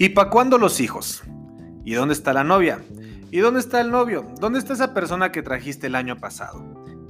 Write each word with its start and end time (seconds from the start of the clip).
¿Y 0.00 0.10
para 0.10 0.30
cuándo 0.30 0.58
los 0.58 0.78
hijos? 0.78 1.24
¿Y 1.84 1.94
dónde 1.94 2.14
está 2.14 2.32
la 2.32 2.44
novia? 2.44 2.80
¿Y 3.32 3.38
dónde 3.38 3.58
está 3.58 3.80
el 3.80 3.90
novio? 3.90 4.24
¿Dónde 4.40 4.60
está 4.60 4.74
esa 4.74 4.94
persona 4.94 5.32
que 5.32 5.42
trajiste 5.42 5.88
el 5.88 5.96
año 5.96 6.18
pasado? 6.18 6.64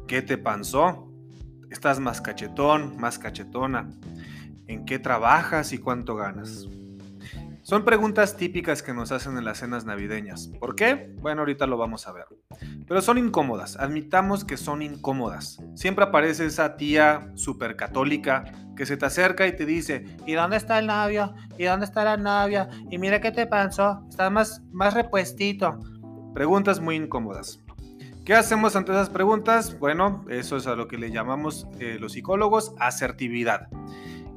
¿Qué 0.06 0.22
te 0.22 0.38
pasó? 0.38 1.06
¿Estás 1.70 2.00
más 2.00 2.22
cachetón, 2.22 2.96
más 2.96 3.18
cachetona? 3.18 3.90
¿En 4.66 4.86
qué 4.86 4.98
trabajas 4.98 5.74
y 5.74 5.78
cuánto 5.78 6.16
ganas? 6.16 6.66
Son 7.68 7.84
preguntas 7.84 8.38
típicas 8.38 8.82
que 8.82 8.94
nos 8.94 9.12
hacen 9.12 9.36
en 9.36 9.44
las 9.44 9.58
cenas 9.58 9.84
navideñas. 9.84 10.50
¿Por 10.58 10.74
qué? 10.74 11.12
Bueno, 11.20 11.42
ahorita 11.42 11.66
lo 11.66 11.76
vamos 11.76 12.06
a 12.06 12.12
ver. 12.12 12.24
Pero 12.86 13.02
son 13.02 13.18
incómodas, 13.18 13.76
admitamos 13.76 14.46
que 14.46 14.56
son 14.56 14.80
incómodas. 14.80 15.62
Siempre 15.74 16.06
aparece 16.06 16.46
esa 16.46 16.78
tía 16.78 17.30
súper 17.34 17.76
católica 17.76 18.44
que 18.74 18.86
se 18.86 18.96
te 18.96 19.04
acerca 19.04 19.46
y 19.46 19.54
te 19.54 19.66
dice, 19.66 20.06
¿y 20.26 20.32
dónde 20.32 20.56
está 20.56 20.78
el 20.78 20.86
novio? 20.86 21.34
¿Y 21.58 21.64
dónde 21.64 21.84
está 21.84 22.04
la 22.04 22.16
novia? 22.16 22.70
Y 22.90 22.96
mira 22.96 23.20
qué 23.20 23.32
te 23.32 23.46
pasó, 23.46 24.02
está 24.08 24.30
más, 24.30 24.62
más 24.72 24.94
repuestito. 24.94 25.78
Preguntas 26.32 26.80
muy 26.80 26.96
incómodas. 26.96 27.60
¿Qué 28.24 28.34
hacemos 28.34 28.76
ante 28.76 28.92
esas 28.92 29.10
preguntas? 29.10 29.78
Bueno, 29.78 30.24
eso 30.30 30.56
es 30.56 30.66
a 30.66 30.74
lo 30.74 30.88
que 30.88 30.96
le 30.96 31.10
llamamos 31.10 31.66
eh, 31.80 31.98
los 32.00 32.12
psicólogos 32.12 32.74
asertividad. 32.78 33.68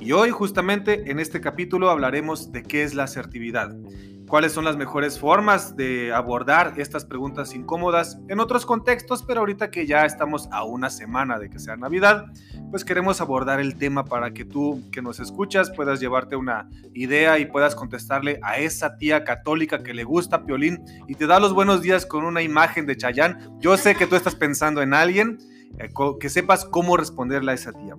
Y 0.02 0.14
hoy 0.14 0.32
justamente 0.32 1.12
en 1.12 1.20
este 1.20 1.42
capítulo 1.42 1.92
hablaremos 1.92 2.52
de 2.52 2.64
qué 2.64 2.82
es 2.82 2.96
la 2.96 3.04
asertividad, 3.04 3.78
cuáles 4.28 4.52
son 4.52 4.66
las 4.66 4.76
mejores 4.76 5.20
formas 5.20 5.76
de 5.76 6.12
abordar 6.12 6.74
estas 6.78 7.06
preguntas 7.06 7.54
incómodas 7.54 8.20
en 8.28 8.40
otros 8.40 8.66
contextos, 8.66 9.22
pero 9.22 9.42
ahorita 9.42 9.70
que 9.70 9.86
ya 9.86 10.04
estamos 10.04 10.50
a 10.52 10.64
una 10.64 10.90
semana 10.90 11.38
de 11.38 11.52
que 11.52 11.60
sea 11.60 11.76
Navidad, 11.76 12.26
pues 12.72 12.84
queremos 12.84 13.22
abordar 13.22 13.60
el 13.60 13.76
tema 13.76 14.04
para 14.04 14.34
que 14.34 14.44
tú 14.44 14.82
que 14.92 15.04
nos 15.04 15.20
escuchas 15.20 15.70
puedas 15.70 16.00
llevarte 16.00 16.36
una 16.36 16.68
idea 16.96 17.38
y 17.38 17.46
puedas 17.46 17.76
contestarle 17.76 18.40
a 18.42 18.58
esa 18.58 18.98
tía 18.98 19.24
católica 19.24 19.84
que 19.84 19.94
le 19.94 20.04
gusta 20.04 20.46
Piolín 20.46 20.84
y 21.08 21.14
te 21.14 21.28
da 21.28 21.40
los 21.40 21.54
buenos 21.54 21.84
días 21.84 22.08
con 22.08 22.26
una 22.26 22.42
imagen 22.42 22.88
de 22.88 22.98
Chayán. 22.98 23.60
Yo 23.60 23.78
sé 23.78 23.94
que 23.94 24.08
tú 24.08 24.16
estás 24.16 24.34
pensando 24.34 24.82
en 24.82 24.96
alguien, 24.96 25.38
eh, 25.78 25.90
que 26.20 26.30
sepas 26.30 26.66
cómo 26.66 26.98
responderle 26.98 27.52
a 27.52 27.56
esa 27.56 27.72
tía. 27.72 27.96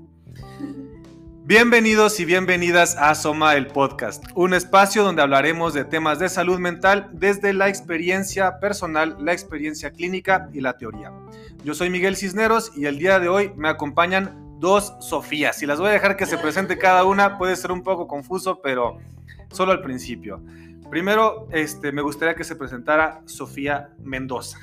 Bienvenidos 1.52 2.18
y 2.18 2.24
bienvenidas 2.24 2.96
a 2.96 3.14
Soma 3.14 3.56
el 3.56 3.66
Podcast, 3.66 4.24
un 4.34 4.54
espacio 4.54 5.04
donde 5.04 5.20
hablaremos 5.20 5.74
de 5.74 5.84
temas 5.84 6.18
de 6.18 6.30
salud 6.30 6.58
mental 6.58 7.10
desde 7.12 7.52
la 7.52 7.68
experiencia 7.68 8.58
personal, 8.58 9.18
la 9.20 9.34
experiencia 9.34 9.90
clínica 9.90 10.48
y 10.54 10.62
la 10.62 10.78
teoría. 10.78 11.12
Yo 11.62 11.74
soy 11.74 11.90
Miguel 11.90 12.16
Cisneros 12.16 12.72
y 12.74 12.86
el 12.86 12.98
día 12.98 13.20
de 13.20 13.28
hoy 13.28 13.52
me 13.54 13.68
acompañan 13.68 14.56
dos 14.60 14.94
Sofías 15.00 15.62
y 15.62 15.66
las 15.66 15.78
voy 15.78 15.90
a 15.90 15.92
dejar 15.92 16.16
que 16.16 16.24
se 16.24 16.38
presente 16.38 16.78
cada 16.78 17.04
una, 17.04 17.36
puede 17.36 17.54
ser 17.56 17.70
un 17.70 17.82
poco 17.82 18.08
confuso, 18.08 18.62
pero 18.62 18.96
solo 19.50 19.72
al 19.72 19.82
principio. 19.82 20.40
Primero, 20.88 21.48
este, 21.52 21.92
me 21.92 22.00
gustaría 22.00 22.34
que 22.34 22.44
se 22.44 22.56
presentara 22.56 23.20
Sofía 23.26 23.90
Mendoza. 24.02 24.56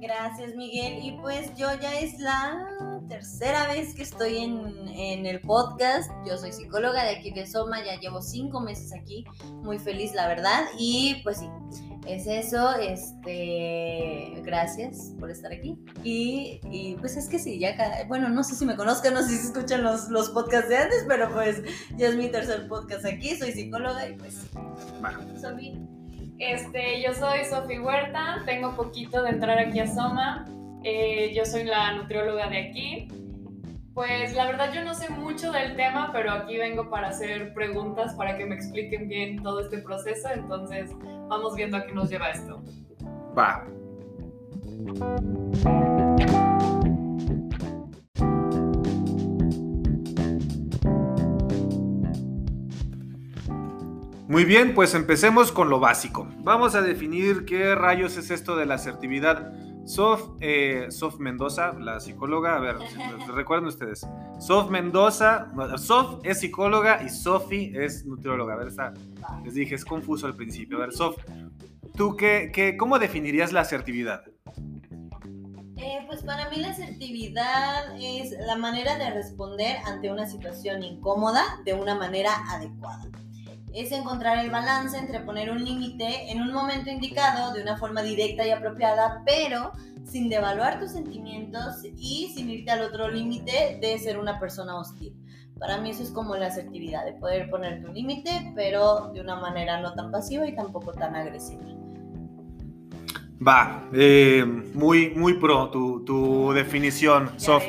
Gracias, 0.00 0.54
Miguel. 0.54 1.04
Y 1.04 1.12
pues 1.20 1.54
yo 1.56 1.68
ya 1.80 1.98
es 1.98 2.18
la 2.18 2.68
tercera 3.08 3.66
vez 3.68 3.94
que 3.94 4.02
estoy 4.02 4.38
en, 4.38 5.26
el 5.26 5.40
podcast. 5.40 6.10
Yo 6.26 6.36
soy 6.36 6.52
psicóloga 6.52 7.04
de 7.04 7.16
aquí 7.16 7.30
de 7.30 7.46
Soma, 7.46 7.84
ya 7.84 7.98
llevo 7.98 8.20
cinco 8.20 8.60
meses 8.60 8.92
aquí, 8.92 9.24
muy 9.62 9.78
feliz 9.78 10.14
la 10.14 10.28
verdad. 10.28 10.66
Y 10.78 11.20
pues 11.24 11.38
sí, 11.38 11.48
es 12.06 12.26
eso, 12.26 12.74
este, 12.76 14.40
gracias 14.44 15.14
por 15.18 15.30
estar 15.30 15.52
aquí. 15.52 15.78
Y, 16.02 16.96
pues 17.00 17.16
es 17.16 17.28
que 17.28 17.38
sí, 17.38 17.58
ya, 17.58 17.74
bueno, 18.08 18.28
no 18.28 18.44
sé 18.44 18.54
si 18.54 18.64
me 18.64 18.76
conozcan, 18.76 19.14
no 19.14 19.22
sé 19.22 19.30
si 19.30 19.46
escuchan 19.46 19.82
los, 19.82 20.08
los 20.08 20.30
podcasts 20.30 20.68
de 20.68 20.76
antes, 20.76 21.04
pero 21.08 21.32
pues 21.32 21.62
ya 21.96 22.08
es 22.08 22.16
mi 22.16 22.28
tercer 22.28 22.68
podcast 22.68 23.04
aquí, 23.04 23.36
soy 23.36 23.52
psicóloga 23.52 24.08
y 24.08 24.14
pues... 24.14 24.34
Sofi. 25.40 25.97
Este, 26.38 27.02
yo 27.02 27.12
soy 27.14 27.44
Sofi 27.44 27.78
Huerta, 27.78 28.42
tengo 28.46 28.76
poquito 28.76 29.22
de 29.22 29.30
entrar 29.30 29.58
aquí 29.58 29.80
a 29.80 29.86
Soma. 29.86 30.46
Eh, 30.84 31.32
yo 31.34 31.44
soy 31.44 31.64
la 31.64 31.94
nutrióloga 31.94 32.48
de 32.48 32.58
aquí. 32.58 33.08
Pues 33.92 34.36
la 34.36 34.46
verdad 34.46 34.72
yo 34.72 34.84
no 34.84 34.94
sé 34.94 35.10
mucho 35.10 35.50
del 35.50 35.74
tema, 35.74 36.10
pero 36.12 36.30
aquí 36.30 36.56
vengo 36.56 36.88
para 36.88 37.08
hacer 37.08 37.52
preguntas 37.54 38.14
para 38.14 38.38
que 38.38 38.46
me 38.46 38.54
expliquen 38.54 39.08
bien 39.08 39.42
todo 39.42 39.60
este 39.60 39.78
proceso. 39.78 40.28
Entonces 40.32 40.92
vamos 41.28 41.56
viendo 41.56 41.76
a 41.76 41.84
qué 41.84 41.92
nos 41.92 42.08
lleva 42.08 42.30
esto. 42.30 42.62
Va. 43.36 43.66
Muy 54.28 54.44
bien, 54.44 54.74
pues 54.74 54.92
empecemos 54.92 55.52
con 55.52 55.70
lo 55.70 55.80
básico. 55.80 56.28
Vamos 56.40 56.74
a 56.74 56.82
definir 56.82 57.46
qué 57.46 57.74
rayos 57.74 58.18
es 58.18 58.30
esto 58.30 58.56
de 58.56 58.66
la 58.66 58.74
asertividad. 58.74 59.54
Sof, 59.86 60.22
eh, 60.40 60.88
Sof 60.90 61.18
Mendoza, 61.18 61.72
la 61.78 61.98
psicóloga, 61.98 62.56
a 62.56 62.60
ver, 62.60 62.76
recuerden 63.34 63.68
ustedes. 63.68 64.06
Sof 64.38 64.68
Mendoza, 64.68 65.50
Sof 65.78 66.20
es 66.24 66.40
psicóloga 66.40 67.02
y 67.02 67.08
Sofi 67.08 67.72
es 67.74 68.04
nutrióloga. 68.04 68.52
A 68.52 68.56
ver, 68.58 68.68
está, 68.68 68.92
les 69.44 69.54
dije, 69.54 69.76
es 69.76 69.84
confuso 69.86 70.26
al 70.26 70.34
principio. 70.34 70.76
A 70.76 70.80
ver, 70.80 70.92
Sof, 70.92 71.16
¿tú 71.96 72.14
qué, 72.14 72.50
qué 72.52 72.76
cómo 72.76 72.98
definirías 72.98 73.54
la 73.54 73.62
asertividad? 73.62 74.24
Eh, 75.78 76.04
pues 76.06 76.22
para 76.22 76.50
mí 76.50 76.56
la 76.56 76.72
asertividad 76.72 77.96
es 77.98 78.32
la 78.46 78.56
manera 78.56 78.98
de 78.98 79.08
responder 79.08 79.78
ante 79.86 80.12
una 80.12 80.26
situación 80.26 80.82
incómoda 80.82 81.44
de 81.64 81.72
una 81.72 81.94
manera 81.94 82.32
adecuada 82.50 83.08
es 83.74 83.92
encontrar 83.92 84.44
el 84.44 84.50
balance 84.50 84.96
entre 84.96 85.20
poner 85.20 85.50
un 85.50 85.64
límite 85.64 86.30
en 86.30 86.40
un 86.42 86.52
momento 86.52 86.90
indicado 86.90 87.52
de 87.52 87.62
una 87.62 87.76
forma 87.76 88.02
directa 88.02 88.46
y 88.46 88.50
apropiada, 88.50 89.22
pero 89.24 89.72
sin 90.04 90.28
devaluar 90.28 90.80
tus 90.80 90.92
sentimientos 90.92 91.84
y 91.96 92.32
sin 92.34 92.50
irte 92.50 92.70
al 92.70 92.82
otro 92.82 93.08
límite 93.08 93.78
de 93.80 93.98
ser 93.98 94.18
una 94.18 94.38
persona 94.40 94.76
hostil. 94.76 95.14
Para 95.58 95.78
mí 95.78 95.90
eso 95.90 96.02
es 96.02 96.10
como 96.10 96.36
la 96.36 96.46
asertividad, 96.46 97.04
de 97.04 97.12
poder 97.14 97.50
poner 97.50 97.82
tu 97.82 97.92
límite, 97.92 98.52
pero 98.54 99.10
de 99.12 99.20
una 99.20 99.36
manera 99.36 99.80
no 99.80 99.92
tan 99.94 100.10
pasiva 100.10 100.46
y 100.46 100.54
tampoco 100.54 100.92
tan 100.92 101.16
agresiva. 101.16 101.64
Va, 103.46 103.88
eh, 103.92 104.44
muy, 104.74 105.10
muy 105.10 105.34
pro 105.34 105.70
tu, 105.70 106.04
tu 106.04 106.52
definición, 106.52 107.38
Sof. 107.38 107.64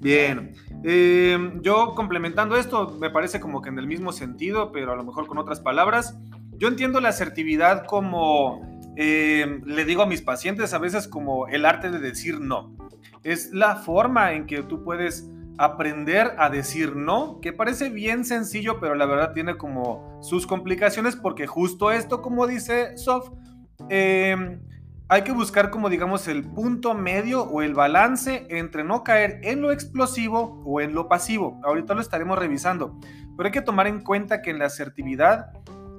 Bien. 0.00 0.52
Eh, 0.84 1.38
yo 1.62 1.94
complementando 1.94 2.56
esto, 2.56 2.96
me 3.00 3.10
parece 3.10 3.40
como 3.40 3.62
que 3.62 3.68
en 3.68 3.78
el 3.78 3.86
mismo 3.86 4.12
sentido, 4.12 4.72
pero 4.72 4.92
a 4.92 4.96
lo 4.96 5.04
mejor 5.04 5.26
con 5.26 5.38
otras 5.38 5.60
palabras. 5.60 6.18
Yo 6.58 6.68
entiendo 6.68 7.00
la 7.00 7.10
asertividad 7.10 7.86
como, 7.86 8.80
eh, 8.96 9.60
le 9.64 9.84
digo 9.84 10.02
a 10.02 10.06
mis 10.06 10.22
pacientes 10.22 10.74
a 10.74 10.78
veces 10.78 11.08
como 11.08 11.48
el 11.48 11.64
arte 11.64 11.90
de 11.90 11.98
decir 11.98 12.40
no. 12.40 12.76
Es 13.22 13.52
la 13.52 13.76
forma 13.76 14.32
en 14.32 14.46
que 14.46 14.62
tú 14.62 14.82
puedes 14.84 15.28
aprender 15.58 16.34
a 16.38 16.50
decir 16.50 16.96
no, 16.96 17.40
que 17.40 17.52
parece 17.52 17.88
bien 17.88 18.24
sencillo, 18.24 18.80
pero 18.80 18.94
la 18.94 19.06
verdad 19.06 19.32
tiene 19.32 19.56
como 19.56 20.18
sus 20.22 20.46
complicaciones 20.46 21.14
porque 21.14 21.46
justo 21.46 21.90
esto, 21.90 22.22
como 22.22 22.46
dice 22.46 22.96
Sof, 22.98 23.30
eh, 23.88 24.58
hay 25.08 25.22
que 25.22 25.32
buscar 25.32 25.70
como 25.70 25.90
digamos 25.90 26.26
el 26.28 26.44
punto 26.44 26.94
medio 26.94 27.42
o 27.42 27.62
el 27.62 27.74
balance 27.74 28.46
entre 28.50 28.84
no 28.84 29.04
caer 29.04 29.40
en 29.42 29.60
lo 29.60 29.70
explosivo 29.70 30.62
o 30.64 30.80
en 30.80 30.94
lo 30.94 31.08
pasivo. 31.08 31.60
Ahorita 31.64 31.94
lo 31.94 32.00
estaremos 32.00 32.38
revisando, 32.38 32.98
pero 33.36 33.46
hay 33.46 33.52
que 33.52 33.62
tomar 33.62 33.86
en 33.86 34.00
cuenta 34.00 34.42
que 34.42 34.50
en 34.50 34.58
la 34.58 34.66
asertividad, 34.66 35.52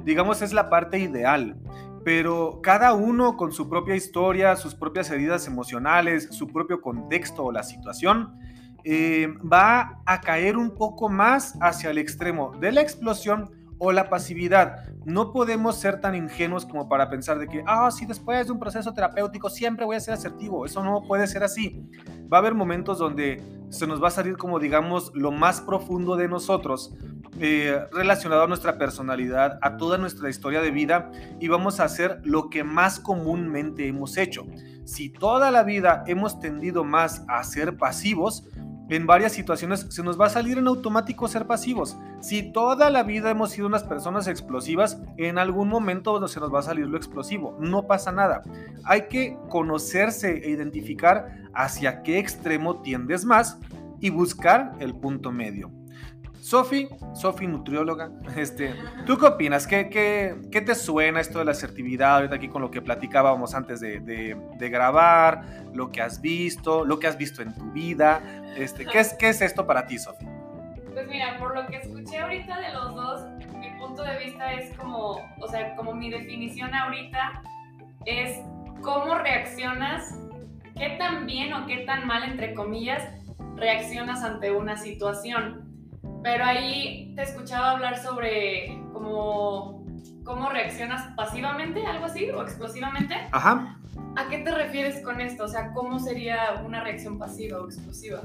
digamos, 0.04 0.42
es 0.42 0.54
la 0.54 0.70
parte 0.70 1.00
ideal. 1.00 1.58
Pero 2.04 2.60
cada 2.62 2.94
uno 2.94 3.38
con 3.38 3.52
su 3.52 3.70
propia 3.70 3.96
historia, 3.96 4.56
sus 4.56 4.76
propias 4.76 5.10
heridas 5.10 5.48
emocionales, 5.48 6.28
su 6.32 6.48
propio 6.48 6.82
contexto 6.82 7.46
o 7.46 7.52
la 7.52 7.64
situación, 7.64 8.38
eh, 8.84 9.34
va 9.42 10.02
a 10.06 10.20
caer 10.20 10.58
un 10.58 10.76
poco 10.76 11.08
más 11.08 11.58
hacia 11.62 11.90
el 11.92 11.98
extremo 11.98 12.52
de 12.60 12.74
la 12.74 12.82
explosión 12.82 13.52
o 13.86 13.92
la 13.92 14.10
pasividad. 14.10 14.86
No 15.04 15.34
podemos 15.34 15.76
ser 15.76 16.00
tan 16.00 16.16
ingenuos 16.16 16.66
como 16.66 16.88
para 16.88 17.10
pensar 17.10 17.38
de 17.38 17.48
que, 17.50 17.66
ah, 17.68 17.92
si 17.92 18.06
después 18.06 18.46
de 18.46 18.54
un 18.54 18.60
proceso 18.60 18.94
terapéutico 18.94 19.50
siempre 19.50 19.84
voy 19.86 19.98
a 19.98 20.00
ser 20.00 20.14
asertivo. 20.14 20.66
Eso 20.66 20.82
no 20.86 21.04
puede 21.06 21.28
ser 21.28 21.44
así. 21.44 21.86
Va 22.32 22.38
a 22.38 22.40
haber 22.40 22.56
momentos 22.56 22.98
donde 22.98 23.44
se 23.68 23.86
nos 23.86 24.02
va 24.02 24.08
a 24.08 24.12
salir 24.12 24.38
como, 24.38 24.58
digamos, 24.58 25.12
lo 25.14 25.32
más 25.32 25.60
profundo 25.60 26.16
de 26.16 26.30
nosotros, 26.30 26.96
eh, 27.42 27.78
relacionado 27.92 28.44
a 28.44 28.48
nuestra 28.48 28.78
personalidad, 28.78 29.60
a 29.62 29.76
toda 29.76 29.98
nuestra 29.98 30.30
historia 30.30 30.62
de 30.62 30.72
vida, 30.72 31.12
y 31.42 31.50
vamos 31.50 31.82
a 31.82 31.84
hacer 31.84 32.22
lo 32.24 32.50
que 32.50 32.64
más 32.64 33.02
comúnmente 33.02 33.86
hemos 33.86 34.16
hecho. 34.16 34.46
Si 34.86 35.10
toda 35.10 35.52
la 35.52 35.64
vida 35.64 36.06
hemos 36.08 36.40
tendido 36.40 36.86
más 36.86 37.26
a 37.28 37.44
ser 37.44 37.76
pasivos, 37.76 38.48
en 38.90 39.08
varias 39.08 39.32
situaciones 39.32 39.88
se 39.90 40.04
nos 40.04 40.20
va 40.20 40.28
a 40.28 40.30
salir 40.30 40.58
en 40.58 40.68
automático 40.68 41.28
ser 41.28 41.48
pasivos. 41.48 41.98
Si 42.20 42.52
toda 42.52 42.90
la 42.90 43.04
vida 43.04 43.30
hemos 43.32 43.52
sido 43.52 43.68
unas 43.68 43.84
personas 43.84 44.28
explosivas, 44.28 45.00
en 45.18 45.38
algún 45.38 45.70
momento 45.70 46.28
se 46.28 46.40
nos 46.40 46.54
va 46.54 46.60
a 46.60 46.64
salir 46.64 46.88
lo 46.88 46.98
explosivo. 46.98 47.58
No 47.60 47.88
pasa 47.88 48.12
nada. 48.12 48.44
Hay 48.84 49.08
que 49.08 49.38
conocerse 49.50 50.46
e 50.46 50.50
identificar 50.50 51.50
hacia 51.54 52.04
qué 52.04 52.20
extremo 52.20 52.82
tiendes 52.82 53.26
más 53.26 53.58
y 54.00 54.10
buscar 54.10 54.74
el 54.80 54.94
punto 54.96 55.32
medio. 55.32 55.72
Sofi, 56.44 56.90
Sofi, 57.14 57.48
nutrióloga, 57.48 58.12
este, 58.36 58.76
¿tú 59.06 59.18
qué 59.18 59.28
opinas? 59.28 59.66
¿Qué, 59.66 59.88
qué, 59.90 60.36
qué 60.52 60.60
te 60.60 60.76
suena 60.76 61.22
esto 61.22 61.40
de 61.40 61.46
la 61.46 61.52
asertividad 61.52 62.18
ahorita 62.18 62.36
aquí 62.36 62.50
con 62.50 62.62
lo 62.62 62.70
que 62.70 62.82
platicábamos 62.82 63.56
antes 63.56 63.80
de, 63.80 64.02
de, 64.02 64.36
de, 64.60 64.70
grabar, 64.70 65.64
lo 65.74 65.90
que 65.90 66.02
has 66.02 66.20
visto, 66.20 66.84
lo 66.84 67.00
que 67.00 67.08
has 67.08 67.18
visto 67.18 67.42
en 67.42 67.56
tu 67.56 67.72
vida? 67.72 68.43
Este, 68.56 68.86
¿qué, 68.86 69.00
es, 69.00 69.14
¿Qué 69.14 69.30
es 69.30 69.42
esto 69.42 69.66
para 69.66 69.86
ti, 69.86 69.98
Sofi? 69.98 70.26
Pues 70.94 71.08
mira, 71.08 71.38
por 71.40 71.56
lo 71.56 71.66
que 71.68 71.78
escuché 71.78 72.20
ahorita 72.20 72.60
de 72.60 72.74
los 72.74 72.96
dos, 72.96 73.22
mi 73.58 73.70
punto 73.80 74.04
de 74.04 74.18
vista 74.18 74.54
es 74.54 74.76
como, 74.78 75.18
o 75.40 75.48
sea, 75.48 75.76
como 75.76 75.94
mi 75.94 76.10
definición 76.10 76.74
ahorita 76.74 77.42
es 78.06 78.40
cómo 78.82 79.16
reaccionas, 79.16 80.16
qué 80.78 80.90
tan 81.00 81.26
bien 81.26 81.54
o 81.54 81.66
qué 81.66 81.78
tan 81.78 82.06
mal, 82.06 82.24
entre 82.24 82.54
comillas, 82.54 83.04
reaccionas 83.56 84.24
ante 84.24 84.52
una 84.52 84.78
situación. 84.78 85.70
Pero 86.22 86.46
ahí 86.46 87.14
te 87.16 87.24
escuchaba 87.24 87.72
hablar 87.72 87.98
sobre 87.98 88.80
cómo, 88.94 89.86
cómo 90.24 90.50
reaccionas 90.50 91.08
pasivamente, 91.16 91.86
algo 91.86 92.06
así, 92.06 92.30
o 92.30 92.42
explosivamente. 92.44 93.16
Ajá. 93.32 93.80
¿A 94.16 94.30
qué 94.30 94.40
te 94.40 94.52
refieres 94.52 95.02
con 95.04 95.22
esto? 95.22 95.46
O 95.46 95.48
sea, 95.48 95.72
¿cómo 95.74 96.00
sería 96.00 96.62
una 96.66 96.84
reacción 96.84 97.18
pasiva 97.18 97.62
o 97.62 97.66
explosiva? 97.66 98.22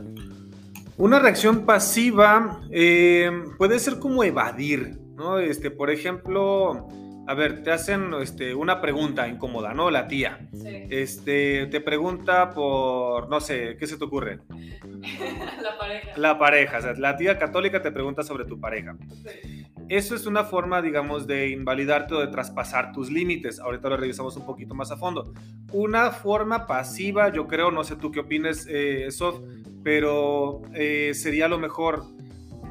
Una 0.97 1.19
reacción 1.19 1.65
pasiva 1.65 2.61
eh, 2.71 3.31
puede 3.57 3.79
ser 3.79 3.99
como 3.99 4.25
evadir, 4.25 4.99
¿no? 5.17 5.39
Este, 5.39 5.71
por 5.71 5.91
ejemplo, 5.91 6.89
a 7.29 7.35
ver, 7.35 7.63
te 7.63 7.71
hacen 7.71 8.13
este, 8.21 8.55
una 8.55 8.81
pregunta 8.81 9.29
incómoda, 9.29 9.75
¿no? 9.75 9.91
La 9.91 10.09
tía. 10.09 10.41
Sí. 10.53 10.87
Este, 10.91 11.67
te 11.67 11.81
pregunta 11.81 12.51
por, 12.51 13.29
no 13.29 13.41
sé, 13.41 13.77
¿qué 13.79 13.87
se 13.87 13.97
te 13.97 14.05
ocurre? 14.05 14.41
la 15.63 15.79
pareja. 15.79 16.13
La 16.17 16.39
pareja, 16.39 16.79
o 16.79 16.83
sea, 16.83 16.93
la 16.95 17.17
tía 17.17 17.39
católica 17.39 17.81
te 17.81 17.93
pregunta 17.93 18.23
sobre 18.23 18.45
tu 18.45 18.59
pareja. 18.59 18.97
Sí. 19.25 19.58
Eso 19.89 20.15
es 20.15 20.27
una 20.27 20.45
forma, 20.45 20.83
digamos, 20.83 21.27
de 21.27 21.49
invalidarte 21.49 22.15
o 22.15 22.21
de 22.21 22.29
traspasar 22.29 22.93
tus 22.93 23.11
límites. 23.11 23.59
Ahorita 23.59 23.89
lo 23.89 23.97
revisamos 23.97 24.37
un 24.37 24.45
poquito 24.45 24.75
más 24.75 24.91
a 24.91 24.97
fondo. 24.97 25.33
Una 25.73 26.11
forma 26.11 26.67
pasiva, 26.67 27.31
yo 27.33 27.47
creo, 27.47 27.71
no 27.71 27.85
sé 27.85 27.97
tú 27.97 28.11
qué 28.11 28.21
opines, 28.21 28.67
eh, 28.69 29.11
Sof, 29.11 29.41
pero 29.83 30.63
eh, 30.75 31.13
sería 31.15 31.49
lo 31.49 31.59
mejor 31.59 32.05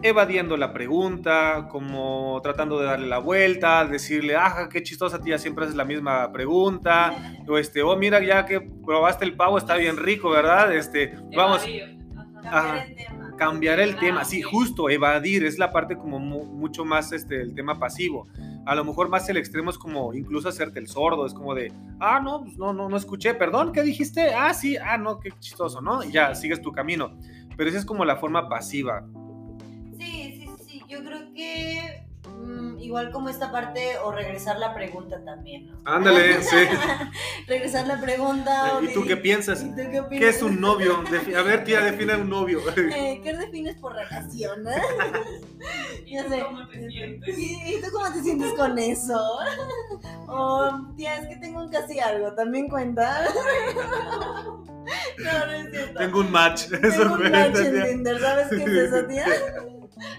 evadiendo 0.03 0.57
la 0.57 0.73
pregunta, 0.73 1.67
como 1.71 2.39
tratando 2.43 2.79
de 2.79 2.85
darle 2.85 3.07
la 3.07 3.17
vuelta, 3.17 3.85
decirle, 3.85 4.35
ah, 4.35 4.69
qué 4.71 4.83
chistosa 4.83 5.19
tía, 5.19 5.39
siempre 5.39 5.65
haces 5.65 5.75
la 5.75 5.85
misma 5.85 6.31
pregunta, 6.31 7.35
o 7.47 7.57
este, 7.57 7.81
oh, 7.81 7.95
mira, 7.97 8.23
ya 8.23 8.45
que 8.45 8.61
probaste 8.61 9.25
el 9.25 9.35
pavo, 9.35 9.57
está 9.57 9.75
bien 9.75 9.97
rico, 9.97 10.29
¿verdad? 10.29 10.75
Este, 10.75 11.13
vamos. 11.35 11.65
Ajá. 12.45 12.85
Cambiar 13.38 13.80
el 13.80 13.92
tema. 13.92 13.98
Ah, 13.98 14.01
tema, 14.01 14.25
sí, 14.25 14.42
justo, 14.42 14.89
evadir 14.89 15.45
es 15.45 15.57
la 15.57 15.72
parte 15.72 15.95
como 15.95 16.19
mu- 16.19 16.45
mucho 16.45 16.84
más 16.86 17.12
este, 17.12 17.42
el 17.42 17.54
tema 17.54 17.78
pasivo. 17.80 18.28
A 18.66 18.75
lo 18.75 18.84
mejor 18.84 19.07
más 19.10 19.30
el 19.30 19.38
extremo 19.38 19.69
es 19.69 19.78
como 19.78 20.13
incluso 20.13 20.50
hacerte 20.50 20.80
el 20.80 20.88
sordo, 20.88 21.25
es 21.25 21.34
como 21.34 21.54
de, 21.56 21.72
ah, 22.00 22.19
no, 22.22 22.44
pues 22.44 22.57
no, 22.57 22.74
no, 22.74 22.89
no 22.89 22.98
escuché, 22.98 23.34
perdón, 23.36 23.72
¿qué 23.72 23.81
dijiste? 23.84 24.34
Ah, 24.34 24.54
sí, 24.54 24.75
ah, 24.78 24.98
no, 24.98 25.19
qué 25.19 25.30
chistoso, 25.39 25.81
¿no? 25.81 26.04
Y 26.04 26.12
ya, 26.12 26.36
sigues 26.36 26.62
tu 26.62 26.72
camino. 26.72 27.18
Pero 27.56 27.69
esa 27.69 27.80
es 27.80 27.86
como 27.86 28.04
la 28.06 28.18
forma 28.18 28.50
pasiva. 28.50 29.06
Sí, 29.98 30.34
sí, 30.42 30.50
sí, 30.68 30.81
yo 30.89 31.04
creo 31.04 31.34
que 31.34 32.06
igual 32.79 33.12
como 33.12 33.29
esta 33.29 33.51
parte 33.51 33.97
o 34.03 34.12
regresar 34.12 34.57
la 34.59 34.74
pregunta 34.74 35.24
también, 35.24 35.68
¿no? 35.68 35.79
Ándale, 35.85 36.41
sí. 36.44 36.56
regresar 37.47 37.88
la 37.88 38.00
pregunta. 38.00 38.77
o 38.77 38.83
¿Y 38.83 38.94
tú 38.94 39.03
qué 39.06 39.18
piensas? 39.18 39.63
¿Y 39.63 39.69
tú 39.69 39.75
qué 39.91 40.00
opinas? 40.00 40.19
¿Qué 40.24 40.29
es 40.29 40.41
un 40.41 40.59
novio? 40.62 41.03
A 41.38 41.41
ver, 41.41 41.63
tía, 41.63 41.81
define 41.81 42.15
un 42.15 42.29
novio. 42.29 42.59
Eh, 42.77 43.19
¿Qué 43.24 43.35
defines 43.35 43.75
por 43.77 43.94
relación? 43.94 44.68
eh? 44.68 44.81
¿Y 46.06 46.15
Ya 46.15 46.24
tú 46.24 46.29
sé. 46.29 46.39
cómo 46.41 46.68
te 46.68 46.89
sientes? 46.89 47.38
¿Y, 47.38 47.75
y 47.75 47.81
tú 47.81 47.88
cómo 47.91 48.12
te 48.13 48.21
sientes 48.21 48.53
con 48.53 48.77
eso? 48.77 49.19
O, 50.27 50.94
tía, 50.95 51.15
es 51.18 51.27
que 51.27 51.35
tengo 51.38 51.62
un 51.63 51.69
casi 51.69 52.00
algo, 52.00 52.33
¿también 52.33 52.68
cuenta? 52.69 53.25
No, 55.19 55.45
no 55.45 55.51
es 55.51 55.71
cierto. 55.71 56.00
Tengo 56.00 56.19
un 56.19 56.31
match. 56.31 56.65
Eso 56.71 57.01
Tengo 57.01 57.15
un 57.15 57.31
match 57.31 57.56
en. 57.57 57.83
Tinder, 57.83 58.19
¿sabes 58.21 58.47
qué 58.50 58.63
es 58.63 58.68
eso, 58.69 59.06
tía? 59.07 59.25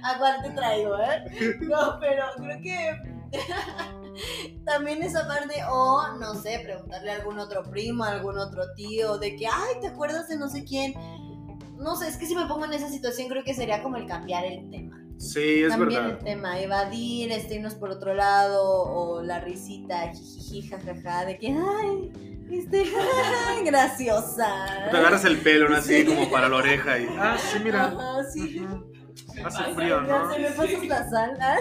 ¿A 0.03 0.19
cuál 0.19 0.43
te 0.43 0.51
traigo, 0.51 0.97
eh? 0.99 1.57
No, 1.61 1.99
pero 2.01 2.25
creo 2.37 2.61
que 2.61 3.19
también 4.65 5.03
esa 5.03 5.27
parte, 5.27 5.55
o 5.71 6.17
no 6.19 6.35
sé, 6.35 6.61
preguntarle 6.65 7.11
a 7.11 7.17
algún 7.17 7.39
otro 7.39 7.63
primo, 7.65 8.05
a 8.05 8.13
algún 8.13 8.39
otro 8.39 8.73
tío, 8.75 9.19
de 9.19 9.37
que, 9.37 9.47
ay, 9.47 9.81
¿te 9.81 9.89
acuerdas 9.89 10.29
de 10.29 10.37
no 10.37 10.49
sé 10.49 10.65
quién? 10.65 10.95
No 11.79 11.97
sé, 11.97 12.09
es 12.09 12.17
que 12.17 12.27
si 12.27 12.35
me 12.35 12.47
pongo 12.47 12.65
en 12.65 12.73
esa 12.73 12.89
situación, 12.89 13.29
creo 13.29 13.45
que 13.45 13.55
sería 13.55 13.83
como 13.83 13.97
el 13.97 14.07
cambiar 14.07 14.45
el 14.45 14.69
tema. 14.71 14.97
Sí, 15.19 15.63
es 15.65 15.71
cambiar 15.71 16.03
verdad. 16.03 16.19
el 16.19 16.25
tema, 16.25 16.61
evadir, 16.61 17.33
este, 17.33 17.57
irnos 17.57 17.75
por 17.75 17.91
otro 17.91 18.15
lado, 18.15 18.63
o 18.63 19.23
la 19.23 19.41
risita, 19.41 20.13
jijiji, 20.13 20.69
jajaja, 20.69 21.25
de 21.25 21.39
que, 21.39 21.49
ay, 21.49 22.13
este, 22.51 22.85
ay, 23.47 23.65
graciosa. 23.65 24.89
Te 24.91 24.97
agarras 24.97 25.25
el 25.25 25.39
pelo, 25.39 25.69
¿no? 25.69 25.77
Así 25.77 26.05
como 26.05 26.31
para 26.31 26.49
la 26.49 26.57
oreja 26.57 26.99
y. 26.99 27.07
Ah, 27.19 27.37
sí, 27.37 27.59
mira. 27.63 27.87
Ajá, 27.87 28.25
sí. 28.33 28.61
Hace 29.45 29.75
frío, 29.75 30.01
¿no? 30.03 30.33
Se 30.33 30.39
me 30.41 30.51
pasas 30.51 30.87
la 30.87 31.09
sal, 31.11 31.39
¿ah? 31.41 31.57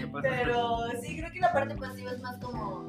¿Qué 0.00 0.06
pasa? 0.08 0.28
Pero 0.28 0.78
sí, 1.02 1.16
creo 1.18 1.32
que 1.32 1.40
la 1.40 1.52
parte 1.52 1.76
pasiva 1.76 2.12
es 2.12 2.20
más 2.20 2.38
como 2.38 2.86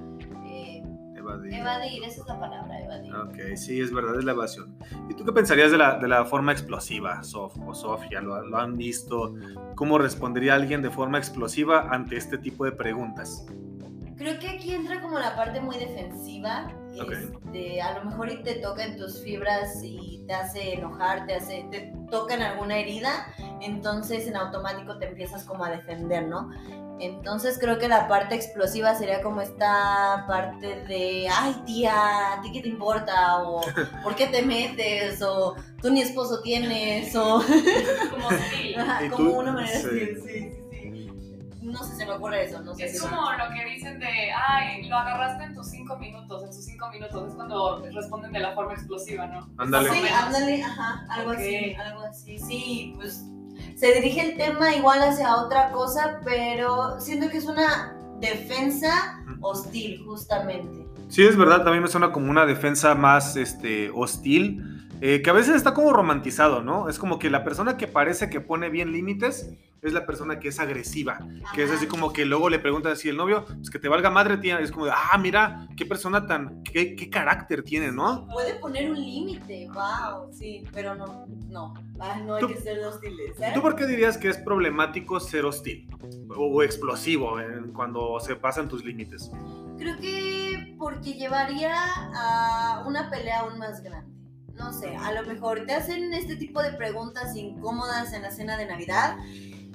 eh, 0.48 0.84
Evadir. 1.16 1.54
evadir, 1.54 2.04
esa 2.04 2.22
es 2.22 2.28
la 2.28 2.40
palabra, 2.40 2.80
evadir. 2.84 3.16
Ok, 3.16 3.56
sí, 3.56 3.80
es 3.82 3.92
verdad, 3.94 4.18
es 4.20 4.26
la 4.26 4.34
evasión. 4.34 4.78
¿Y 5.10 5.14
tú 5.16 5.26
qué 5.26 5.32
pensarías 5.32 5.72
de 5.72 5.78
la, 5.78 5.98
de 5.98 6.08
la 6.08 6.26
forma 6.26 6.52
explosiva, 6.52 7.24
Sof 7.24 7.56
o 7.66 7.74
Sofía? 7.74 8.22
¿Lo, 8.22 8.42
lo 8.44 8.58
han 8.58 8.78
visto? 8.78 9.34
¿Cómo 9.76 9.98
respondería 9.98 10.54
alguien 10.56 10.82
de 10.82 10.90
forma 10.92 11.18
explosiva 11.18 11.88
ante 11.90 12.18
este 12.18 12.38
tipo 12.38 12.66
de 12.66 12.72
preguntas? 12.74 13.46
Creo 14.18 14.40
que 14.40 14.48
aquí 14.48 14.74
entra 14.74 15.02
como 15.02 15.20
la 15.20 15.36
parte 15.36 15.60
muy 15.60 15.78
defensiva. 15.78 16.72
Ok. 17.00 17.12
Este, 17.12 17.82
a 17.82 18.00
lo 18.00 18.06
mejor 18.06 18.32
y 18.32 18.42
te 18.44 18.56
toca 18.56 18.86
en 18.86 18.98
tus 18.98 19.22
fibras 19.22 19.82
y 19.84 20.24
te 20.28 20.34
hace 20.34 20.74
enojar, 20.74 21.26
te 21.26 21.36
hace, 21.36 21.66
te 21.70 21.94
toca 22.10 22.36
en 22.36 22.42
alguna 22.42 22.78
herida, 22.78 23.28
entonces 23.62 24.28
en 24.28 24.38
automático 24.38 24.98
te 24.98 25.08
empiezas 25.08 25.44
como 25.44 25.66
a 25.66 25.72
defender, 25.72 26.28
¿no? 26.28 26.50
Entonces 27.00 27.58
creo 27.60 27.78
que 27.78 27.90
la 27.90 28.08
parte 28.08 28.36
explosiva 28.36 28.96
sería 28.96 29.22
como 29.22 29.42
esta 29.42 30.24
parte 30.28 30.84
de, 30.88 31.28
ay 31.30 31.54
tía, 31.66 32.34
¿a 32.34 32.42
ti 32.42 32.52
qué 32.54 32.62
te 32.62 32.70
importa? 32.70 33.44
O 33.44 33.62
¿por 34.04 34.16
qué 34.16 34.28
te 34.28 34.42
metes? 34.42 35.22
O 35.22 35.56
tú 35.82 35.90
ni 35.92 36.02
esposo 36.02 36.42
tienes, 36.42 37.14
o 37.16 37.42
Como 38.12 38.30
Y 39.06 39.10
como 39.10 39.32
una 39.40 39.52
manera 39.52 39.80
sí. 39.80 39.88
así, 39.88 40.00
sí, 40.00 40.16
sí, 40.16 40.52
sí. 40.52 40.65
No 41.76 41.84
sé, 41.84 41.94
se 41.98 42.06
me 42.06 42.14
ocurre 42.14 42.46
eso, 42.46 42.62
no 42.62 42.74
sé 42.74 42.86
Es 42.86 42.94
si 42.94 43.00
como 43.00 43.22
lo 43.34 43.54
que 43.54 43.66
dicen 43.70 44.00
de, 44.00 44.32
ay, 44.32 44.88
lo 44.88 44.96
agarraste 44.96 45.44
en 45.44 45.56
tus 45.56 45.70
cinco 45.70 45.98
minutos, 45.98 46.44
en 46.44 46.54
sus 46.54 46.64
cinco 46.64 46.90
minutos. 46.90 47.28
Es 47.28 47.36
cuando 47.36 47.86
responden 47.94 48.32
de 48.32 48.40
la 48.40 48.54
forma 48.54 48.74
explosiva, 48.74 49.28
¿no? 49.28 49.50
Ándale. 49.58 49.90
Sí, 49.90 50.08
ándale, 50.08 50.64
ajá, 50.64 51.06
algo 51.10 51.32
así, 51.32 51.74
algo 51.74 52.02
así. 52.04 52.40
Sí, 52.40 52.94
pues 52.96 53.26
se 53.76 53.92
dirige 53.92 54.22
el 54.22 54.38
tema 54.38 54.74
igual 54.74 55.02
hacia 55.02 55.36
otra 55.36 55.70
cosa, 55.72 56.22
pero 56.24 56.98
siento 57.02 57.30
que 57.30 57.40
es 57.40 57.46
una 57.46 57.98
defensa 58.22 59.22
hostil, 59.42 60.02
justamente. 60.06 60.88
Sí, 61.10 61.24
es 61.24 61.36
verdad, 61.36 61.64
también 61.66 61.84
me 61.84 61.90
suena 61.90 62.14
como 62.14 62.32
una 62.32 62.46
defensa 62.46 62.96
más 62.96 63.36
este, 63.36 63.92
hostil, 63.94 64.88
eh, 65.02 65.22
que 65.22 65.30
a 65.30 65.34
veces 65.34 65.56
está 65.56 65.74
como 65.74 65.92
romantizado, 65.92 66.64
¿no? 66.64 66.88
Es 66.88 67.00
como 67.00 67.20
que 67.20 67.30
la 67.30 67.44
persona 67.44 67.76
que 67.76 67.88
parece 67.88 68.30
que 68.30 68.40
pone 68.40 68.70
bien 68.70 68.94
límites 68.94 69.52
es 69.88 69.94
la 69.94 70.06
persona 70.06 70.40
que 70.40 70.48
es 70.50 70.60
agresiva, 70.60 71.20
que 71.54 71.64
es 71.64 71.72
así 71.72 71.88
como 71.88 72.12
que 72.14 72.26
luego 72.26 72.50
le 72.50 72.60
preguntas 72.60 72.94
así 72.94 73.10
el 73.10 73.18
novio, 73.18 73.46
pues 73.46 73.70
que 73.70 73.80
te 73.80 73.88
valga 73.88 74.10
madre, 74.10 74.38
tía, 74.38 74.60
es 74.60 74.72
como 74.72 74.86
de, 74.86 74.92
ah, 74.94 75.18
mira, 75.18 75.68
qué 75.78 75.86
persona 75.86 76.26
tan, 76.26 76.64
qué, 76.64 76.96
qué 76.96 77.10
carácter 77.10 77.64
tiene, 77.64 77.92
¿no? 77.92 78.28
Puede 78.28 78.56
poner 78.56 78.90
un 78.90 78.98
límite, 79.00 79.68
wow, 79.74 80.32
sí, 80.34 80.64
pero 80.74 80.96
no, 80.96 81.26
no, 81.50 81.74
ah, 82.00 82.20
no 82.26 82.36
hay 82.36 82.48
que 82.48 82.58
ser 82.58 82.80
hostiles, 82.80 83.40
¿eh? 83.40 83.52
¿Tú 83.54 83.62
por 83.62 83.76
qué 83.76 83.86
dirías 83.86 84.18
que 84.18 84.30
es 84.30 84.38
problemático 84.38 85.20
ser 85.20 85.46
hostil 85.46 85.88
o, 86.36 86.46
o 86.48 86.64
explosivo 86.64 87.40
en- 87.40 87.72
cuando 87.74 88.20
se 88.20 88.36
pasan 88.36 88.68
tus 88.68 88.84
límites? 88.84 89.32
Creo 89.78 89.98
que 89.98 90.76
porque 90.78 91.14
llevaría 91.14 91.74
a 92.16 92.84
una 92.88 93.10
pelea 93.10 93.42
aún 93.42 93.58
más 93.60 93.84
grande. 93.84 94.14
No 94.56 94.72
sé, 94.72 94.96
a 94.96 95.12
lo 95.12 95.28
mejor 95.28 95.66
te 95.66 95.74
hacen 95.74 96.14
este 96.14 96.38
tipo 96.38 96.64
de 96.64 96.72
preguntas 96.72 97.36
incómodas 97.36 98.14
en 98.14 98.22
la 98.22 98.32
cena 98.32 98.56
de 98.56 98.66
Navidad 98.66 99.18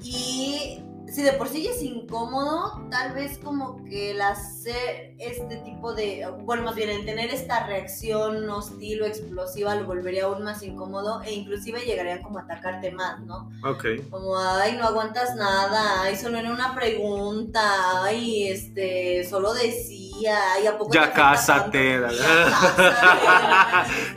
y 0.03 0.83
si 1.11 1.23
de 1.23 1.33
por 1.33 1.49
sí 1.49 1.65
ya 1.65 1.71
es 1.73 1.83
incómodo, 1.83 2.87
tal 2.89 3.13
vez 3.15 3.39
como 3.39 3.83
que 3.85 4.13
el 4.13 4.21
hacer 4.23 5.15
este 5.19 5.57
tipo 5.57 5.93
de, 5.93 6.25
bueno, 6.45 6.63
más 6.63 6.77
bien 6.77 6.89
el 6.89 7.05
tener 7.05 7.31
esta 7.31 7.67
reacción 7.67 8.49
hostil 8.49 9.03
o 9.03 9.07
explosiva 9.07 9.75
lo 9.75 9.87
volvería 9.87 10.27
aún 10.27 10.45
más 10.45 10.63
incómodo 10.63 11.21
e 11.23 11.33
inclusive 11.33 11.81
llegaría 11.81 12.23
como 12.23 12.39
a 12.39 12.43
atacarte 12.43 12.93
más, 12.93 13.19
¿no? 13.23 13.51
Ok. 13.65 13.85
Como, 14.09 14.39
ay, 14.39 14.77
no 14.77 14.85
aguantas 14.87 15.35
nada, 15.35 16.03
ay, 16.03 16.15
solo 16.17 16.39
era 16.39 16.53
una 16.53 16.75
pregunta, 16.77 18.05
ay, 18.05 18.49
este, 18.49 19.27
solo 19.29 19.53
decía, 19.53 20.39
ay, 20.55 20.67
¿a 20.69 20.79
poco 20.79 20.93
Ya 20.93 21.13
cásate. 21.13 22.01
cásate. 22.01 23.01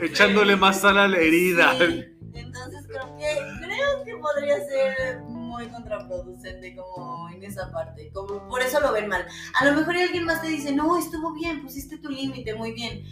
Echándole 0.00 0.54
más 0.54 0.80
sal 0.80 0.96
a 0.98 1.08
la 1.08 1.18
herida. 1.18 1.72
Sí, 1.76 2.04
Entonces 2.34 2.86
creo 2.86 3.16
que, 3.16 3.64
creo 3.64 4.04
que 4.04 4.16
podría 4.16 4.56
ser 4.58 5.18
muy 5.54 5.68
contraproducente 5.68 6.74
como 6.74 7.28
en 7.30 7.42
esa 7.44 7.70
parte. 7.72 8.10
Como 8.12 8.46
por 8.48 8.60
eso 8.60 8.80
lo 8.80 8.92
ven 8.92 9.08
mal. 9.08 9.26
A 9.60 9.64
lo 9.64 9.74
mejor 9.74 9.96
alguien 9.96 10.24
más 10.24 10.42
te 10.42 10.48
dice, 10.48 10.74
no, 10.74 10.98
estuvo 10.98 11.32
bien, 11.32 11.62
pusiste 11.62 11.98
tu 11.98 12.10
límite, 12.10 12.54
muy 12.54 12.72
bien. 12.72 13.04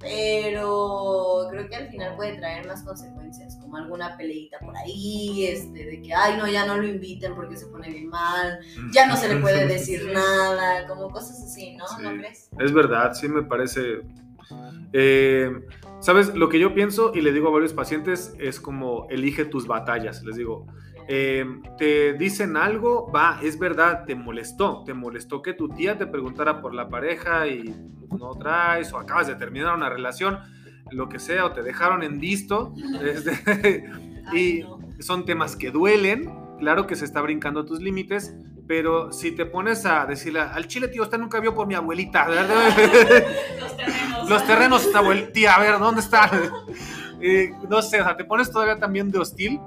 Pero 0.00 1.48
creo 1.50 1.68
que 1.68 1.74
al 1.74 1.88
final 1.88 2.14
puede 2.14 2.36
traer 2.36 2.68
más 2.68 2.84
consecuencias, 2.84 3.56
como 3.56 3.78
alguna 3.78 4.16
peleita 4.16 4.60
por 4.60 4.76
ahí, 4.76 5.46
este, 5.46 5.86
de 5.86 6.00
que, 6.00 6.14
ay, 6.14 6.36
no, 6.38 6.46
ya 6.46 6.66
no 6.66 6.76
lo 6.76 6.86
inviten 6.86 7.34
porque 7.34 7.56
se 7.56 7.66
pone 7.66 7.90
bien 7.90 8.08
mal, 8.08 8.60
ya 8.92 9.08
no 9.08 9.16
se 9.16 9.28
le 9.28 9.40
puede 9.40 9.66
decir 9.66 10.08
nada, 10.12 10.86
como 10.86 11.10
cosas 11.10 11.42
así, 11.42 11.74
¿no? 11.74 11.84
¿No 12.00 12.16
crees? 12.16 12.48
Es 12.60 12.72
verdad, 12.72 13.12
sí 13.14 13.28
me 13.28 13.42
parece. 13.42 14.02
Eh, 14.92 15.50
Sabes, 16.00 16.32
lo 16.36 16.48
que 16.48 16.60
yo 16.60 16.74
pienso 16.74 17.12
y 17.12 17.22
le 17.22 17.32
digo 17.32 17.48
a 17.48 17.50
varios 17.50 17.72
pacientes 17.72 18.32
es 18.38 18.60
como 18.60 19.08
elige 19.10 19.44
tus 19.44 19.66
batallas. 19.66 20.22
Les 20.22 20.36
digo, 20.36 20.66
eh, 21.08 21.44
te 21.78 22.12
dicen 22.12 22.56
algo, 22.56 23.10
va, 23.10 23.40
es 23.42 23.58
verdad, 23.58 24.04
te 24.04 24.14
molestó, 24.14 24.84
te 24.84 24.92
molestó 24.92 25.40
que 25.40 25.54
tu 25.54 25.70
tía 25.70 25.96
te 25.96 26.06
preguntara 26.06 26.60
por 26.60 26.74
la 26.74 26.88
pareja 26.88 27.46
y 27.46 27.74
no 28.18 28.32
traes, 28.34 28.92
o 28.92 28.98
acabas 28.98 29.26
de 29.26 29.34
terminar 29.34 29.74
una 29.74 29.88
relación, 29.88 30.38
lo 30.90 31.08
que 31.08 31.18
sea, 31.18 31.46
o 31.46 31.52
te 31.52 31.62
dejaron 31.62 32.02
en 32.02 32.20
visto, 32.20 32.74
y 34.34 34.64
son 35.00 35.24
temas 35.24 35.56
que 35.56 35.70
duelen, 35.70 36.30
claro 36.58 36.86
que 36.86 36.94
se 36.94 37.06
está 37.06 37.22
brincando 37.22 37.64
tus 37.64 37.80
límites, 37.80 38.34
pero 38.66 39.10
si 39.10 39.32
te 39.32 39.46
pones 39.46 39.86
a 39.86 40.04
decirle 40.04 40.40
al 40.40 40.68
chile, 40.68 40.88
tío, 40.88 41.02
usted 41.02 41.18
nunca 41.18 41.40
vio 41.40 41.54
por 41.54 41.66
mi 41.66 41.74
abuelita, 41.74 42.28
¿verdad? 42.28 42.66
Los 43.60 43.76
terrenos. 43.76 44.28
Los 44.28 44.46
terrenos, 44.46 44.94
abuelita, 44.94 45.54
a 45.54 45.60
ver, 45.60 45.78
¿dónde 45.78 46.02
está? 46.02 46.30
Eh, 47.20 47.50
no 47.68 47.82
sé, 47.82 48.00
o 48.00 48.04
sea, 48.04 48.16
te 48.16 48.24
pones 48.24 48.48
todavía 48.48 48.78
también 48.78 49.10
de 49.10 49.18
hostil. 49.18 49.58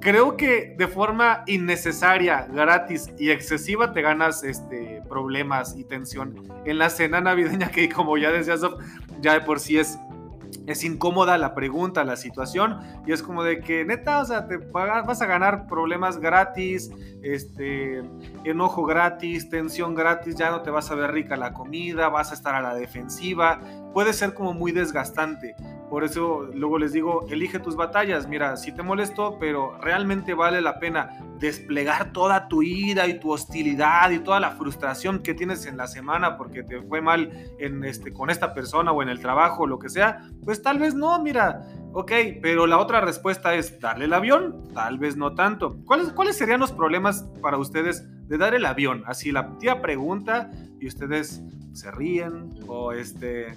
Creo 0.00 0.36
que 0.36 0.74
de 0.76 0.86
forma 0.88 1.42
innecesaria, 1.46 2.46
gratis 2.52 3.10
y 3.18 3.30
excesiva 3.30 3.92
te 3.92 4.02
ganas 4.02 4.44
este, 4.44 5.02
problemas 5.08 5.74
y 5.76 5.84
tensión 5.84 6.46
en 6.64 6.78
la 6.78 6.90
cena 6.90 7.20
navideña 7.20 7.70
que 7.70 7.88
como 7.88 8.16
ya 8.18 8.30
decías, 8.30 8.60
ya 9.20 9.34
de 9.34 9.40
por 9.40 9.58
sí 9.58 9.78
es 9.78 9.98
es 10.66 10.82
incómoda 10.84 11.38
la 11.38 11.54
pregunta, 11.54 12.04
la 12.04 12.16
situación, 12.16 12.78
y 13.06 13.12
es 13.12 13.22
como 13.22 13.42
de 13.42 13.60
que 13.60 13.84
neta, 13.84 14.20
o 14.20 14.24
sea, 14.24 14.48
te 14.48 14.56
vas 14.56 15.22
a 15.22 15.26
ganar 15.26 15.66
problemas 15.66 16.18
gratis, 16.18 16.90
este, 17.22 18.02
enojo 18.44 18.84
gratis, 18.84 19.48
tensión 19.48 19.94
gratis, 19.94 20.36
ya 20.36 20.50
no 20.50 20.62
te 20.62 20.70
vas 20.70 20.90
a 20.90 20.94
ver 20.94 21.12
rica 21.12 21.36
la 21.36 21.52
comida, 21.52 22.08
vas 22.08 22.32
a 22.32 22.34
estar 22.34 22.54
a 22.54 22.62
la 22.62 22.74
defensiva, 22.74 23.60
puede 23.96 24.12
ser 24.12 24.34
como 24.34 24.52
muy 24.52 24.72
desgastante. 24.72 25.56
Por 25.88 26.04
eso 26.04 26.50
luego 26.52 26.76
les 26.78 26.92
digo, 26.92 27.24
elige 27.30 27.58
tus 27.60 27.76
batallas. 27.76 28.28
Mira, 28.28 28.58
si 28.58 28.70
te 28.70 28.82
molesto, 28.82 29.38
pero 29.40 29.78
realmente 29.78 30.34
vale 30.34 30.60
la 30.60 30.78
pena 30.78 31.18
desplegar 31.38 32.12
toda 32.12 32.46
tu 32.46 32.62
ira 32.62 33.06
y 33.06 33.18
tu 33.18 33.30
hostilidad 33.30 34.10
y 34.10 34.18
toda 34.18 34.38
la 34.38 34.50
frustración 34.50 35.20
que 35.20 35.32
tienes 35.32 35.64
en 35.64 35.78
la 35.78 35.86
semana 35.86 36.36
porque 36.36 36.62
te 36.62 36.82
fue 36.82 37.00
mal 37.00 37.30
este, 37.58 38.12
con 38.12 38.28
esta 38.28 38.52
persona 38.52 38.92
o 38.92 39.00
en 39.00 39.08
el 39.08 39.18
trabajo 39.18 39.62
o 39.62 39.66
lo 39.66 39.78
que 39.78 39.88
sea. 39.88 40.28
Pues 40.44 40.60
tal 40.60 40.78
vez 40.78 40.94
no, 40.94 41.18
mira. 41.22 41.62
Ok, 41.98 42.12
pero 42.42 42.66
la 42.66 42.76
otra 42.76 43.00
respuesta 43.00 43.54
es 43.54 43.80
darle 43.80 44.04
el 44.04 44.12
avión, 44.12 44.68
tal 44.74 44.98
vez 44.98 45.16
no 45.16 45.34
tanto. 45.34 45.78
¿Cuáles, 45.86 46.12
¿Cuáles 46.12 46.36
serían 46.36 46.60
los 46.60 46.70
problemas 46.70 47.22
para 47.40 47.56
ustedes 47.56 48.04
de 48.28 48.36
dar 48.36 48.54
el 48.54 48.66
avión? 48.66 49.02
Así 49.06 49.32
la 49.32 49.56
tía 49.56 49.80
pregunta 49.80 50.50
y 50.78 50.88
ustedes 50.88 51.42
se 51.72 51.90
ríen 51.90 52.50
o 52.68 52.92
este... 52.92 53.56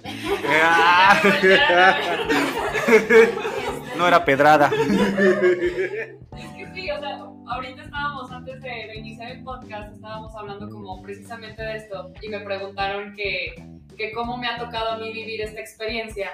no 3.98 4.08
era 4.08 4.24
pedrada. 4.24 4.70
Es 4.72 6.50
que 6.56 6.66
sí, 6.72 6.90
o 6.90 6.98
sea, 6.98 7.18
ahorita 7.46 7.82
estábamos, 7.82 8.32
antes 8.32 8.58
de, 8.62 8.70
de, 8.70 8.96
iniciar 8.96 9.32
el 9.32 9.44
podcast, 9.44 9.92
estábamos 9.92 10.34
hablando 10.34 10.70
como 10.70 11.02
precisamente 11.02 11.60
de 11.60 11.76
esto 11.76 12.10
y 12.22 12.30
me 12.30 12.40
preguntaron 12.40 13.12
que, 13.14 13.54
que 13.98 14.12
cómo 14.12 14.38
me 14.38 14.46
ha 14.48 14.56
tocado 14.56 14.92
a 14.92 14.96
mí 14.96 15.12
vivir 15.12 15.42
esta 15.42 15.60
experiencia. 15.60 16.30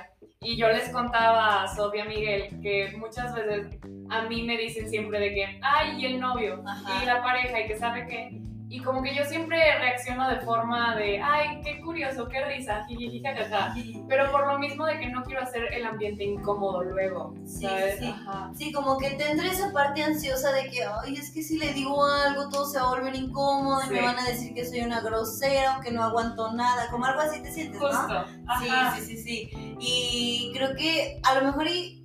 Y 0.46 0.56
yo 0.56 0.68
les 0.68 0.88
contaba 0.90 1.64
a 1.64 1.66
Sofía 1.74 2.04
Miguel 2.04 2.60
que 2.62 2.94
muchas 2.96 3.34
veces 3.34 3.66
a 4.08 4.22
mí 4.28 4.44
me 4.44 4.56
dicen 4.56 4.88
siempre 4.88 5.18
de 5.18 5.34
que, 5.34 5.58
ay, 5.60 6.00
y 6.00 6.06
el 6.06 6.20
novio, 6.20 6.62
Ajá. 6.64 7.02
y 7.02 7.06
la 7.06 7.20
pareja, 7.20 7.60
y 7.62 7.66
que 7.66 7.76
sabe 7.76 8.06
que 8.06 8.40
y 8.68 8.82
como 8.82 9.02
que 9.02 9.14
yo 9.14 9.24
siempre 9.24 9.56
reacciono 9.78 10.28
de 10.28 10.40
forma 10.40 10.96
de, 10.96 11.20
ay, 11.22 11.60
qué 11.62 11.80
curioso, 11.80 12.28
qué 12.28 12.44
risa, 12.44 12.84
jiji, 12.86 13.22
jajaja. 13.22 13.74
Pero 14.08 14.30
por 14.32 14.46
lo 14.46 14.58
mismo 14.58 14.84
de 14.86 14.98
que 14.98 15.08
no 15.08 15.22
quiero 15.22 15.42
hacer 15.42 15.72
el 15.72 15.86
ambiente 15.86 16.24
incómodo 16.24 16.82
luego. 16.82 17.34
¿sabes? 17.44 17.98
Sí, 18.00 18.06
sí. 18.06 18.14
sí, 18.56 18.72
como 18.72 18.98
que 18.98 19.10
tendré 19.10 19.48
esa 19.48 19.72
parte 19.72 20.02
ansiosa 20.02 20.52
de 20.52 20.68
que, 20.68 20.84
ay, 20.84 21.14
es 21.14 21.30
que 21.30 21.42
si 21.42 21.58
le 21.58 21.72
digo 21.74 22.04
algo, 22.04 22.48
todo 22.48 22.66
se 22.66 22.80
va 22.80 22.86
a 22.86 22.90
volver 22.90 23.14
incómodo 23.14 23.80
y 23.86 23.90
me 23.94 24.02
van 24.02 24.18
a 24.18 24.26
decir 24.26 24.52
que 24.52 24.64
soy 24.64 24.80
una 24.80 25.00
grosera 25.00 25.78
o 25.78 25.80
que 25.80 25.92
no 25.92 26.02
aguanto 26.02 26.52
nada. 26.52 26.90
Como 26.90 27.04
algo 27.04 27.20
así 27.20 27.40
te 27.42 27.52
sientes, 27.52 27.80
Justo. 27.80 28.08
¿no? 28.08 28.24
Ajá. 28.48 28.96
Sí, 28.96 29.04
sí, 29.04 29.16
sí, 29.16 29.22
sí. 29.22 29.76
Y 29.78 30.52
creo 30.54 30.74
que 30.74 31.20
a 31.22 31.34
lo 31.36 31.46
mejor 31.46 31.68
y 31.68 31.95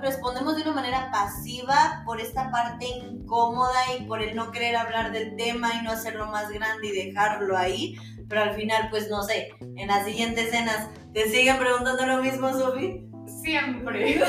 respondemos 0.00 0.56
de 0.56 0.62
una 0.62 0.72
manera 0.72 1.10
pasiva 1.10 2.02
por 2.04 2.20
esta 2.20 2.50
parte 2.50 2.86
incómoda 2.86 3.78
y 3.98 4.04
por 4.04 4.22
el 4.22 4.34
no 4.34 4.50
querer 4.50 4.76
hablar 4.76 5.12
del 5.12 5.36
tema 5.36 5.74
y 5.74 5.84
no 5.84 5.90
hacerlo 5.90 6.26
más 6.26 6.50
grande 6.50 6.88
y 6.88 7.06
dejarlo 7.06 7.56
ahí. 7.56 7.96
Pero 8.28 8.42
al 8.42 8.54
final, 8.54 8.88
pues 8.90 9.10
no 9.10 9.22
sé, 9.22 9.50
en 9.76 9.88
las 9.88 10.04
siguientes 10.04 10.46
escenas, 10.46 10.88
¿te 11.12 11.28
siguen 11.28 11.58
preguntando 11.58 12.06
lo 12.06 12.22
mismo, 12.22 12.52
Sofi? 12.52 13.06
Siempre, 13.42 14.14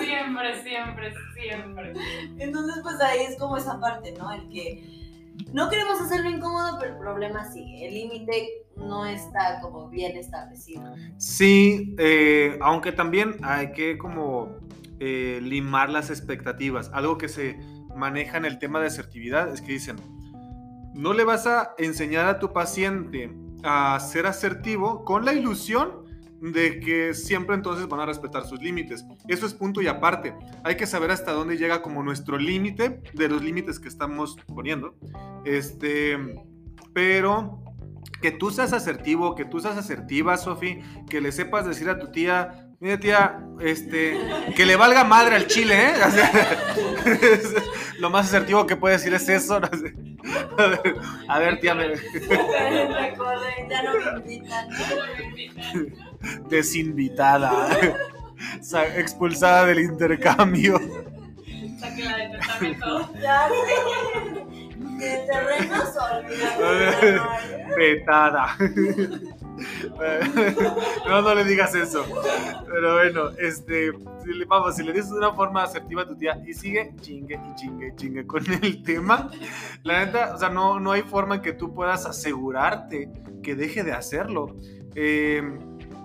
siempre, 0.00 0.62
siempre, 0.62 1.14
siempre. 1.34 1.92
Entonces, 2.38 2.76
pues 2.82 3.00
ahí 3.00 3.20
es 3.28 3.38
como 3.38 3.56
esa 3.56 3.78
parte, 3.80 4.12
¿no? 4.12 4.32
El 4.32 4.48
que 4.48 5.00
no 5.52 5.68
queremos 5.68 6.00
hacerlo 6.00 6.30
incómodo, 6.30 6.78
pero 6.78 6.92
el 6.92 6.98
problema 6.98 7.50
sigue. 7.50 7.88
El 7.88 7.94
límite 7.94 8.48
no 8.76 9.06
está 9.06 9.60
como 9.60 9.88
bien 9.88 10.16
establecido. 10.16 10.82
Sí, 11.18 11.94
eh, 11.98 12.58
aunque 12.60 12.92
también 12.92 13.36
hay 13.42 13.72
que 13.72 13.98
como 13.98 14.56
eh, 15.00 15.40
limar 15.42 15.90
las 15.90 16.10
expectativas. 16.10 16.90
Algo 16.92 17.18
que 17.18 17.28
se 17.28 17.58
maneja 17.96 18.38
en 18.38 18.44
el 18.44 18.58
tema 18.58 18.80
de 18.80 18.86
asertividad 18.86 19.52
es 19.52 19.60
que 19.60 19.72
dicen, 19.72 19.96
no 20.94 21.12
le 21.12 21.24
vas 21.24 21.46
a 21.46 21.74
enseñar 21.78 22.26
a 22.26 22.38
tu 22.38 22.52
paciente 22.52 23.34
a 23.62 23.98
ser 24.00 24.26
asertivo 24.26 25.04
con 25.04 25.24
la 25.24 25.32
ilusión 25.32 26.04
de 26.40 26.80
que 26.80 27.12
siempre 27.14 27.54
entonces 27.54 27.86
van 27.88 28.00
a 28.00 28.06
respetar 28.06 28.46
sus 28.46 28.60
límites. 28.60 29.04
Eso 29.28 29.46
es 29.46 29.54
punto 29.54 29.82
y 29.82 29.86
aparte. 29.88 30.34
Hay 30.64 30.76
que 30.76 30.86
saber 30.86 31.10
hasta 31.10 31.32
dónde 31.32 31.58
llega 31.58 31.82
como 31.82 32.02
nuestro 32.02 32.38
límite 32.38 33.02
de 33.12 33.28
los 33.28 33.42
límites 33.42 33.78
que 33.78 33.88
estamos 33.88 34.36
poniendo. 34.46 34.94
Este, 35.44 36.18
pero 36.94 37.62
que 38.22 38.30
tú 38.30 38.50
seas 38.50 38.72
asertivo, 38.72 39.34
que 39.34 39.44
tú 39.44 39.60
seas 39.60 39.76
asertiva, 39.76 40.36
Sofi, 40.36 40.80
que 41.08 41.20
le 41.20 41.32
sepas 41.32 41.66
decir 41.66 41.88
a 41.88 41.98
tu 41.98 42.10
tía, 42.10 42.69
Mira, 42.82 42.98
tía, 42.98 43.38
este, 43.60 44.18
que 44.56 44.64
le 44.64 44.74
valga 44.74 45.04
madre 45.04 45.36
al 45.36 45.46
chile, 45.46 45.90
¿eh? 45.90 45.92
Lo 47.98 48.08
más 48.08 48.28
asertivo 48.28 48.66
que 48.66 48.74
puede 48.74 48.96
decir 48.96 49.12
es 49.12 49.28
eso. 49.28 49.56
A 51.28 51.38
ver, 51.38 51.60
tía, 51.60 51.74
me... 51.74 51.92
ya 53.68 53.82
no 53.82 53.92
me 53.98 54.16
invitan. 54.16 54.66
Desinvitada. 56.48 57.68
Expulsada 58.96 59.66
del 59.66 59.80
intercambio. 59.80 60.80
Sáquela 61.78 62.16
del 62.16 62.32
departamento. 62.32 63.12
Ya. 63.20 63.46
De 64.96 65.26
terrenos 65.26 65.94
olvidados. 65.98 67.76
Vetada. 67.76 68.56
no, 71.08 71.22
no 71.22 71.34
le 71.34 71.44
digas 71.44 71.74
eso. 71.74 72.04
Pero 72.70 72.94
bueno, 72.94 73.30
este, 73.38 73.92
vamos, 74.46 74.76
si 74.76 74.82
le 74.82 74.92
dices 74.92 75.10
de 75.10 75.18
una 75.18 75.32
forma 75.32 75.62
asertiva 75.62 76.02
a 76.02 76.06
tu 76.06 76.16
tía 76.16 76.40
y 76.46 76.54
sigue 76.54 76.94
chingue 77.00 77.34
y 77.34 77.54
chingue 77.54 77.94
chingue 77.96 78.26
con 78.26 78.44
el 78.62 78.82
tema, 78.82 79.30
la 79.82 80.04
neta, 80.04 80.34
o 80.34 80.38
sea, 80.38 80.48
no, 80.48 80.80
no 80.80 80.92
hay 80.92 81.02
forma 81.02 81.36
en 81.36 81.42
que 81.42 81.52
tú 81.52 81.74
puedas 81.74 82.06
asegurarte 82.06 83.10
que 83.42 83.54
deje 83.54 83.82
de 83.82 83.92
hacerlo. 83.92 84.56
Eh, 84.94 85.42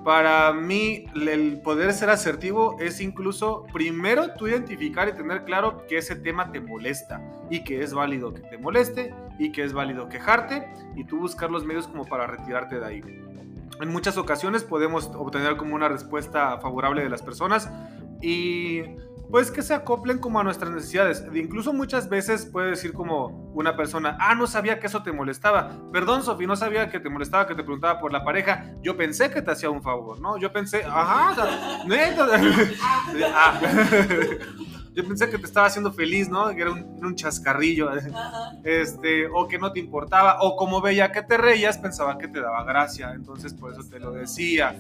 para 0.06 0.54
mí, 0.54 1.08
el 1.16 1.60
poder 1.62 1.92
ser 1.92 2.12
asertivo 2.12 2.78
es 2.80 3.02
incluso 3.02 3.66
primero 3.74 4.36
tú 4.36 4.48
identificar 4.48 5.08
y 5.10 5.14
tener 5.14 5.46
claro 5.46 5.88
que 5.88 5.98
ese 5.98 6.16
tema 6.16 6.52
te 6.52 6.62
molesta 6.62 7.20
y 7.50 7.64
que 7.64 7.82
es 7.82 7.92
válido 7.92 8.32
que 8.32 8.42
te 8.42 8.60
moleste 8.60 9.16
y 9.40 9.52
que 9.52 9.64
es 9.64 9.74
válido 9.74 10.08
quejarte 10.08 10.72
y 10.96 11.06
tú 11.06 11.18
buscar 11.18 11.50
los 11.50 11.66
medios 11.66 11.88
como 11.88 12.06
para 12.06 12.28
retirarte 12.28 12.80
de 12.80 12.86
ahí. 12.86 13.04
En 13.82 13.90
muchas 13.90 14.18
ocasiones 14.18 14.64
podemos 14.64 15.12
obtener 15.16 15.58
como 15.58 15.76
una 15.76 15.90
respuesta 15.90 16.58
favorable 16.60 17.04
de 17.04 17.10
las 17.10 17.22
personas 17.22 17.70
y 18.22 18.84
pues 19.30 19.52
que 19.52 19.64
se 19.64 19.74
acoplen 19.74 20.20
como 20.20 20.40
a 20.40 20.44
nuestras 20.44 20.72
necesidades. 20.72 21.26
Incluso 21.34 21.74
muchas 21.74 22.10
veces 22.10 22.46
puede 22.46 22.70
decir 22.70 22.94
como 22.94 23.52
una 23.54 23.76
persona, 23.76 24.18
ah, 24.20 24.36
no 24.36 24.48
sabía 24.48 24.80
que 24.80 24.88
eso 24.88 25.04
te 25.04 25.12
molestaba. 25.12 25.72
Perdón, 25.92 26.24
Sofi, 26.24 26.46
no 26.46 26.56
sabía 26.56 26.90
que 26.90 27.00
te 27.00 27.10
molestaba, 27.10 27.48
que 27.48 27.56
te 27.56 27.64
preguntaba 27.64 28.00
por 28.00 28.12
la 28.12 28.24
pareja. 28.24 28.74
Yo 28.82 28.96
pensé 28.96 29.32
que 29.32 29.42
te 29.42 29.52
hacía 29.52 29.70
un 29.70 29.82
favor, 29.82 30.22
¿no? 30.22 30.38
Yo 30.38 30.54
pensé, 30.54 30.84
ajá, 30.86 31.48
neta. 31.86 32.40
yo 34.96 35.06
pensé 35.06 35.30
que 35.30 35.38
te 35.38 35.46
estaba 35.46 35.68
haciendo 35.68 35.92
feliz, 35.92 36.30
¿no? 36.30 36.48
Que 36.56 36.62
era 36.62 36.72
un, 36.72 37.16
chascarrillo, 37.16 37.90
este, 38.64 39.28
o 39.28 39.48
que 39.48 39.60
no 39.60 39.72
te 39.72 39.80
importaba, 39.80 40.38
o 40.42 40.56
como 40.56 40.82
veía 40.82 41.12
que 41.12 41.22
te 41.22 41.38
reías, 41.38 41.78
pensaba 41.78 42.18
que 42.18 42.28
te 42.28 42.42
daba 42.42 42.64
gracia, 42.64 43.12
entonces 43.14 43.54
por 43.54 43.74
eso 43.74 43.84
te 43.88 44.00
lo 44.00 44.12
decía 44.12 44.76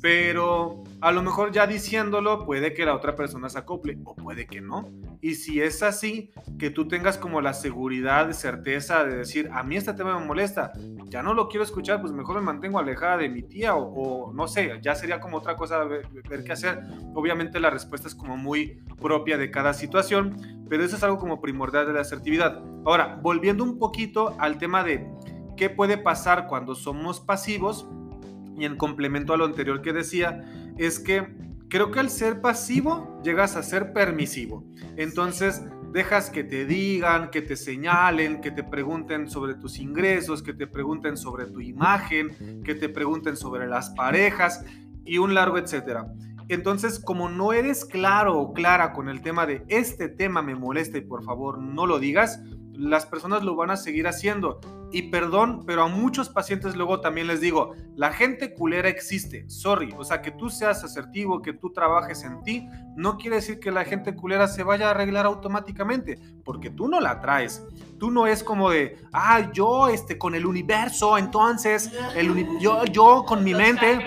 pero 0.00 0.84
a 1.00 1.10
lo 1.10 1.22
mejor 1.22 1.52
ya 1.52 1.66
diciéndolo 1.66 2.44
puede 2.44 2.72
que 2.72 2.84
la 2.84 2.94
otra 2.94 3.16
persona 3.16 3.48
se 3.48 3.58
acople 3.58 3.98
o 4.04 4.14
puede 4.14 4.46
que 4.46 4.60
no. 4.60 4.88
Y 5.20 5.34
si 5.34 5.60
es 5.60 5.82
así, 5.82 6.30
que 6.58 6.70
tú 6.70 6.86
tengas 6.86 7.18
como 7.18 7.40
la 7.40 7.52
seguridad, 7.52 8.30
certeza 8.32 9.04
de 9.04 9.16
decir, 9.16 9.50
a 9.52 9.62
mí 9.64 9.76
este 9.76 9.92
tema 9.94 10.18
me 10.18 10.24
molesta, 10.24 10.72
ya 11.06 11.22
no 11.22 11.34
lo 11.34 11.48
quiero 11.48 11.64
escuchar, 11.64 12.00
pues 12.00 12.12
mejor 12.12 12.36
me 12.36 12.42
mantengo 12.42 12.78
alejada 12.78 13.16
de 13.18 13.28
mi 13.28 13.42
tía 13.42 13.74
o, 13.74 14.32
no 14.32 14.46
sé, 14.46 14.78
ya 14.80 14.94
sería 14.94 15.20
como 15.20 15.38
otra 15.38 15.56
cosa 15.56 15.82
ver, 15.84 16.06
ver, 16.28 16.44
qué 16.44 16.52
hacer. 16.52 16.80
Obviamente 17.14 17.58
la 17.58 17.70
respuesta 17.70 18.06
es 18.06 18.14
como 18.14 18.36
muy 18.36 18.80
propia 19.00 19.36
de 19.36 19.50
cada 19.50 19.74
situación, 19.74 20.66
pero 20.68 20.84
eso 20.84 20.96
es 20.96 21.02
algo 21.02 21.18
como 21.18 21.40
primordial 21.40 21.86
de 21.86 21.94
la 21.94 22.02
asertividad. 22.02 22.62
Ahora, 22.84 23.18
volviendo 23.20 23.64
un 23.64 23.78
poquito 23.78 24.36
al 24.38 24.58
tema 24.58 24.84
de 24.84 25.10
qué 25.56 25.70
puede 25.70 25.98
pasar 25.98 26.46
cuando 26.46 26.76
somos 26.76 27.20
pasivos, 27.20 27.88
y 28.58 28.64
en 28.64 28.76
complemento 28.76 29.32
a 29.32 29.36
lo 29.36 29.44
anterior 29.44 29.82
que 29.82 29.92
decía, 29.92 30.44
es 30.76 30.98
que 30.98 31.26
creo 31.68 31.90
que 31.90 32.00
al 32.00 32.10
ser 32.10 32.40
pasivo 32.40 33.20
llegas 33.22 33.56
a 33.56 33.62
ser 33.62 33.92
permisivo. 33.92 34.64
Entonces 34.96 35.64
dejas 35.92 36.30
que 36.30 36.44
te 36.44 36.64
digan, 36.64 37.30
que 37.30 37.42
te 37.42 37.56
señalen, 37.56 38.40
que 38.40 38.50
te 38.50 38.62
pregunten 38.62 39.28
sobre 39.28 39.54
tus 39.54 39.78
ingresos, 39.78 40.42
que 40.42 40.52
te 40.52 40.66
pregunten 40.66 41.16
sobre 41.16 41.46
tu 41.46 41.60
imagen, 41.60 42.62
que 42.62 42.74
te 42.74 42.88
pregunten 42.88 43.36
sobre 43.36 43.66
las 43.66 43.90
parejas 43.90 44.64
y 45.04 45.18
un 45.18 45.34
largo 45.34 45.58
etcétera. 45.58 46.06
Entonces, 46.48 46.98
como 46.98 47.28
no 47.28 47.52
eres 47.52 47.84
claro 47.84 48.38
o 48.38 48.52
clara 48.54 48.92
con 48.92 49.08
el 49.10 49.20
tema 49.20 49.44
de 49.44 49.64
este 49.68 50.08
tema 50.08 50.40
me 50.40 50.54
molesta 50.54 50.96
y 50.96 51.02
por 51.02 51.22
favor 51.22 51.58
no 51.58 51.86
lo 51.86 51.98
digas, 51.98 52.40
las 52.72 53.04
personas 53.04 53.44
lo 53.44 53.54
van 53.54 53.70
a 53.70 53.76
seguir 53.76 54.06
haciendo. 54.06 54.60
Y 54.90 55.02
perdón, 55.02 55.64
pero 55.66 55.82
a 55.82 55.88
muchos 55.88 56.28
pacientes 56.28 56.74
luego 56.74 57.00
también 57.00 57.26
les 57.26 57.40
digo, 57.40 57.74
la 57.94 58.12
gente 58.12 58.54
culera 58.54 58.88
existe, 58.88 59.44
sorry, 59.48 59.94
o 59.96 60.04
sea, 60.04 60.22
que 60.22 60.30
tú 60.30 60.48
seas 60.48 60.82
asertivo, 60.82 61.42
que 61.42 61.52
tú 61.52 61.72
trabajes 61.72 62.24
en 62.24 62.42
ti, 62.42 62.66
no 62.96 63.18
quiere 63.18 63.36
decir 63.36 63.60
que 63.60 63.70
la 63.70 63.84
gente 63.84 64.14
culera 64.14 64.48
se 64.48 64.62
vaya 64.62 64.88
a 64.88 64.90
arreglar 64.90 65.26
automáticamente, 65.26 66.18
porque 66.44 66.70
tú 66.70 66.88
no 66.88 67.00
la 67.00 67.20
traes. 67.20 67.62
Tú 67.98 68.12
no 68.12 68.26
es 68.28 68.44
como 68.44 68.70
de, 68.70 68.96
ah, 69.12 69.50
yo 69.52 69.88
este, 69.88 70.18
con 70.18 70.34
el 70.34 70.46
universo, 70.46 71.18
entonces, 71.18 71.92
el 72.14 72.58
yo, 72.60 72.84
yo 72.84 73.24
con 73.26 73.42
mi 73.42 73.54
mente, 73.54 73.98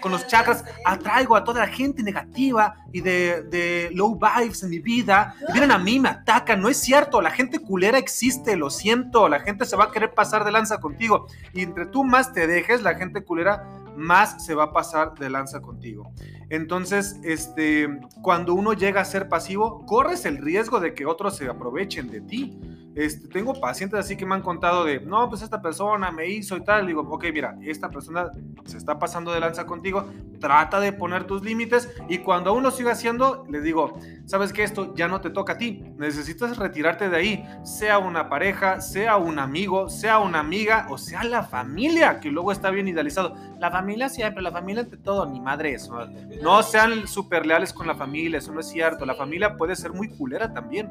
con 0.00 0.12
los 0.12 0.26
chakras, 0.28 0.64
atraigo 0.84 1.34
a 1.34 1.42
toda 1.42 1.60
la 1.60 1.66
gente 1.66 2.04
negativa 2.04 2.76
y 2.92 3.00
de, 3.00 3.42
de 3.42 3.90
low 3.92 4.18
vibes 4.18 4.62
en 4.62 4.70
mi 4.70 4.78
vida. 4.78 5.34
vienen 5.52 5.72
a 5.72 5.78
mí, 5.78 5.98
me 5.98 6.08
atacan. 6.08 6.60
No 6.60 6.68
es 6.68 6.78
cierto, 6.78 7.20
la 7.20 7.30
gente 7.30 7.58
culera 7.58 7.98
existe, 7.98 8.56
lo 8.56 8.70
siento. 8.70 9.28
La 9.28 9.40
gente 9.40 9.64
se 9.66 9.76
va 9.76 9.84
a 9.84 9.90
querer 9.90 10.05
pasar 10.14 10.44
de 10.44 10.52
lanza 10.52 10.78
contigo. 10.78 11.26
Y 11.52 11.62
entre 11.62 11.86
tú 11.86 12.04
más 12.04 12.32
te 12.32 12.46
dejes, 12.46 12.82
la 12.82 12.94
gente 12.94 13.24
culera 13.24 13.64
más 13.96 14.44
se 14.44 14.54
va 14.54 14.64
a 14.64 14.72
pasar 14.72 15.14
de 15.14 15.30
lanza 15.30 15.60
contigo. 15.60 16.12
Entonces, 16.50 17.18
este, 17.24 17.88
cuando 18.22 18.54
uno 18.54 18.74
llega 18.74 19.00
a 19.00 19.04
ser 19.04 19.28
pasivo, 19.28 19.84
corres 19.86 20.26
el 20.26 20.38
riesgo 20.38 20.80
de 20.80 20.94
que 20.94 21.06
otros 21.06 21.36
se 21.36 21.48
aprovechen 21.48 22.10
de 22.10 22.20
ti. 22.20 22.60
Este, 22.96 23.28
tengo 23.28 23.52
pacientes 23.60 24.00
así 24.00 24.16
que 24.16 24.24
me 24.24 24.34
han 24.34 24.40
contado 24.40 24.82
de, 24.84 25.00
no, 25.00 25.28
pues 25.28 25.42
esta 25.42 25.60
persona 25.60 26.10
me 26.10 26.28
hizo 26.28 26.56
y 26.56 26.62
tal. 26.62 26.86
digo, 26.86 27.02
ok, 27.02 27.26
mira, 27.30 27.54
esta 27.62 27.90
persona 27.90 28.30
se 28.64 28.78
está 28.78 28.98
pasando 28.98 29.32
de 29.32 29.40
lanza 29.40 29.66
contigo, 29.66 30.06
trata 30.40 30.80
de 30.80 30.94
poner 30.94 31.24
tus 31.24 31.42
límites 31.42 31.90
y 32.08 32.18
cuando 32.18 32.50
aún 32.50 32.62
lo 32.62 32.70
siga 32.70 32.92
haciendo, 32.92 33.44
les 33.50 33.62
digo, 33.62 33.98
sabes 34.24 34.52
que 34.54 34.64
esto 34.64 34.94
ya 34.94 35.08
no 35.08 35.20
te 35.20 35.28
toca 35.28 35.52
a 35.52 35.58
ti, 35.58 35.84
necesitas 35.98 36.56
retirarte 36.56 37.10
de 37.10 37.16
ahí, 37.16 37.46
sea 37.64 37.98
una 37.98 38.30
pareja, 38.30 38.80
sea 38.80 39.18
un 39.18 39.38
amigo, 39.38 39.90
sea 39.90 40.18
una 40.18 40.40
amiga 40.40 40.86
o 40.88 40.96
sea 40.96 41.22
la 41.24 41.42
familia, 41.42 42.18
que 42.20 42.30
luego 42.30 42.50
está 42.50 42.70
bien 42.70 42.88
idealizado. 42.88 43.34
La 43.58 43.70
familia 43.70 44.08
siempre, 44.08 44.42
la 44.42 44.52
familia 44.52 44.82
ante 44.82 44.96
todo, 44.96 45.26
ni 45.26 45.40
madre 45.40 45.74
eso. 45.74 45.98
No 46.42 46.62
sean 46.62 47.06
súper 47.06 47.46
leales 47.46 47.72
con 47.72 47.86
la 47.86 47.94
familia, 47.94 48.38
eso 48.38 48.52
no 48.52 48.60
es 48.60 48.68
cierto. 48.68 49.04
La 49.04 49.14
familia 49.14 49.56
puede 49.56 49.76
ser 49.76 49.92
muy 49.92 50.08
culera 50.08 50.52
también. 50.52 50.90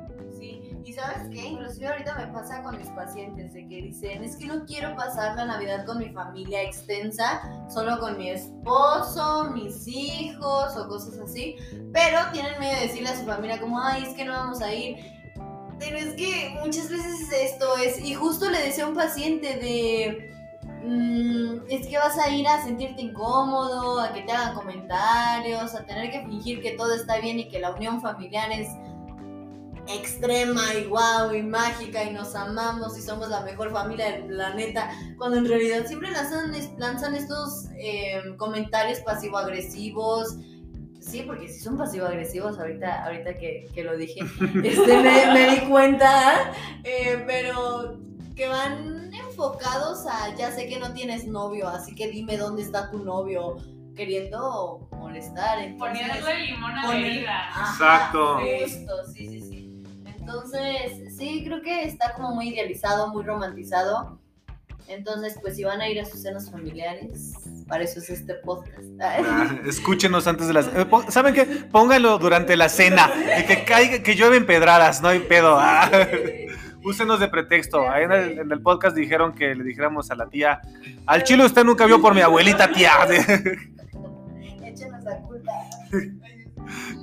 Y 0.85 0.93
sabes 0.93 1.27
qué, 1.31 1.47
inclusive 1.47 1.87
ahorita 1.87 2.13
me 2.13 2.27
pasa 2.27 2.61
con 2.61 2.77
mis 2.77 2.89
pacientes 2.89 3.53
de 3.53 3.67
que 3.67 3.81
dicen, 3.81 4.23
es 4.23 4.35
que 4.35 4.45
no 4.45 4.65
quiero 4.65 4.95
pasar 4.95 5.35
la 5.35 5.45
Navidad 5.45 5.83
con 5.83 5.97
mi 5.97 6.09
familia 6.09 6.61
extensa, 6.61 7.41
solo 7.73 7.99
con 7.99 8.15
mi 8.19 8.29
esposo, 8.29 9.45
mis 9.45 9.87
hijos 9.87 10.77
o 10.77 10.87
cosas 10.87 11.17
así, 11.17 11.55
pero 11.91 12.19
tienen 12.33 12.59
miedo 12.59 12.75
de 12.75 12.81
decirle 12.81 13.09
a 13.09 13.17
su 13.17 13.25
familia 13.25 13.59
como, 13.59 13.81
ay, 13.81 14.03
es 14.03 14.13
que 14.13 14.25
no 14.25 14.33
vamos 14.33 14.61
a 14.61 14.71
ir. 14.71 14.97
Pero 15.79 15.97
es 15.97 16.13
que 16.13 16.55
muchas 16.63 16.87
veces 16.87 17.31
esto 17.33 17.77
es, 17.77 17.99
y 17.99 18.13
justo 18.13 18.47
le 18.51 18.61
decía 18.61 18.83
a 18.83 18.87
un 18.87 18.95
paciente 18.95 19.57
de, 19.57 20.29
mm, 20.83 21.65
es 21.67 21.87
que 21.87 21.97
vas 21.97 22.15
a 22.19 22.29
ir 22.29 22.47
a 22.47 22.63
sentirte 22.63 23.01
incómodo, 23.01 23.99
a 23.99 24.13
que 24.13 24.21
te 24.21 24.31
hagan 24.31 24.53
comentarios, 24.53 25.73
a 25.73 25.83
tener 25.83 26.11
que 26.11 26.19
fingir 26.27 26.61
que 26.61 26.73
todo 26.73 26.93
está 26.93 27.17
bien 27.17 27.39
y 27.39 27.49
que 27.49 27.59
la 27.59 27.71
unión 27.71 27.99
familiar 28.01 28.51
es 28.51 28.67
extrema 29.87 30.73
y 30.73 30.85
guau 30.85 31.33
y 31.33 31.41
mágica 31.41 32.03
y 32.03 32.13
nos 32.13 32.35
amamos 32.35 32.97
y 32.97 33.01
somos 33.01 33.29
la 33.29 33.41
mejor 33.41 33.71
familia 33.71 34.11
del 34.11 34.25
planeta, 34.25 34.89
cuando 35.17 35.37
en 35.37 35.47
realidad 35.47 35.85
siempre 35.85 36.11
lanzan, 36.11 36.51
lanzan 36.77 37.15
estos 37.15 37.65
em, 37.77 38.35
comentarios 38.37 38.99
pasivo-agresivos. 38.99 40.37
Sí, 40.99 41.23
porque 41.25 41.47
si 41.47 41.59
son 41.59 41.77
pasivo-agresivos, 41.77 42.57
ahorita, 42.57 43.05
ahorita 43.05 43.37
que, 43.37 43.83
lo 43.83 43.95
dije, 43.95 44.21
este, 44.63 44.97
me, 44.97 45.51
di 45.51 45.69
cuenta, 45.69 46.51
eh, 46.83 47.23
pero 47.27 47.99
que 48.35 48.47
van 48.47 49.13
enfocados 49.13 50.05
a, 50.07 50.35
ya 50.35 50.51
sé 50.51 50.67
que 50.67 50.79
no 50.79 50.93
tienes 50.93 51.27
novio, 51.27 51.69
así 51.69 51.93
que 51.95 52.09
dime 52.09 52.37
dónde 52.37 52.63
está 52.63 52.89
tu 52.89 53.03
novio, 53.03 53.57
queriendo 53.95 54.87
molestar. 54.91 55.57
Poniéndole 55.77 56.45
limón 56.47 56.71
a 56.71 56.87
la 56.87 56.97
herida. 56.97 57.49
Exacto. 57.71 58.39
Justo, 58.39 58.93
sí, 59.13 59.27
sí, 59.27 59.27
sí. 59.27 59.34
Entonces, 60.25 61.15
sí, 61.15 61.43
creo 61.45 61.61
que 61.61 61.83
está 61.83 62.13
como 62.13 62.33
muy 62.33 62.49
idealizado, 62.49 63.09
muy 63.09 63.23
romantizado. 63.23 64.17
Entonces, 64.87 65.37
pues 65.39 65.55
si 65.55 65.63
van 65.63 65.81
a 65.81 65.87
ir 65.87 66.01
a 66.01 66.05
sus 66.05 66.23
cenas 66.23 66.49
familiares, 66.49 67.33
para 67.67 67.83
eso 67.83 67.99
es 67.99 68.09
este 68.09 68.33
podcast. 68.33 68.87
Ah, 68.99 69.55
escúchenos 69.67 70.25
antes 70.25 70.47
de 70.47 70.53
las... 70.53 70.65
Eh, 70.67 70.87
¿Saben 71.09 71.35
qué? 71.35 71.45
Pónganlo 71.45 72.17
durante 72.17 72.57
la 72.57 72.69
cena. 72.69 73.11
Que, 73.47 73.63
caiga, 73.65 74.01
que 74.01 74.15
llueven 74.15 74.47
pedradas, 74.47 74.99
no 74.99 75.09
hay 75.09 75.19
pedo. 75.19 75.57
Ah, 75.59 75.91
úsenos 76.83 77.19
de 77.19 77.27
pretexto. 77.27 77.87
Ahí 77.87 78.05
en 78.05 78.51
el, 78.51 78.61
podcast 78.61 78.95
dijeron 78.95 79.35
que 79.35 79.53
le 79.53 79.63
dijéramos 79.63 80.09
a 80.09 80.15
la 80.15 80.25
tía, 80.25 80.59
al 81.05 81.23
chile 81.23 81.45
usted 81.45 81.63
nunca 81.63 81.85
vio 81.85 82.01
por 82.01 82.15
mi 82.15 82.21
abuelita, 82.21 82.71
tía. 82.71 82.93
Échenos 84.63 85.03
la 85.03 85.21
culpa. 85.21 85.51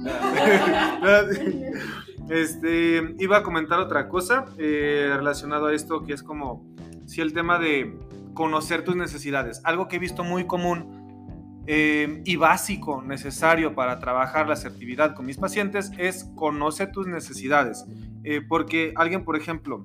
Este, 2.28 3.14
iba 3.18 3.38
a 3.38 3.42
comentar 3.42 3.80
otra 3.80 4.08
cosa 4.08 4.44
eh, 4.58 5.12
relacionado 5.14 5.66
a 5.66 5.74
esto, 5.74 6.02
que 6.04 6.12
es 6.12 6.22
como 6.22 6.64
si 7.06 7.20
el 7.20 7.32
tema 7.32 7.58
de 7.58 7.98
conocer 8.34 8.84
tus 8.84 8.96
necesidades, 8.96 9.60
algo 9.64 9.88
que 9.88 9.96
he 9.96 9.98
visto 9.98 10.24
muy 10.24 10.46
común 10.46 11.62
eh, 11.66 12.22
y 12.24 12.36
básico, 12.36 13.02
necesario 13.02 13.74
para 13.74 13.98
trabajar 13.98 14.46
la 14.46 14.54
asertividad 14.54 15.14
con 15.14 15.26
mis 15.26 15.36
pacientes, 15.36 15.92
es 15.98 16.30
conoce 16.34 16.86
tus 16.86 17.06
necesidades. 17.06 17.84
Eh, 18.24 18.40
porque 18.48 18.92
alguien, 18.96 19.24
por 19.24 19.36
ejemplo, 19.36 19.84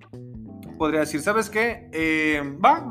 podría 0.78 1.02
decir, 1.02 1.22
¿sabes 1.22 1.50
qué? 1.50 1.90
va, 2.64 2.86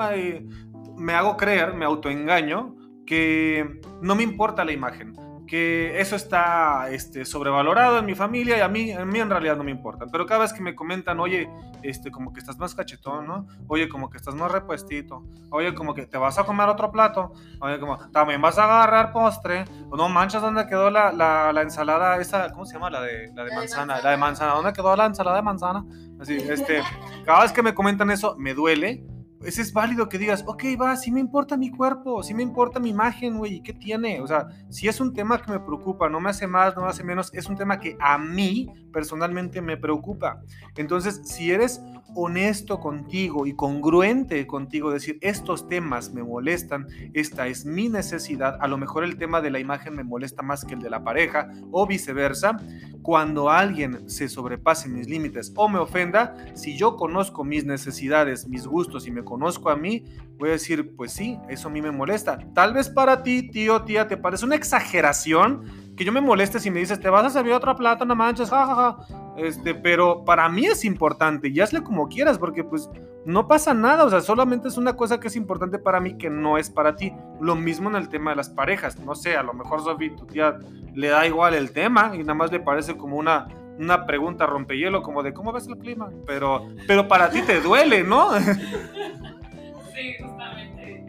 me 0.96 1.12
hago 1.14 1.36
creer, 1.36 1.74
me 1.74 1.84
autoengaño, 1.84 2.76
que 3.06 3.80
no 4.02 4.16
me 4.16 4.24
importa 4.24 4.64
la 4.64 4.72
imagen 4.72 5.14
que 5.46 6.00
eso 6.00 6.16
está 6.16 6.90
este, 6.90 7.24
sobrevalorado 7.24 7.98
en 7.98 8.06
mi 8.06 8.14
familia 8.14 8.58
y 8.58 8.60
a 8.60 8.68
mí, 8.68 8.92
a 8.92 9.04
mí 9.04 9.18
en 9.18 9.30
realidad 9.30 9.56
no 9.56 9.64
me 9.64 9.70
importa. 9.70 10.06
Pero 10.10 10.26
cada 10.26 10.40
vez 10.40 10.52
que 10.52 10.60
me 10.60 10.74
comentan, 10.74 11.20
oye, 11.20 11.48
este, 11.82 12.10
como 12.10 12.32
que 12.32 12.40
estás 12.40 12.58
más 12.58 12.74
cachetón, 12.74 13.26
¿no? 13.26 13.46
Oye, 13.68 13.88
como 13.88 14.10
que 14.10 14.16
estás 14.16 14.34
más 14.34 14.50
repuestito. 14.50 15.24
Oye, 15.50 15.74
como 15.74 15.94
que 15.94 16.06
te 16.06 16.18
vas 16.18 16.38
a 16.38 16.44
comer 16.44 16.68
otro 16.68 16.90
plato. 16.90 17.32
Oye, 17.60 17.78
como 17.78 17.98
también 18.10 18.40
vas 18.42 18.58
a 18.58 18.64
agarrar 18.64 19.12
postre. 19.12 19.64
No 19.96 20.08
manchas, 20.08 20.42
¿dónde 20.42 20.66
quedó 20.66 20.90
la, 20.90 21.12
la, 21.12 21.52
la 21.52 21.62
ensalada 21.62 22.20
esa? 22.20 22.52
¿Cómo 22.52 22.66
se 22.66 22.74
llama? 22.74 22.90
La 22.90 23.00
de, 23.00 23.32
la 23.34 23.44
de 23.44 23.54
manzana. 23.54 24.00
La 24.00 24.10
de 24.10 24.16
manzana. 24.16 24.52
¿Dónde 24.52 24.72
quedó 24.72 24.94
la 24.96 25.06
ensalada 25.06 25.36
de 25.36 25.42
manzana? 25.42 25.84
Así, 26.20 26.36
este, 26.36 26.82
cada 27.24 27.42
vez 27.42 27.52
que 27.52 27.62
me 27.62 27.74
comentan 27.74 28.10
eso, 28.10 28.36
me 28.38 28.54
duele 28.54 29.04
ese 29.46 29.62
es 29.62 29.72
válido 29.72 30.08
que 30.08 30.18
digas, 30.18 30.44
ok, 30.46 30.64
va, 30.80 30.96
sí 30.96 31.12
me 31.12 31.20
importa 31.20 31.56
mi 31.56 31.70
cuerpo, 31.70 32.22
sí 32.22 32.34
me 32.34 32.42
importa 32.42 32.80
mi 32.80 32.90
imagen, 32.90 33.38
güey, 33.38 33.62
¿qué 33.62 33.72
tiene? 33.72 34.20
O 34.20 34.26
sea, 34.26 34.48
si 34.70 34.88
es 34.88 35.00
un 35.00 35.14
tema 35.14 35.40
que 35.40 35.52
me 35.52 35.60
preocupa, 35.60 36.08
no 36.08 36.20
me 36.20 36.30
hace 36.30 36.46
más, 36.46 36.74
no 36.74 36.82
me 36.82 36.88
hace 36.88 37.04
menos, 37.04 37.32
es 37.32 37.48
un 37.48 37.56
tema 37.56 37.78
que 37.78 37.96
a 38.00 38.18
mí 38.18 38.68
personalmente 38.92 39.60
me 39.60 39.76
preocupa. 39.76 40.42
Entonces, 40.76 41.20
si 41.24 41.50
eres 41.50 41.80
honesto 42.14 42.80
contigo 42.80 43.46
y 43.46 43.54
congruente 43.54 44.46
contigo, 44.46 44.90
decir, 44.90 45.18
estos 45.20 45.68
temas 45.68 46.12
me 46.12 46.22
molestan, 46.22 46.86
esta 47.12 47.46
es 47.46 47.66
mi 47.66 47.88
necesidad, 47.88 48.56
a 48.60 48.66
lo 48.68 48.78
mejor 48.78 49.04
el 49.04 49.16
tema 49.16 49.40
de 49.40 49.50
la 49.50 49.58
imagen 49.58 49.94
me 49.94 50.02
molesta 50.02 50.42
más 50.42 50.64
que 50.64 50.74
el 50.74 50.80
de 50.80 50.90
la 50.90 51.04
pareja 51.04 51.50
o 51.70 51.86
viceversa, 51.86 52.56
cuando 53.02 53.50
alguien 53.50 54.08
se 54.08 54.28
sobrepase 54.28 54.88
mis 54.88 55.08
límites 55.08 55.52
o 55.54 55.68
me 55.68 55.78
ofenda, 55.78 56.34
si 56.54 56.76
yo 56.76 56.96
conozco 56.96 57.44
mis 57.44 57.64
necesidades, 57.64 58.48
mis 58.48 58.66
gustos 58.66 59.06
y 59.06 59.10
me 59.10 59.22
conozco 59.36 59.68
a 59.68 59.76
mí, 59.76 60.02
voy 60.38 60.48
a 60.48 60.52
decir, 60.52 60.96
pues 60.96 61.12
sí, 61.12 61.38
eso 61.50 61.68
a 61.68 61.70
mí 61.70 61.82
me 61.82 61.90
molesta. 61.90 62.38
Tal 62.54 62.72
vez 62.72 62.88
para 62.88 63.22
ti, 63.22 63.50
tío, 63.50 63.82
tía, 63.82 64.08
te 64.08 64.16
parece 64.16 64.46
una 64.46 64.56
exageración 64.56 65.64
que 65.94 66.04
yo 66.04 66.12
me 66.12 66.22
moleste 66.22 66.58
si 66.58 66.70
me 66.70 66.80
dices, 66.80 66.98
te 66.98 67.10
vas 67.10 67.26
a 67.26 67.30
servir 67.30 67.52
otra 67.52 67.74
plata, 67.76 68.06
no 68.06 68.14
manches, 68.14 68.48
jajaja. 68.48 68.96
Este, 69.36 69.74
pero 69.74 70.24
para 70.24 70.48
mí 70.48 70.64
es 70.64 70.86
importante 70.86 71.48
y 71.48 71.60
hazle 71.60 71.82
como 71.82 72.08
quieras, 72.08 72.38
porque 72.38 72.64
pues 72.64 72.88
no 73.26 73.46
pasa 73.46 73.74
nada, 73.74 74.04
o 74.04 74.10
sea, 74.10 74.22
solamente 74.22 74.68
es 74.68 74.78
una 74.78 74.96
cosa 74.96 75.20
que 75.20 75.28
es 75.28 75.36
importante 75.36 75.78
para 75.78 76.00
mí 76.00 76.16
que 76.16 76.30
no 76.30 76.56
es 76.56 76.70
para 76.70 76.96
ti. 76.96 77.12
Lo 77.40 77.56
mismo 77.56 77.90
en 77.90 77.96
el 77.96 78.08
tema 78.08 78.30
de 78.30 78.36
las 78.36 78.48
parejas, 78.48 78.98
no 78.98 79.14
sé, 79.14 79.36
a 79.36 79.42
lo 79.42 79.52
mejor 79.52 79.82
Sofi, 79.82 80.16
tu 80.16 80.24
tía 80.24 80.58
le 80.94 81.08
da 81.08 81.26
igual 81.26 81.52
el 81.52 81.72
tema 81.72 82.12
y 82.14 82.20
nada 82.20 82.34
más 82.34 82.50
le 82.50 82.60
parece 82.60 82.96
como 82.96 83.18
una, 83.18 83.48
una 83.78 84.06
pregunta 84.06 84.46
rompehielo, 84.46 85.02
como 85.02 85.22
de 85.22 85.32
cómo 85.32 85.52
ves 85.52 85.66
el 85.66 85.78
clima, 85.78 86.10
pero, 86.26 86.68
pero 86.86 87.08
para 87.08 87.30
ti 87.30 87.42
te 87.42 87.60
duele, 87.60 88.02
¿no? 88.02 88.30
Sí, 89.94 90.14
justamente. 90.20 91.04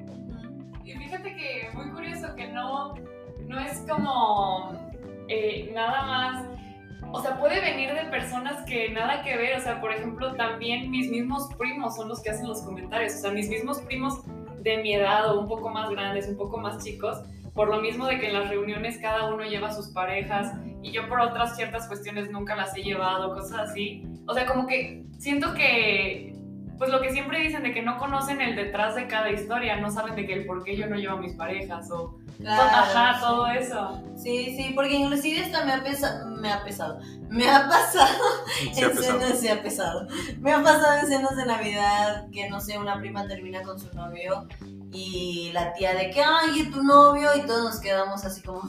Y 0.86 0.94
fíjate 0.94 1.36
que 1.36 1.70
muy 1.74 1.90
curioso 1.92 2.34
que 2.36 2.48
no, 2.48 2.96
no 3.48 3.60
es 3.60 3.80
como 3.82 4.92
eh, 5.28 5.70
nada 5.74 6.04
más 6.04 6.46
o 7.12 7.22
sea, 7.22 7.40
puede 7.40 7.62
venir 7.62 7.94
de 7.94 8.06
personas 8.06 8.64
que 8.66 8.90
nada 8.90 9.22
que 9.24 9.38
ver, 9.38 9.58
o 9.58 9.62
sea, 9.62 9.80
por 9.80 9.92
ejemplo, 9.92 10.36
también 10.36 10.92
mis 10.92 11.10
mismos 11.10 11.50
primos 11.58 11.96
son 11.96 12.10
los 12.10 12.22
que 12.22 12.30
hacen 12.30 12.48
los 12.48 12.62
comentarios, 12.62 13.16
o 13.16 13.18
sea, 13.20 13.32
mis 13.32 13.50
mismos 13.50 13.80
primos 13.82 14.22
de 14.62 14.78
mi 14.78 14.94
edad 14.94 15.32
o 15.32 15.40
un 15.40 15.48
poco 15.48 15.70
más 15.70 15.90
grandes, 15.90 16.28
un 16.28 16.36
poco 16.36 16.58
más 16.58 16.84
chicos, 16.84 17.18
por 17.54 17.70
lo 17.70 17.82
mismo 17.82 18.06
de 18.08 18.20
que 18.20 18.28
en 18.28 18.34
las 18.34 18.50
reuniones 18.50 18.98
cada 19.00 19.34
uno 19.34 19.44
lleva 19.46 19.72
sus 19.72 19.88
parejas 19.88 20.54
y 20.88 20.92
yo 20.92 21.08
por 21.10 21.20
otras 21.20 21.56
ciertas 21.56 21.88
cuestiones 21.88 22.32
nunca 22.32 22.56
las 22.56 22.76
he 22.78 22.82
llevado, 22.82 23.34
cosas 23.34 23.70
así. 23.70 24.04
O 24.26 24.34
sea, 24.34 24.46
como 24.46 24.66
que 24.66 25.04
siento 25.20 25.54
que 25.54 26.34
pues 26.78 26.92
lo 26.92 27.02
que 27.02 27.12
siempre 27.12 27.42
dicen 27.42 27.64
de 27.64 27.74
que 27.74 27.82
no 27.82 27.98
conocen 27.98 28.40
el 28.40 28.56
detrás 28.56 28.96
de 28.96 29.08
cada 29.08 29.32
historia, 29.32 29.78
no 29.78 29.90
saben 29.90 30.16
de 30.16 30.28
que 30.28 30.34
el 30.34 30.46
por 30.46 30.64
qué 30.64 30.78
yo 30.78 30.88
no 30.88 30.96
llevo 30.96 31.18
a 31.18 31.22
mis 31.22 31.34
parejas 31.34 31.90
o 31.90 32.20
ajá, 32.48 33.20
todo 33.20 33.48
eso. 33.48 34.04
Sí, 34.16 34.56
sí, 34.56 34.74
porque 34.76 34.94
inclusive 34.94 35.40
esto 35.40 35.58
me 35.66 35.74
ha 35.74 35.84
pesado, 35.84 36.30
me 36.38 36.52
ha 36.52 36.64
pesado, 36.64 37.00
me 37.30 37.50
ha 37.50 37.68
pasado 37.68 38.24
en 38.62 38.96
cenas, 38.96 39.40
se 39.40 39.52
ha 39.52 39.64
pesado, 39.64 40.08
me 40.40 40.54
ha 40.54 40.62
pasado 40.62 41.00
en 41.00 41.08
cenas 41.08 41.36
de 41.36 41.46
Navidad 41.48 42.28
que 42.32 42.48
no 42.48 42.62
sé, 42.62 42.78
una 42.78 43.00
prima 43.00 43.28
termina 43.28 43.64
con 43.64 43.80
su 43.80 43.92
novio 43.96 44.48
y 44.98 45.52
la 45.54 45.74
tía 45.74 45.94
de 45.94 46.10
que, 46.10 46.22
ay, 46.22 46.70
tu 46.72 46.84
novio 46.84 47.30
y 47.36 47.42
todos 47.46 47.64
nos 47.64 47.80
quedamos 47.80 48.26
así 48.26 48.42
como, 48.42 48.62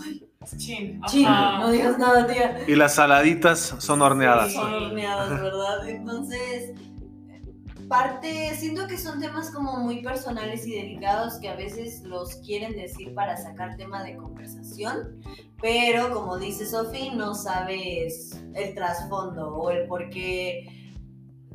Chin, 0.56 1.00
Chin, 1.06 1.24
no 1.24 1.70
digas 1.70 1.98
nada, 1.98 2.26
tía. 2.26 2.64
Y 2.66 2.74
las 2.74 2.94
saladitas 2.94 3.74
son 3.78 4.02
horneadas. 4.02 4.52
son 4.52 4.72
horneadas, 4.72 5.30
¿verdad? 5.40 5.88
Entonces, 5.88 6.74
parte, 7.88 8.54
siento 8.56 8.86
que 8.86 8.98
son 8.98 9.20
temas 9.20 9.50
como 9.50 9.78
muy 9.78 10.02
personales 10.02 10.66
y 10.66 10.74
delicados 10.74 11.38
que 11.40 11.48
a 11.48 11.56
veces 11.56 12.02
los 12.04 12.36
quieren 12.36 12.76
decir 12.76 13.14
para 13.14 13.36
sacar 13.36 13.76
tema 13.76 14.02
de 14.04 14.16
conversación, 14.16 15.22
pero 15.60 16.12
como 16.12 16.38
dice 16.38 16.66
Sofi, 16.66 17.10
no 17.10 17.34
sabes 17.34 18.38
el 18.54 18.74
trasfondo 18.74 19.54
o 19.54 19.70
el 19.70 19.86
por 19.86 20.10
qué 20.10 20.87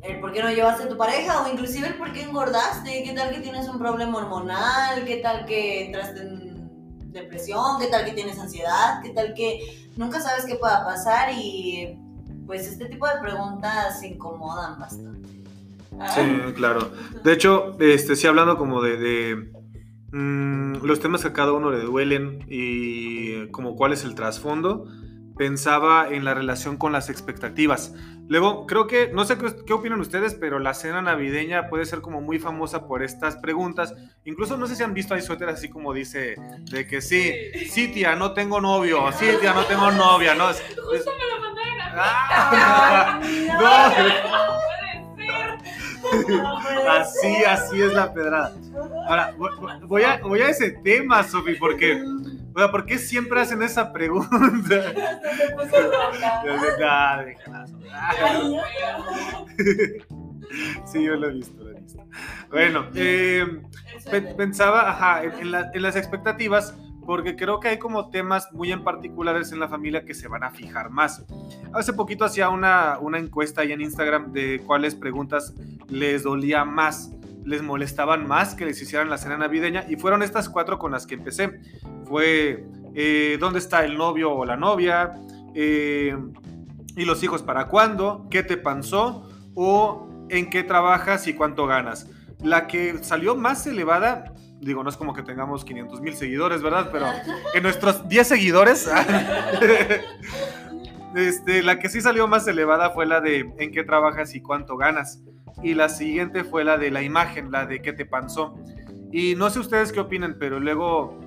el 0.04 0.20
por 0.20 0.32
qué 0.32 0.42
no 0.42 0.50
llevaste 0.50 0.84
a 0.84 0.88
tu 0.88 0.96
pareja 0.96 1.42
o 1.42 1.50
inclusive 1.50 1.88
el 1.88 1.94
por 1.94 2.12
qué 2.12 2.22
engordaste, 2.22 3.02
qué 3.04 3.12
tal 3.14 3.32
que 3.32 3.40
tienes 3.40 3.68
un 3.68 3.78
problema 3.78 4.18
hormonal, 4.18 5.04
qué 5.04 5.16
tal 5.16 5.46
que 5.46 5.86
entraste 5.86 6.20
en 6.20 7.12
depresión, 7.12 7.78
qué 7.80 7.86
tal 7.86 8.04
que 8.04 8.12
tienes 8.12 8.38
ansiedad, 8.38 9.00
qué 9.02 9.10
tal 9.10 9.34
que 9.34 9.88
nunca 9.96 10.20
sabes 10.20 10.44
qué 10.44 10.56
pueda 10.56 10.84
pasar 10.84 11.30
y 11.32 11.98
pues 12.46 12.66
este 12.66 12.86
tipo 12.86 13.06
de 13.06 13.14
preguntas 13.22 14.02
incomodan 14.02 14.78
bastante. 14.78 15.28
Sí, 16.14 16.52
claro. 16.54 16.90
De 17.22 17.32
hecho, 17.32 17.78
este, 17.80 18.16
sí 18.16 18.26
hablando 18.26 18.58
como 18.58 18.82
de, 18.82 19.48
mm, 20.12 20.84
los 20.84 21.00
temas 21.00 21.22
que 21.22 21.28
a 21.28 21.32
cada 21.32 21.52
uno 21.52 21.70
le 21.70 21.80
duelen 21.80 22.44
y 22.48 23.46
como 23.48 23.76
cuál 23.76 23.92
es 23.92 24.04
el 24.04 24.14
trasfondo, 24.14 24.86
pensaba 25.36 26.08
en 26.10 26.24
la 26.24 26.34
relación 26.34 26.76
con 26.76 26.92
las 26.92 27.10
expectativas. 27.10 27.94
Luego, 28.26 28.66
creo 28.66 28.86
que, 28.86 29.10
no 29.12 29.26
sé 29.26 29.36
qué, 29.66 29.72
opinan 29.74 30.00
ustedes, 30.00 30.34
pero 30.34 30.58
la 30.58 30.72
cena 30.72 31.02
navideña 31.02 31.68
puede 31.68 31.84
ser 31.84 32.00
como 32.00 32.22
muy 32.22 32.38
famosa 32.38 32.86
por 32.86 33.02
estas 33.02 33.36
preguntas. 33.36 33.94
Incluso 34.24 34.56
no 34.56 34.66
sé 34.66 34.76
si 34.76 34.82
han 34.82 34.94
visto 34.94 35.12
ahí 35.12 35.20
suéteres 35.20 35.56
así 35.56 35.68
como 35.68 35.92
dice, 35.92 36.36
de 36.70 36.86
que 36.86 37.02
sí, 37.02 37.34
sí, 37.68 37.88
tía, 37.88 38.16
no 38.16 38.32
tengo 38.32 38.62
novio, 38.62 39.12
sí, 39.12 39.26
tía, 39.40 39.52
no 39.52 39.64
tengo 39.64 39.90
novia, 39.90 40.34
¿no? 40.34 40.46
Justo 40.46 41.10
me 41.18 41.26
lo 41.34 41.40
mandaron 41.40 41.80
a. 41.80 41.90
Ah, 41.96 43.20
no, 46.28 46.90
así, 46.90 47.44
así 47.44 47.82
es 47.82 47.92
la 47.92 48.12
pedrada. 48.12 48.54
Ahora, 49.06 49.34
voy 49.86 50.02
a, 50.02 50.18
voy 50.18 50.40
a 50.40 50.48
ese 50.48 50.70
tema, 50.82 51.22
Sofi, 51.22 51.54
porque, 51.54 52.02
o 52.54 52.70
¿por 52.70 52.86
qué 52.86 52.98
siempre 52.98 53.40
hacen 53.40 53.62
esa 53.62 53.92
pregunta? 53.92 54.28
Sí, 60.84 61.02
yo 61.02 61.16
lo 61.16 61.30
he 61.30 61.32
visto, 61.32 61.64
lo 61.64 61.70
he 61.70 61.80
visto. 61.80 62.06
Bueno, 62.48 62.86
eh, 62.94 63.44
pensaba, 64.36 64.88
ajá, 64.88 65.24
en, 65.24 65.52
en 65.52 65.82
las 65.82 65.96
expectativas 65.96 66.76
porque 67.04 67.36
creo 67.36 67.60
que 67.60 67.68
hay 67.68 67.78
como 67.78 68.10
temas 68.10 68.52
muy 68.52 68.72
en 68.72 68.82
particulares 68.82 69.52
en 69.52 69.60
la 69.60 69.68
familia 69.68 70.04
que 70.04 70.14
se 70.14 70.28
van 70.28 70.44
a 70.44 70.50
fijar 70.50 70.90
más. 70.90 71.24
Hace 71.72 71.92
poquito 71.92 72.24
hacía 72.24 72.48
una, 72.48 72.98
una 72.98 73.18
encuesta 73.18 73.62
ahí 73.62 73.72
en 73.72 73.80
Instagram 73.80 74.32
de 74.32 74.62
cuáles 74.66 74.94
preguntas 74.94 75.54
les 75.88 76.22
dolía 76.22 76.64
más, 76.64 77.12
les 77.44 77.62
molestaban 77.62 78.26
más 78.26 78.54
que 78.54 78.64
les 78.64 78.80
hicieran 78.80 79.10
la 79.10 79.18
cena 79.18 79.36
navideña 79.36 79.84
y 79.88 79.96
fueron 79.96 80.22
estas 80.22 80.48
cuatro 80.48 80.78
con 80.78 80.92
las 80.92 81.06
que 81.06 81.14
empecé. 81.14 81.60
Fue 82.06 82.66
eh, 82.94 83.36
dónde 83.40 83.58
está 83.58 83.84
el 83.84 83.96
novio 83.96 84.32
o 84.32 84.44
la 84.44 84.56
novia, 84.56 85.14
eh, 85.54 86.16
y 86.96 87.04
los 87.04 87.22
hijos 87.22 87.42
para 87.42 87.68
cuándo, 87.68 88.26
qué 88.30 88.42
te 88.42 88.56
pasó 88.56 89.28
o 89.54 90.08
en 90.28 90.50
qué 90.50 90.62
trabajas 90.62 91.26
y 91.26 91.34
cuánto 91.34 91.66
ganas. 91.66 92.08
La 92.42 92.66
que 92.66 93.02
salió 93.02 93.34
más 93.34 93.66
elevada 93.66 94.34
digo, 94.64 94.82
no 94.82 94.90
es 94.90 94.96
como 94.96 95.14
que 95.14 95.22
tengamos 95.22 95.64
500 95.64 96.00
mil 96.00 96.14
seguidores, 96.14 96.62
¿verdad? 96.62 96.88
Pero 96.90 97.06
en 97.54 97.62
nuestros 97.62 98.08
10 98.08 98.26
seguidores, 98.26 98.90
este, 101.14 101.62
la 101.62 101.78
que 101.78 101.88
sí 101.88 102.00
salió 102.00 102.26
más 102.26 102.46
elevada 102.48 102.90
fue 102.90 103.06
la 103.06 103.20
de 103.20 103.52
en 103.58 103.72
qué 103.72 103.84
trabajas 103.84 104.34
y 104.34 104.40
cuánto 104.40 104.76
ganas. 104.76 105.22
Y 105.62 105.74
la 105.74 105.88
siguiente 105.88 106.44
fue 106.44 106.64
la 106.64 106.78
de 106.78 106.90
la 106.90 107.02
imagen, 107.02 107.50
la 107.50 107.66
de 107.66 107.80
qué 107.80 107.92
te 107.92 108.06
panzó. 108.06 108.56
Y 109.12 109.34
no 109.36 109.50
sé 109.50 109.60
ustedes 109.60 109.92
qué 109.92 110.00
opinen, 110.00 110.36
pero 110.38 110.58
luego 110.58 111.18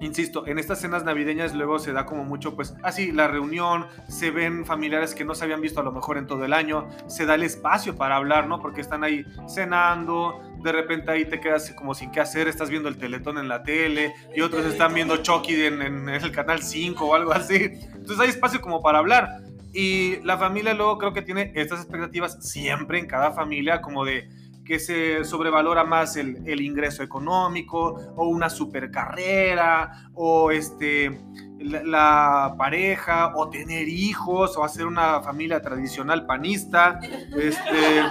insisto, 0.00 0.46
en 0.46 0.58
estas 0.58 0.80
cenas 0.80 1.04
navideñas 1.04 1.54
luego 1.54 1.78
se 1.78 1.92
da 1.92 2.06
como 2.06 2.24
mucho, 2.24 2.56
pues, 2.56 2.74
así, 2.82 3.12
la 3.12 3.28
reunión, 3.28 3.86
se 4.08 4.30
ven 4.30 4.64
familiares 4.66 5.14
que 5.14 5.24
no 5.24 5.34
se 5.34 5.44
habían 5.44 5.60
visto 5.60 5.80
a 5.80 5.82
lo 5.82 5.92
mejor 5.92 6.18
en 6.18 6.26
todo 6.26 6.44
el 6.44 6.52
año, 6.52 6.88
se 7.06 7.26
da 7.26 7.34
el 7.34 7.42
espacio 7.42 7.96
para 7.96 8.16
hablar, 8.16 8.46
¿no? 8.46 8.60
Porque 8.60 8.80
están 8.80 9.04
ahí 9.04 9.24
cenando, 9.48 10.40
de 10.62 10.72
repente 10.72 11.10
ahí 11.10 11.24
te 11.24 11.40
quedas 11.40 11.70
como 11.72 11.94
sin 11.94 12.10
qué 12.10 12.20
hacer, 12.20 12.48
estás 12.48 12.70
viendo 12.70 12.88
el 12.88 12.96
teletón 12.96 13.38
en 13.38 13.48
la 13.48 13.62
tele 13.62 14.14
y 14.34 14.40
otros 14.40 14.64
están 14.66 14.94
viendo 14.94 15.16
Chucky 15.18 15.64
en, 15.64 15.82
en 15.82 16.08
el 16.08 16.32
canal 16.32 16.62
5 16.62 17.04
o 17.04 17.14
algo 17.14 17.32
así. 17.32 17.56
Entonces 17.94 18.20
hay 18.20 18.28
espacio 18.30 18.60
como 18.60 18.82
para 18.82 18.98
hablar. 18.98 19.42
Y 19.72 20.16
la 20.24 20.36
familia 20.36 20.74
luego 20.74 20.98
creo 20.98 21.12
que 21.12 21.22
tiene 21.22 21.52
estas 21.54 21.80
expectativas 21.80 22.38
siempre 22.40 22.98
en 22.98 23.06
cada 23.06 23.30
familia, 23.30 23.80
como 23.80 24.04
de 24.04 24.28
que 24.70 24.78
se 24.78 25.24
sobrevalora 25.24 25.82
más 25.82 26.14
el, 26.14 26.60
ingreso 26.60 27.02
económico 27.02 28.14
o 28.14 28.28
una 28.28 28.48
super 28.48 28.88
carrera 28.92 30.12
o 30.14 30.52
este, 30.52 31.20
la, 31.58 32.54
pareja 32.56 33.32
o 33.34 33.50
tener 33.50 33.88
hijos 33.88 34.56
o 34.56 34.62
hacer 34.62 34.86
una 34.86 35.22
familia 35.22 35.60
tradicional 35.60 36.24
panista 36.24 37.00
este, 37.36 38.04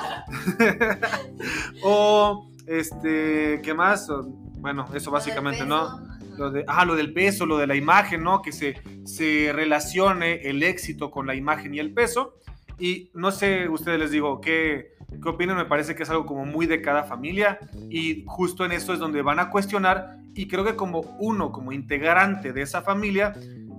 o 1.82 2.52
este 2.67 3.62
qué 3.63 3.74
más 3.74 4.10
bueno 4.58 4.86
eso 4.93 5.12
básicamente 5.12 5.65
no 5.65 6.10
lo 6.38 6.52
de, 6.52 6.65
ah, 6.67 6.84
lo 6.84 6.98
del 6.98 7.13
peso, 7.13 7.45
lo 7.45 7.58
de 7.58 7.67
la 7.67 7.76
imagen, 7.76 8.24
¿no? 8.24 8.41
Que 8.41 8.54
se, 8.54 8.82
se 9.04 9.52
relacione 9.54 10.41
el 10.50 10.63
éxito 10.63 11.12
con 11.12 11.28
la 11.28 11.36
imagen 11.36 11.74
y 11.74 11.80
el 11.80 11.93
peso. 11.93 12.36
Y 12.80 13.12
no 13.13 13.32
sé, 13.32 13.67
ustedes 13.67 14.00
les 14.00 14.12
digo, 14.12 14.39
¿qué, 14.39 14.93
¿Qué 15.12 15.30
opinan? 15.30 15.58
Me 15.58 15.65
parece 15.65 15.95
que 15.95 16.04
es 16.04 16.10
algo 16.10 16.26
como 16.26 16.45
muy 16.45 16.65
de 16.65 16.82
cada 16.82 17.04
familia 17.04 17.60
y 17.89 18.24
justo 18.26 18.65
en 18.65 18.72
esto 18.72 18.93
es 18.93 19.00
donde 19.00 19.22
van 19.22 19.39
a 19.39 19.50
cuestionar 19.50 20.17
y 20.34 20.48
creo 20.48 20.63
que 20.63 20.76
como 20.76 21.02
uno, 21.19 21.52
como 21.52 21.72
integrante 21.72 22.54
de 22.54 22.62
esa 22.62 22.82
familia, 22.82 23.34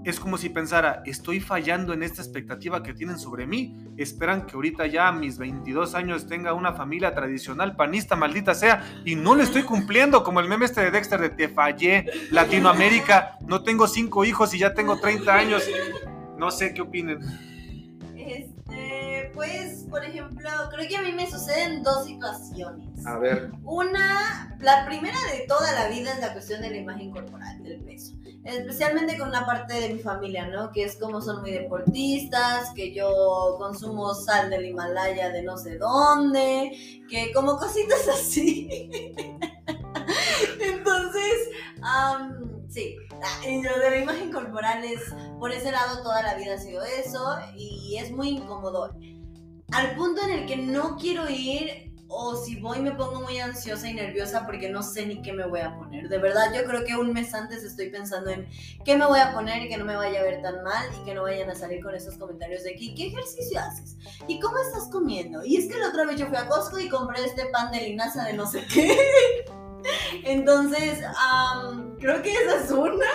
es 0.05 0.19
como 0.19 0.39
si 0.39 0.49
pensara, 0.49 1.03
estoy 1.05 1.41
fallando 1.41 1.93
en 1.93 2.03
esta 2.03 2.23
expectativa 2.23 2.83
que 2.83 2.95
tienen 2.95 3.19
sobre 3.19 3.47
mí, 3.47 3.77
esperan 3.97 4.47
que 4.47 4.55
ahorita 4.55 4.87
ya 4.87 5.09
a 5.09 5.13
mis 5.13 5.37
22 5.37 5.95
años 5.95 6.27
tenga 6.27 6.55
una 6.55 6.73
familia 6.73 7.15
tradicional 7.15 7.77
panista, 7.77 8.17
maldita 8.17 8.55
sea, 8.55 8.83
y 9.05 9.15
no 9.15 9.35
le 9.35 9.43
estoy 9.43 9.63
cumpliendo, 9.63 10.25
como 10.25 10.41
el 10.41 10.49
meme 10.49 10.65
este 10.65 10.81
de 10.83 10.91
Dexter 10.91 11.21
de 11.21 11.31
te 11.31 11.49
fallé, 11.49 12.07
Latinoamérica, 12.31 13.39
no 13.47 13.63
tengo 13.63 13.87
cinco 13.87 14.25
hijos 14.25 14.55
y 14.55 14.59
ya 14.59 14.73
tengo 14.73 14.99
30 14.99 15.35
años, 15.35 15.63
no 16.39 16.51
sé 16.51 16.73
qué 16.73 16.81
opinen. 16.81 17.21
Pues, 19.41 19.87
por 19.89 20.05
ejemplo, 20.05 20.51
creo 20.71 20.87
que 20.87 20.97
a 20.99 21.01
mí 21.01 21.13
me 21.13 21.31
suceden 21.31 21.83
dos 21.83 22.05
situaciones. 22.05 23.07
A 23.07 23.17
ver. 23.17 23.51
Una, 23.65 24.55
la 24.61 24.85
primera 24.85 25.17
de 25.33 25.47
toda 25.49 25.73
la 25.73 25.89
vida 25.89 26.13
es 26.13 26.21
la 26.21 26.35
cuestión 26.35 26.61
de 26.61 26.69
la 26.69 26.77
imagen 26.77 27.11
corporal, 27.11 27.63
del 27.63 27.81
peso. 27.81 28.13
Especialmente 28.45 29.17
con 29.17 29.31
una 29.31 29.47
parte 29.47 29.73
de 29.81 29.95
mi 29.95 29.99
familia, 29.99 30.47
¿no? 30.49 30.71
Que 30.73 30.85
es 30.85 30.97
como 30.97 31.23
son 31.23 31.41
muy 31.41 31.53
deportistas, 31.53 32.71
que 32.75 32.93
yo 32.95 33.57
consumo 33.57 34.13
sal 34.13 34.51
del 34.51 34.67
Himalaya 34.67 35.31
de 35.31 35.43
no 35.43 35.57
sé 35.57 35.79
dónde, 35.79 37.03
que 37.09 37.33
como 37.33 37.57
cositas 37.57 38.09
así. 38.13 38.69
Entonces, 40.61 41.49
sí, 42.69 42.95
lo 43.63 43.79
de 43.79 43.91
la 43.91 43.97
imagen 43.97 44.31
corporal 44.31 44.85
es, 44.85 45.01
por 45.39 45.51
ese 45.51 45.73
lado 45.73 46.03
toda 46.03 46.23
la 46.23 46.35
vida 46.35 46.57
ha 46.57 46.59
sido 46.59 46.83
eso 46.83 47.39
y 47.57 47.97
es 47.97 48.11
muy 48.11 48.29
incómodo. 48.29 48.95
Al 49.73 49.95
punto 49.95 50.23
en 50.23 50.31
el 50.31 50.47
que 50.47 50.57
no 50.57 50.97
quiero 50.97 51.29
ir 51.29 51.91
o 52.13 52.35
si 52.35 52.57
voy 52.57 52.81
me 52.81 52.91
pongo 52.91 53.21
muy 53.21 53.39
ansiosa 53.39 53.89
y 53.89 53.95
nerviosa 53.95 54.45
porque 54.45 54.69
no 54.69 54.83
sé 54.83 55.07
ni 55.07 55.23
qué 55.23 55.33
me 55.33 55.47
voy 55.47 55.61
a 55.61 55.77
poner. 55.77 56.09
De 56.09 56.19
verdad, 56.19 56.53
yo 56.53 56.65
creo 56.65 56.85
que 56.85 56.97
un 56.97 57.13
mes 57.13 57.33
antes 57.35 57.63
estoy 57.63 57.89
pensando 57.89 58.31
en 58.31 58.49
qué 58.85 58.97
me 58.97 59.07
voy 59.07 59.21
a 59.21 59.33
poner 59.33 59.63
y 59.63 59.69
que 59.69 59.77
no 59.77 59.85
me 59.85 59.95
vaya 59.95 60.21
a 60.21 60.25
ver 60.25 60.43
tan 60.43 60.65
mal 60.65 60.89
y 61.01 61.05
que 61.05 61.15
no 61.15 61.23
vayan 61.23 61.49
a 61.51 61.55
salir 61.55 61.81
con 61.83 61.95
esos 61.95 62.17
comentarios 62.17 62.65
de 62.65 62.75
aquí, 62.75 62.95
¿qué 62.97 63.07
ejercicio 63.07 63.61
haces? 63.61 63.97
¿Y 64.27 64.41
cómo 64.41 64.59
estás 64.59 64.89
comiendo? 64.91 65.45
Y 65.45 65.57
es 65.57 65.69
que 65.69 65.79
la 65.79 65.89
otra 65.89 66.05
vez 66.05 66.19
yo 66.19 66.27
fui 66.27 66.37
a 66.37 66.49
Costco 66.49 66.81
y 66.81 66.89
compré 66.89 67.25
este 67.25 67.47
pan 67.47 67.71
de 67.71 67.81
linaza 67.81 68.25
de 68.25 68.33
no 68.33 68.47
sé 68.47 68.67
qué. 68.67 69.45
Entonces, 70.25 71.01
creo 71.99 72.23
que 72.23 72.33
esa 72.33 72.65
es 72.65 72.71
una. 72.71 73.07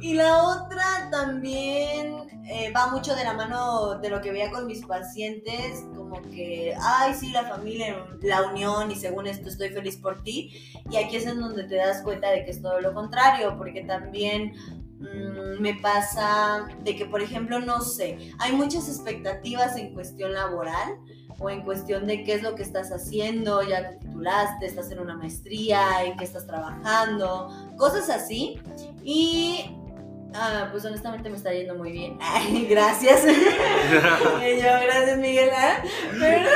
Y 0.00 0.14
la 0.14 0.42
otra 0.42 1.08
también 1.10 2.16
eh, 2.46 2.70
va 2.74 2.88
mucho 2.88 3.14
de 3.14 3.24
la 3.24 3.32
mano 3.32 3.98
de 4.00 4.10
lo 4.10 4.20
que 4.20 4.30
veía 4.30 4.50
con 4.50 4.66
mis 4.66 4.84
pacientes, 4.84 5.84
como 5.96 6.20
que, 6.22 6.74
ay, 6.80 7.14
sí, 7.14 7.30
la 7.30 7.44
familia, 7.44 8.06
la 8.20 8.42
unión 8.42 8.90
y 8.90 8.96
según 8.96 9.26
esto 9.26 9.48
estoy 9.48 9.70
feliz 9.70 9.96
por 9.96 10.22
ti. 10.22 10.52
Y 10.90 10.96
aquí 10.96 11.16
es 11.16 11.26
en 11.26 11.40
donde 11.40 11.64
te 11.64 11.76
das 11.76 12.02
cuenta 12.02 12.30
de 12.30 12.44
que 12.44 12.50
es 12.50 12.60
todo 12.60 12.80
lo 12.80 12.92
contrario, 12.92 13.56
porque 13.56 13.82
también 13.82 14.52
mm, 14.98 15.60
me 15.60 15.74
pasa 15.74 16.66
de 16.82 16.96
que, 16.96 17.06
por 17.06 17.22
ejemplo, 17.22 17.60
no 17.60 17.80
sé, 17.80 18.18
hay 18.38 18.52
muchas 18.52 18.88
expectativas 18.88 19.76
en 19.76 19.94
cuestión 19.94 20.34
laboral 20.34 20.98
o 21.38 21.50
en 21.50 21.62
cuestión 21.62 22.06
de 22.06 22.24
qué 22.24 22.34
es 22.34 22.42
lo 22.42 22.54
que 22.54 22.62
estás 22.62 22.92
haciendo, 22.92 23.62
ya 23.62 23.90
te 23.90 23.96
titulaste, 23.96 24.66
estás 24.66 24.90
en 24.90 25.00
una 25.00 25.16
maestría, 25.16 26.04
en 26.04 26.16
qué 26.16 26.24
estás 26.24 26.46
trabajando, 26.46 27.48
cosas 27.76 28.08
así. 28.10 28.60
Y 29.02 29.64
ah, 30.34 30.68
pues 30.70 30.84
honestamente 30.84 31.28
me 31.28 31.36
está 31.36 31.52
yendo 31.52 31.74
muy 31.74 31.92
bien. 31.92 32.18
gracias. 32.68 33.24
gracias 34.44 35.18
Miguel. 35.18 35.50
¿ah? 35.56 35.82
Pero, 36.18 36.50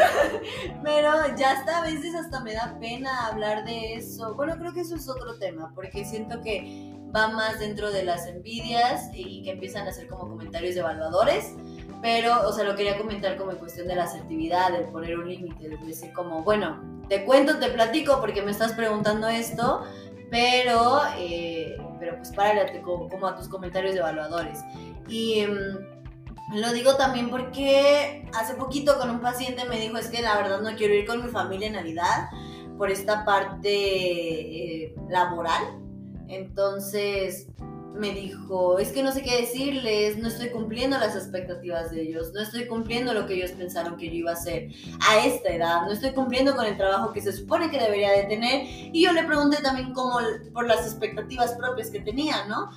pero 0.83 1.37
ya 1.37 1.53
hasta 1.53 1.79
a 1.79 1.83
veces 1.83 2.15
hasta 2.15 2.41
me 2.41 2.55
da 2.55 2.77
pena 2.81 3.27
hablar 3.27 3.65
de 3.65 3.95
eso. 3.95 4.35
Bueno, 4.35 4.57
creo 4.59 4.73
que 4.73 4.81
eso 4.81 4.95
es 4.95 5.09
otro 5.09 5.39
tema, 5.39 5.73
porque 5.75 6.05
siento 6.05 6.41
que 6.43 6.95
va 7.15 7.29
más 7.29 7.59
dentro 7.59 7.91
de 7.91 8.05
las 8.05 8.27
envidias 8.27 9.11
y 9.15 9.43
que 9.43 9.53
empiezan 9.53 9.87
a 9.87 9.91
hacer 9.91 10.09
como 10.09 10.29
comentarios 10.29 10.77
evaluadores 10.77 11.55
pero, 12.01 12.49
o 12.49 12.53
sea, 12.53 12.65
lo 12.65 12.77
quería 12.77 12.97
comentar 12.97 13.37
como 13.37 13.51
en 13.51 13.59
cuestión 13.59 13.89
de 13.89 13.97
la 13.97 14.05
asertividad, 14.05 14.73
de 14.73 14.85
poner 14.85 15.19
un 15.19 15.29
límite, 15.29 15.69
de 15.69 15.77
decir 15.79 16.13
como, 16.13 16.43
bueno, 16.43 16.81
te 17.09 17.25
cuento, 17.25 17.59
te 17.59 17.69
platico 17.71 18.21
porque 18.21 18.43
me 18.43 18.51
estás 18.51 18.73
preguntando 18.73 19.27
esto, 19.29 19.83
pero, 20.31 21.01
eh, 21.17 21.77
pero 21.99 22.17
pues 22.17 22.31
párate 22.33 22.83
como, 22.83 23.27
a 23.27 23.37
tus 23.37 23.49
comentarios 23.49 23.97
evaluadores. 23.97 24.61
Y 25.09 25.45
mm, 25.47 26.59
lo 26.59 26.73
digo 26.73 26.97
también 26.97 27.31
porque 27.31 28.27
hace 28.39 28.55
poquito 28.55 28.99
con 28.99 29.11
un 29.11 29.21
paciente 29.21 29.65
me 29.65 29.81
dijo, 29.81 29.99
es 29.99 30.09
que 30.09 30.23
la 30.23 30.37
verdad 30.37 30.61
no 30.61 30.77
quiero 30.77 30.95
ir 30.95 31.07
con 31.07 31.25
mi 31.25 31.31
familia 31.31 31.67
en 31.67 31.75
Navidad 31.75 32.29
por 32.77 32.91
esta 32.91 33.25
parte 33.25 34.85
eh, 34.85 34.95
laboral. 35.09 35.81
Entonces, 36.29 37.49
me 37.95 38.13
dijo, 38.13 38.79
es 38.79 38.93
que 38.93 39.03
no 39.03 39.13
sé 39.13 39.23
qué 39.23 39.41
decirles, 39.41 40.19
no 40.19 40.29
estoy 40.29 40.51
cumpliendo 40.51 40.99
las 40.99 41.17
expectativas 41.17 41.91
de 41.91 42.03
ellos, 42.03 42.33
no 42.33 42.41
estoy 42.41 42.67
cumpliendo 42.67 43.13
lo 43.13 43.27
que 43.27 43.35
ellos 43.35 43.51
pensaron 43.53 43.97
que 43.97 44.07
yo 44.07 44.15
iba 44.15 44.31
a 44.31 44.35
hacer 44.35 44.71
a 45.07 45.25
esta 45.25 45.51
edad, 45.51 45.83
no 45.83 45.93
estoy 45.93 46.13
cumpliendo 46.13 46.55
con 46.55 46.67
el 46.67 46.77
trabajo 46.77 47.13
que 47.13 47.21
se 47.21 47.33
supone 47.33 47.71
que 47.71 47.79
debería 47.79 48.13
de 48.13 48.25
tener. 48.25 48.67
Y 48.93 49.05
yo 49.05 49.13
le 49.13 49.25
pregunté 49.25 49.63
también 49.63 49.93
cómo, 49.93 50.19
por 50.53 50.67
las 50.67 50.87
expectativas 50.87 51.55
propias 51.55 51.91
que 51.91 52.01
tenía, 52.01 52.47
¿no? 52.47 52.71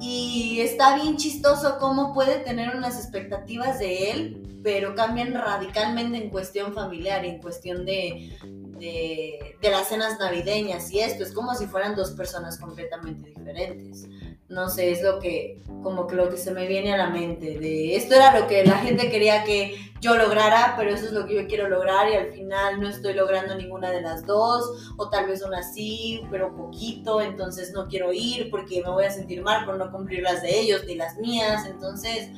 Y 0.00 0.60
está 0.60 0.96
bien 0.96 1.16
chistoso 1.16 1.76
cómo 1.78 2.14
puede 2.14 2.38
tener 2.38 2.74
unas 2.74 2.96
expectativas 2.96 3.78
de 3.78 4.10
él, 4.10 4.49
pero 4.62 4.94
cambian 4.94 5.34
radicalmente 5.34 6.18
en 6.18 6.30
cuestión 6.30 6.74
familiar, 6.74 7.24
en 7.24 7.40
cuestión 7.40 7.84
de, 7.84 8.36
de, 8.80 9.70
las 9.70 9.88
cenas 9.88 10.18
navideñas 10.18 10.90
y 10.90 11.00
esto. 11.00 11.22
Es 11.22 11.32
como 11.32 11.54
si 11.54 11.66
fueran 11.66 11.94
dos 11.94 12.12
personas 12.12 12.58
completamente 12.58 13.30
diferentes. 13.30 14.08
No 14.48 14.68
sé, 14.68 14.90
es 14.90 15.02
lo 15.02 15.20
que, 15.20 15.60
como 15.82 16.08
que 16.08 16.16
lo 16.16 16.28
que 16.28 16.36
se 16.36 16.52
me 16.52 16.66
viene 16.66 16.92
a 16.92 16.96
la 16.96 17.08
mente. 17.08 17.58
De 17.58 17.94
esto 17.94 18.16
era 18.16 18.38
lo 18.38 18.48
que 18.48 18.64
la 18.64 18.78
gente 18.78 19.08
quería 19.08 19.44
que 19.44 19.76
yo 20.00 20.16
lograra, 20.16 20.74
pero 20.76 20.90
eso 20.90 21.06
es 21.06 21.12
lo 21.12 21.26
que 21.26 21.34
yo 21.34 21.46
quiero 21.46 21.68
lograr 21.68 22.08
y 22.10 22.14
al 22.14 22.32
final 22.32 22.80
no 22.80 22.88
estoy 22.88 23.12
logrando 23.12 23.54
ninguna 23.54 23.90
de 23.90 24.00
las 24.00 24.26
dos, 24.26 24.92
o 24.96 25.10
tal 25.10 25.26
vez 25.26 25.42
una 25.42 25.62
sí, 25.62 26.22
pero 26.30 26.56
poquito, 26.56 27.20
entonces 27.20 27.72
no 27.72 27.86
quiero 27.86 28.12
ir 28.12 28.50
porque 28.50 28.82
me 28.82 28.90
voy 28.90 29.04
a 29.04 29.10
sentir 29.10 29.42
mal 29.42 29.66
por 29.66 29.76
no 29.76 29.92
cumplir 29.92 30.22
las 30.22 30.42
de 30.42 30.58
ellos 30.58 30.84
ni 30.86 30.94
las 30.94 31.18
mías. 31.18 31.66
Entonces, 31.66 32.30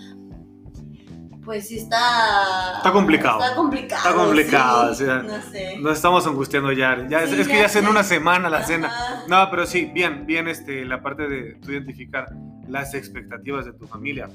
pues 1.45 1.69
sí 1.69 1.79
está... 1.79 2.77
Está 2.77 2.93
complicado. 2.93 3.41
Está 3.41 3.57
complicado. 3.57 4.09
Está 4.09 4.25
complicado. 4.25 4.89
no 4.89 5.43
sé. 5.43 5.79
Nos 5.79 5.97
estamos 5.97 6.27
angustiando 6.27 6.73
ya. 6.73 7.07
ya 7.09 7.23
es, 7.23 7.49
que 7.49 7.55
ya 7.55 7.67
es 7.67 7.77
en 7.77 7.89
una 7.89 8.05
semana 8.05 8.49
la 8.49 8.63
cena. 8.65 9.25
No, 9.29 9.49
pero 9.51 9.67
sí, 9.67 9.91
bien, 9.93 10.25
bien 10.27 10.49
este, 10.49 10.85
la 10.85 11.03
parte 11.03 11.29
de 11.29 11.55
tu 11.55 11.73
identificar 11.73 12.27
las 12.69 12.95
expectativas 12.95 13.65
de 13.65 13.73
tu 13.73 13.87
familia. 13.87 14.29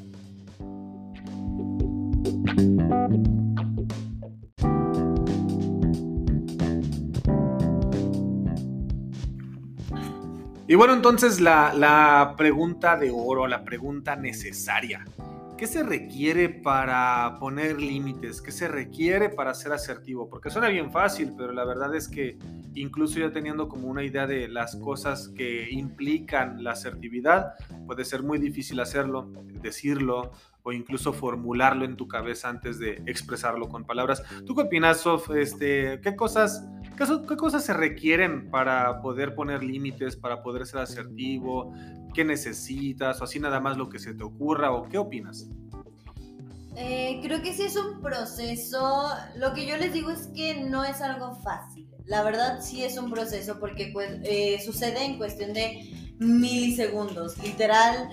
Y 10.69 10.75
bueno, 10.75 10.93
entonces 10.93 11.39
la, 11.39 11.73
la 11.73 12.33
pregunta 12.37 12.97
de 12.97 13.09
oro, 13.09 13.47
la 13.47 13.63
pregunta 13.63 14.17
necesaria. 14.17 15.05
¿Qué 15.57 15.65
se 15.65 15.81
requiere 15.81 16.49
para 16.49 17.37
poner 17.39 17.81
límites? 17.81 18.43
¿Qué 18.43 18.51
se 18.51 18.67
requiere 18.67 19.29
para 19.29 19.55
ser 19.55 19.71
asertivo? 19.71 20.29
Porque 20.29 20.51
suena 20.51 20.69
bien 20.69 20.91
fácil, 20.91 21.33
pero 21.35 21.51
la 21.51 21.65
verdad 21.65 21.95
es 21.95 22.07
que 22.07 22.37
incluso 22.75 23.19
ya 23.19 23.31
teniendo 23.31 23.67
como 23.67 23.87
una 23.87 24.03
idea 24.03 24.27
de 24.27 24.47
las 24.47 24.75
cosas 24.75 25.29
que 25.29 25.67
implican 25.71 26.63
la 26.63 26.73
asertividad, 26.73 27.55
puede 27.87 28.05
ser 28.05 28.21
muy 28.21 28.37
difícil 28.37 28.79
hacerlo, 28.79 29.31
decirlo 29.61 30.31
o 30.61 30.73
incluso 30.73 31.13
formularlo 31.13 31.85
en 31.85 31.95
tu 31.95 32.07
cabeza 32.07 32.49
antes 32.49 32.77
de 32.77 33.01
expresarlo 33.05 33.69
con 33.69 33.85
palabras. 33.85 34.21
¿Tú 34.45 34.53
qué 34.53 34.63
opinas, 34.63 34.99
Sof? 34.99 35.31
Este, 35.31 36.01
¿qué, 36.01 36.15
cosas, 36.15 36.67
qué, 36.97 37.37
cosas 37.37 37.65
se 37.65 37.73
requieren 37.73 38.51
para 38.51 39.01
poder 39.01 39.33
poner 39.33 39.63
límites, 39.63 40.17
para 40.17 40.43
poder 40.43 40.65
ser 40.67 40.81
asertivo? 40.81 41.73
Qué 42.17 42.25
necesitas 42.25 43.21
o 43.21 43.25
así 43.25 43.39
nada 43.39 43.59
más 43.59 43.77
lo 43.77 43.89
que 43.89 43.99
se 43.99 44.15
te 44.15 44.23
ocurra 44.23 44.71
o 44.71 44.89
qué 44.89 44.97
opinas? 44.97 45.47
Eh, 46.75 47.19
creo 47.21 47.43
que 47.43 47.53
sí 47.53 47.61
es 47.61 47.75
un 47.75 48.01
proceso. 48.01 49.07
Lo 49.35 49.53
que 49.53 49.67
yo 49.67 49.77
les 49.77 49.93
digo 49.93 50.09
es 50.09 50.25
que 50.35 50.63
no 50.63 50.83
es 50.83 50.99
algo 51.01 51.35
fácil. 51.43 51.87
La 52.05 52.23
verdad 52.23 52.59
sí 52.59 52.83
es 52.83 52.97
un 52.97 53.11
proceso 53.11 53.59
porque 53.59 53.91
pues, 53.93 54.19
eh, 54.23 54.59
sucede 54.65 55.05
en 55.05 55.19
cuestión 55.19 55.53
de 55.53 56.15
milisegundos. 56.17 57.37
Literal, 57.37 58.09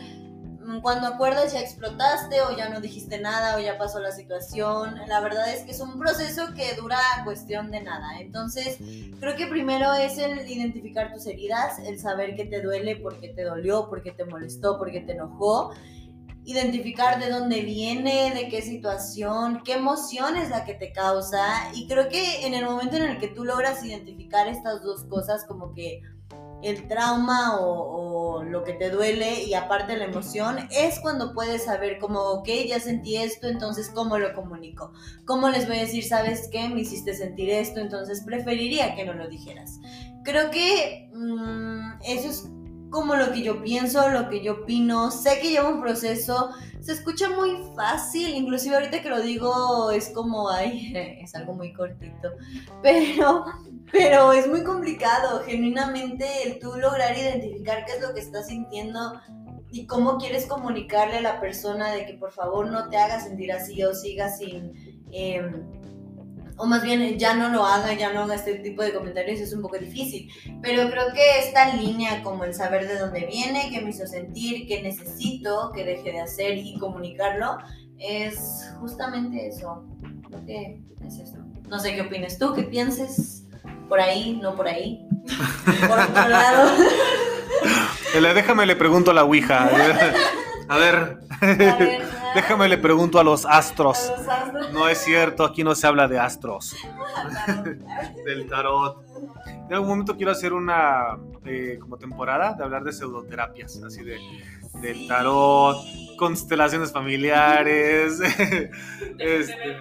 cuando 0.82 1.08
acuerdas 1.08 1.52
ya 1.52 1.60
explotaste 1.60 2.40
o 2.42 2.56
ya 2.56 2.68
no 2.68 2.80
dijiste 2.80 3.18
nada 3.20 3.56
o 3.56 3.60
ya 3.60 3.78
pasó 3.78 4.00
la 4.00 4.12
situación. 4.12 4.94
La 5.06 5.20
verdad 5.20 5.52
es 5.52 5.62
que 5.64 5.72
es 5.72 5.80
un 5.80 5.98
proceso 5.98 6.54
que 6.54 6.74
dura 6.74 6.98
cuestión 7.24 7.70
de 7.70 7.82
nada. 7.82 8.18
Entonces, 8.20 8.78
creo 9.20 9.36
que 9.36 9.46
primero 9.46 9.92
es 9.94 10.18
el 10.18 10.48
identificar 10.48 11.12
tus 11.12 11.26
heridas, 11.26 11.78
el 11.80 11.98
saber 11.98 12.34
qué 12.36 12.46
te 12.46 12.62
duele, 12.62 12.96
por 12.96 13.20
qué 13.20 13.28
te 13.28 13.42
dolió, 13.42 13.88
por 13.88 14.02
qué 14.02 14.12
te 14.12 14.24
molestó, 14.24 14.78
por 14.78 14.90
qué 14.90 15.00
te 15.00 15.12
enojó. 15.12 15.72
Identificar 16.46 17.18
de 17.18 17.30
dónde 17.30 17.62
viene, 17.62 18.32
de 18.34 18.48
qué 18.48 18.60
situación, 18.60 19.62
qué 19.64 19.74
emoción 19.74 20.36
es 20.36 20.50
la 20.50 20.64
que 20.64 20.74
te 20.74 20.92
causa. 20.92 21.70
Y 21.74 21.86
creo 21.88 22.08
que 22.08 22.46
en 22.46 22.54
el 22.54 22.66
momento 22.66 22.96
en 22.96 23.04
el 23.04 23.18
que 23.18 23.28
tú 23.28 23.44
logras 23.44 23.84
identificar 23.84 24.46
estas 24.46 24.82
dos 24.82 25.04
cosas, 25.04 25.44
como 25.46 25.72
que 25.72 26.02
el 26.64 26.88
trauma 26.88 27.58
o, 27.60 28.42
lo 28.42 28.64
que 28.64 28.72
te 28.72 28.90
duele 28.90 29.44
y 29.44 29.54
aparte 29.54 29.96
la 29.96 30.04
emoción, 30.04 30.68
es 30.70 31.00
cuando 31.00 31.32
puedes 31.32 31.64
saber 31.64 31.98
como, 31.98 32.20
ok, 32.20 32.48
ya 32.68 32.78
sentí 32.78 33.16
esto, 33.16 33.48
entonces 33.48 33.90
¿cómo 33.94 34.18
lo 34.18 34.34
comunico? 34.34 34.92
¿Cómo 35.24 35.48
les 35.48 35.66
voy 35.66 35.78
a 35.78 35.80
decir, 35.80 36.04
sabes 36.04 36.48
qué? 36.52 36.68
Me 36.68 36.80
hiciste 36.80 37.14
sentir 37.14 37.50
esto, 37.50 37.80
entonces 37.80 38.22
preferiría 38.24 38.94
que 38.94 39.04
no 39.04 39.14
lo 39.14 39.28
dijeras. 39.28 39.78
Creo 40.24 40.50
que 40.50 41.10
mm, 41.14 42.02
eso 42.04 42.28
es 42.28 42.50
como 42.94 43.16
lo 43.16 43.32
que 43.32 43.42
yo 43.42 43.60
pienso, 43.60 44.08
lo 44.08 44.28
que 44.30 44.40
yo 44.40 44.52
opino. 44.52 45.10
Sé 45.10 45.40
que 45.40 45.50
lleva 45.50 45.68
un 45.68 45.82
proceso, 45.82 46.50
se 46.80 46.92
escucha 46.92 47.28
muy 47.28 47.58
fácil, 47.74 48.28
inclusive 48.28 48.76
ahorita 48.76 49.02
que 49.02 49.10
lo 49.10 49.20
digo 49.20 49.90
es 49.90 50.10
como, 50.10 50.48
ay, 50.48 50.92
es 51.20 51.34
algo 51.34 51.54
muy 51.54 51.72
cortito, 51.72 52.30
pero, 52.82 53.44
pero 53.90 54.32
es 54.32 54.46
muy 54.46 54.62
complicado, 54.62 55.42
genuinamente 55.44 56.24
el 56.46 56.60
tú 56.60 56.76
lograr 56.76 57.18
identificar 57.18 57.84
qué 57.84 57.94
es 57.94 58.00
lo 58.00 58.14
que 58.14 58.20
estás 58.20 58.46
sintiendo 58.46 59.20
y 59.72 59.86
cómo 59.86 60.16
quieres 60.16 60.46
comunicarle 60.46 61.16
a 61.16 61.22
la 61.22 61.40
persona 61.40 61.90
de 61.90 62.06
que 62.06 62.14
por 62.14 62.30
favor 62.30 62.70
no 62.70 62.88
te 62.90 62.96
haga 62.96 63.20
sentir 63.20 63.52
así 63.52 63.82
o 63.82 63.92
siga 63.92 64.30
sin... 64.30 65.02
Em, 65.10 65.83
o 66.56 66.66
más 66.66 66.82
bien 66.82 67.18
ya 67.18 67.34
no 67.34 67.48
lo 67.48 67.66
haga, 67.66 67.92
ya 67.94 68.12
no 68.12 68.22
haga 68.22 68.36
este 68.36 68.54
tipo 68.56 68.82
de 68.82 68.92
comentarios, 68.92 69.40
es 69.40 69.52
un 69.52 69.62
poco 69.62 69.78
difícil. 69.78 70.30
Pero 70.62 70.88
creo 70.90 71.12
que 71.12 71.38
esta 71.40 71.74
línea, 71.74 72.22
como 72.22 72.44
el 72.44 72.54
saber 72.54 72.86
de 72.86 72.98
dónde 72.98 73.26
viene, 73.26 73.70
qué 73.70 73.80
me 73.80 73.90
hizo 73.90 74.06
sentir, 74.06 74.66
qué 74.66 74.82
necesito, 74.82 75.72
qué 75.74 75.84
deje 75.84 76.12
de 76.12 76.20
hacer 76.20 76.56
y 76.58 76.78
comunicarlo, 76.78 77.58
es 77.98 78.70
justamente 78.80 79.48
eso. 79.48 79.84
Creo 80.28 80.44
que 80.46 80.80
es 81.06 81.18
eso. 81.18 81.38
No 81.68 81.80
sé 81.80 81.94
qué 81.94 82.02
opinas 82.02 82.38
tú, 82.38 82.52
qué 82.54 82.62
pienses. 82.62 83.44
Por 83.88 84.00
ahí, 84.00 84.38
no 84.40 84.54
por 84.54 84.68
ahí. 84.68 85.06
por 85.88 85.98
otro 85.98 86.28
lado. 86.28 86.70
Déjame 88.34 88.66
le 88.66 88.76
pregunto 88.76 89.10
a 89.10 89.14
la 89.14 89.24
Ouija. 89.24 89.70
A 90.68 90.76
ver. 90.76 91.18
Déjame 92.34 92.68
le 92.68 92.78
pregunto 92.78 93.18
a 93.18 93.24
los 93.24 93.46
astros. 93.46 94.12
No 94.72 94.88
es 94.88 94.98
cierto, 94.98 95.44
aquí 95.44 95.62
no 95.64 95.74
se 95.74 95.86
habla 95.86 96.08
de 96.08 96.18
astros. 96.18 96.74
Del 98.24 98.48
tarot. 98.48 99.04
En 99.46 99.74
algún 99.74 99.88
momento 99.88 100.16
quiero 100.16 100.32
hacer 100.32 100.52
una 100.52 101.18
eh, 101.44 101.78
como 101.80 101.96
temporada 101.96 102.54
de 102.54 102.64
hablar 102.64 102.84
de 102.84 102.92
pseudoterapias, 102.92 103.82
así 103.82 104.02
de 104.02 104.18
del 104.80 105.06
tarot, 105.06 105.78
constelaciones 106.18 106.92
familiares. 106.92 108.20
Este, 109.18 109.78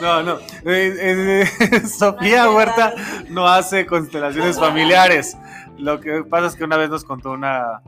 no, 0.00 0.22
no. 0.22 0.38
Eh, 0.64 1.46
eh, 1.64 1.80
Sofía 1.86 2.50
Huerta 2.50 2.94
no 3.28 3.46
hace 3.46 3.86
constelaciones 3.86 4.58
familiares. 4.58 5.36
Lo 5.78 6.00
que 6.00 6.24
pasa 6.24 6.46
es 6.46 6.56
que 6.56 6.64
una 6.64 6.76
vez 6.76 6.90
nos 6.90 7.04
contó 7.04 7.32
una, 7.32 7.82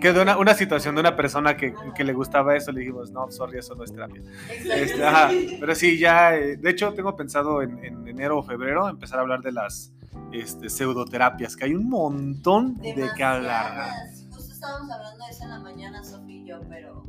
que 0.00 0.12
de 0.12 0.20
una, 0.22 0.54
situación 0.54 0.94
de 0.94 1.00
una 1.00 1.16
persona 1.16 1.56
que, 1.56 1.74
le 1.98 2.12
gustaba 2.12 2.56
eso, 2.56 2.72
le 2.72 2.80
dijimos, 2.80 3.10
no, 3.10 3.30
sorry, 3.30 3.58
eso 3.58 3.74
no 3.74 3.84
es 3.84 3.92
terapia. 3.92 4.22
Este, 4.50 5.56
pero 5.60 5.74
sí, 5.74 5.98
ya, 5.98 6.34
eh, 6.34 6.56
de 6.56 6.70
hecho, 6.70 6.92
tengo 6.92 7.14
pensado 7.16 7.62
en, 7.62 8.06
enero 8.06 8.38
o 8.38 8.42
febrero 8.42 8.88
empezar 8.88 9.18
a 9.18 9.22
hablar 9.22 9.42
de 9.42 9.52
las 9.52 9.92
este, 10.32 10.70
pseudoterapias, 10.70 11.56
que 11.56 11.66
hay 11.66 11.74
un 11.74 11.88
montón 11.88 12.76
de 12.78 13.08
que 13.16 13.24
hablar. 13.24 13.90
Justo 14.30 14.52
estábamos 14.52 14.90
hablando 14.90 15.24
de 15.24 15.30
eso 15.30 15.44
en 15.44 15.50
la 15.50 15.60
mañana, 15.60 16.04
Sofía 16.04 16.36
y 16.36 16.44
yo, 16.46 16.60
pero 16.68 17.04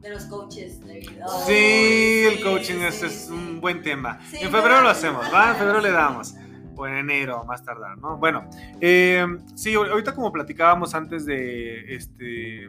de 0.00 0.10
los 0.10 0.24
coaches 0.24 0.80
de 0.84 1.00
vida. 1.00 1.26
sí, 1.46 2.24
el 2.26 2.40
coaching 2.42 2.80
es, 2.82 3.28
un 3.30 3.60
buen 3.60 3.82
tema. 3.82 4.20
en 4.32 4.50
febrero 4.50 4.82
lo 4.82 4.88
hacemos, 4.88 5.26
¿va? 5.32 5.50
En 5.50 5.56
febrero 5.56 5.80
le 5.80 5.90
damos 5.90 6.34
o 6.78 6.86
en 6.86 6.96
enero, 6.96 7.44
más 7.44 7.64
tardar, 7.64 7.98
¿no? 7.98 8.16
Bueno, 8.16 8.48
eh, 8.80 9.26
sí, 9.54 9.74
ahorita 9.74 10.14
como 10.14 10.32
platicábamos 10.32 10.94
antes 10.94 11.26
de, 11.26 11.94
este, 11.94 12.68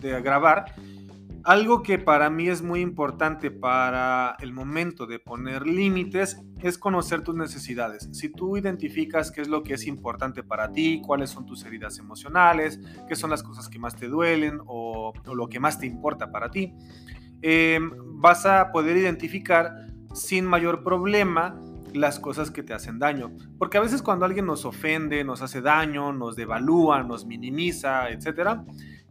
de, 0.00 0.20
grabar, 0.22 0.74
algo 1.44 1.82
que 1.82 1.98
para 1.98 2.30
mí 2.30 2.48
es 2.48 2.62
muy 2.62 2.80
importante 2.80 3.50
para 3.50 4.36
el 4.40 4.52
momento 4.52 5.06
de 5.06 5.18
poner 5.18 5.66
límites 5.66 6.40
es 6.60 6.78
conocer 6.78 7.22
tus 7.22 7.34
necesidades. 7.34 8.08
Si 8.12 8.28
tú 8.28 8.56
identificas 8.56 9.32
qué 9.32 9.42
es 9.42 9.48
lo 9.48 9.62
que 9.62 9.74
es 9.74 9.86
importante 9.86 10.42
para 10.42 10.72
ti, 10.72 11.02
cuáles 11.04 11.30
son 11.30 11.44
tus 11.44 11.64
heridas 11.64 11.98
emocionales, 11.98 12.80
qué 13.08 13.16
son 13.16 13.30
las 13.30 13.42
cosas 13.42 13.68
que 13.68 13.78
más 13.78 13.96
te 13.96 14.06
duelen 14.06 14.60
o, 14.66 15.12
lo 15.34 15.48
que 15.48 15.58
más 15.58 15.78
te 15.78 15.86
importa 15.86 16.30
para 16.30 16.50
ti, 16.50 16.72
eh, 17.42 17.80
vas 18.14 18.46
a 18.46 18.70
poder 18.70 18.96
identificar 18.96 19.72
sin 20.14 20.46
mayor 20.46 20.84
problema 20.84 21.60
las 21.94 22.18
cosas 22.18 22.50
que 22.50 22.62
te 22.62 22.74
hacen 22.74 22.98
daño. 22.98 23.32
Porque 23.58 23.78
a 23.78 23.80
veces 23.80 24.02
cuando 24.02 24.24
alguien 24.24 24.46
nos 24.46 24.64
ofende, 24.64 25.24
nos 25.24 25.42
hace 25.42 25.60
daño, 25.60 26.12
nos 26.12 26.36
devalúa, 26.36 27.02
nos 27.02 27.26
minimiza, 27.26 28.10
etcétera, 28.10 28.64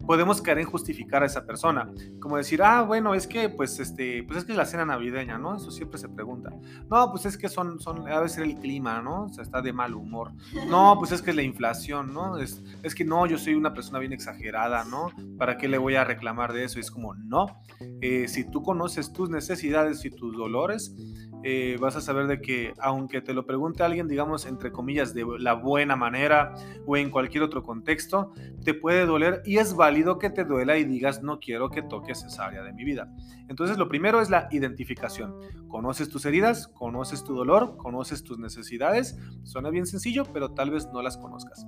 podemos 0.06 0.42
caer 0.42 0.60
en 0.60 0.66
justificar 0.66 1.24
a 1.24 1.26
esa 1.26 1.46
persona. 1.46 1.90
Como 2.20 2.38
decir, 2.38 2.62
ah, 2.64 2.82
bueno, 2.82 3.14
es 3.14 3.28
que, 3.28 3.50
pues, 3.50 3.80
este, 3.80 4.24
pues 4.24 4.40
es 4.40 4.46
que 4.46 4.54
la 4.54 4.66
cena 4.66 4.86
navideña, 4.86 5.38
¿no? 5.38 5.56
Eso 5.56 5.72
siempre 5.72 5.98
se 6.00 6.10
pregunta. 6.10 6.52
No, 6.90 7.12
pues 7.12 7.26
es 7.26 7.38
que 7.38 7.50
son, 7.50 7.80
son, 7.80 8.08
a 8.08 8.20
veces 8.20 8.40
el 8.40 8.56
clima, 8.56 9.02
¿no? 9.02 9.26
O 9.26 9.30
sea, 9.30 9.44
está 9.44 9.62
de 9.62 9.74
mal 9.74 9.94
humor. 9.94 10.32
No, 10.68 10.96
pues 11.00 11.12
es 11.12 11.22
que 11.22 11.32
es 11.32 11.36
la 11.36 11.44
inflación, 11.44 12.14
¿no? 12.14 12.38
Es, 12.38 12.64
es 12.84 12.96
que 12.96 13.06
no, 13.06 13.26
yo 13.26 13.38
soy 13.38 13.56
una 13.56 13.74
persona 13.74 14.00
bien 14.00 14.14
exagerada, 14.14 14.84
¿no? 14.86 15.12
¿Para 15.38 15.58
qué 15.58 15.68
le 15.68 15.78
voy 15.78 15.96
a 15.96 16.04
reclamar 16.04 16.54
de 16.54 16.64
eso? 16.64 16.80
Es 16.80 16.92
como, 16.92 17.14
no. 17.16 17.62
Eh, 18.02 18.28
si 18.28 18.50
tú 18.50 18.64
conoces 18.64 19.14
tus 19.14 19.30
necesidades 19.30 20.04
y 20.06 20.10
tus 20.10 20.36
dolores, 20.36 20.96
eh, 21.44 21.78
vas 21.80 21.96
a 21.96 22.02
saber 22.02 22.28
de 22.28 22.42
que 22.42 22.74
aunque 22.80 23.22
te 23.22 23.34
lo 23.34 23.46
pregunte 23.46 23.84
alguien, 23.84 24.08
digamos, 24.08 24.46
entre 24.46 24.72
comillas, 24.72 25.14
de 25.14 25.26
la 25.40 25.54
buena 25.54 25.96
manera 25.96 26.54
o 26.86 26.98
en 26.98 27.10
cualquier 27.10 27.44
otro 27.44 27.64
contexto, 27.64 28.34
te 28.64 28.74
puede 28.74 29.06
doler 29.06 29.42
y 29.46 29.58
es 29.58 29.76
válido 29.76 30.20
que 30.20 30.30
te 30.30 30.46
duela 30.46 30.78
y 30.78 30.84
digas, 30.84 31.24
no 31.24 31.40
quiero 31.40 31.70
que 31.70 31.82
toques 31.82 32.24
esa 32.24 32.46
área 32.46 32.64
de 32.64 32.74
mi 32.74 32.84
vida. 32.84 33.12
Entonces, 33.48 33.78
lo 33.78 33.90
primero 33.90 34.22
es 34.22 34.30
la 34.30 34.48
identificación. 34.52 35.36
Conoces 35.68 36.10
tus 36.10 36.26
heridas, 36.26 36.68
conoces 36.68 37.24
tu 37.24 37.34
dolor, 37.34 37.76
conoces 37.78 38.24
tus 38.24 38.38
necesidades. 38.38 39.18
Suena 39.44 39.70
bien 39.70 39.86
sencillo, 39.86 40.26
pero 40.32 40.52
tal 40.52 40.70
vez 40.70 40.88
no 40.94 41.02
las 41.02 41.18
conozcas. 41.18 41.66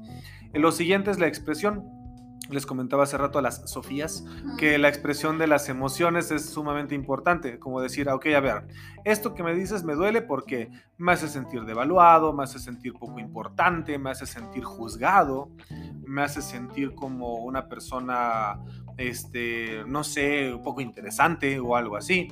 Lo 0.54 0.72
siguiente 0.72 1.12
es 1.12 1.20
la 1.20 1.28
expresión 1.28 2.03
les 2.54 2.66
comentaba 2.66 3.04
hace 3.04 3.18
rato 3.18 3.40
a 3.40 3.42
las 3.42 3.70
Sofías, 3.70 4.24
que 4.58 4.78
la 4.78 4.88
expresión 4.88 5.38
de 5.38 5.48
las 5.48 5.70
emociones 5.70 6.32
es 6.32 6.50
sumamente 6.50 6.96
importante, 6.96 7.60
como 7.60 7.82
decir, 7.82 8.10
ok, 8.10 8.28
a 8.36 8.40
ver, 8.40 8.68
esto 9.04 9.34
que 9.34 9.44
me 9.44 9.54
dices 9.54 9.84
me 9.84 9.96
duele 9.96 10.22
porque 10.22 10.70
me 10.98 11.12
hace 11.12 11.28
sentir 11.28 11.66
devaluado, 11.66 12.34
me 12.34 12.44
hace 12.44 12.60
sentir 12.60 12.94
poco 12.94 13.20
importante, 13.20 13.98
me 13.98 14.12
hace 14.12 14.26
sentir 14.26 14.64
juzgado, 14.64 15.50
me 16.06 16.22
hace 16.22 16.42
sentir 16.42 16.96
como 16.96 17.36
una 17.44 17.68
persona, 17.68 18.60
este, 18.98 19.84
no 19.88 20.04
sé, 20.04 20.54
un 20.54 20.62
poco 20.62 20.82
interesante 20.82 21.60
o 21.60 21.76
algo 21.76 21.96
así. 21.96 22.28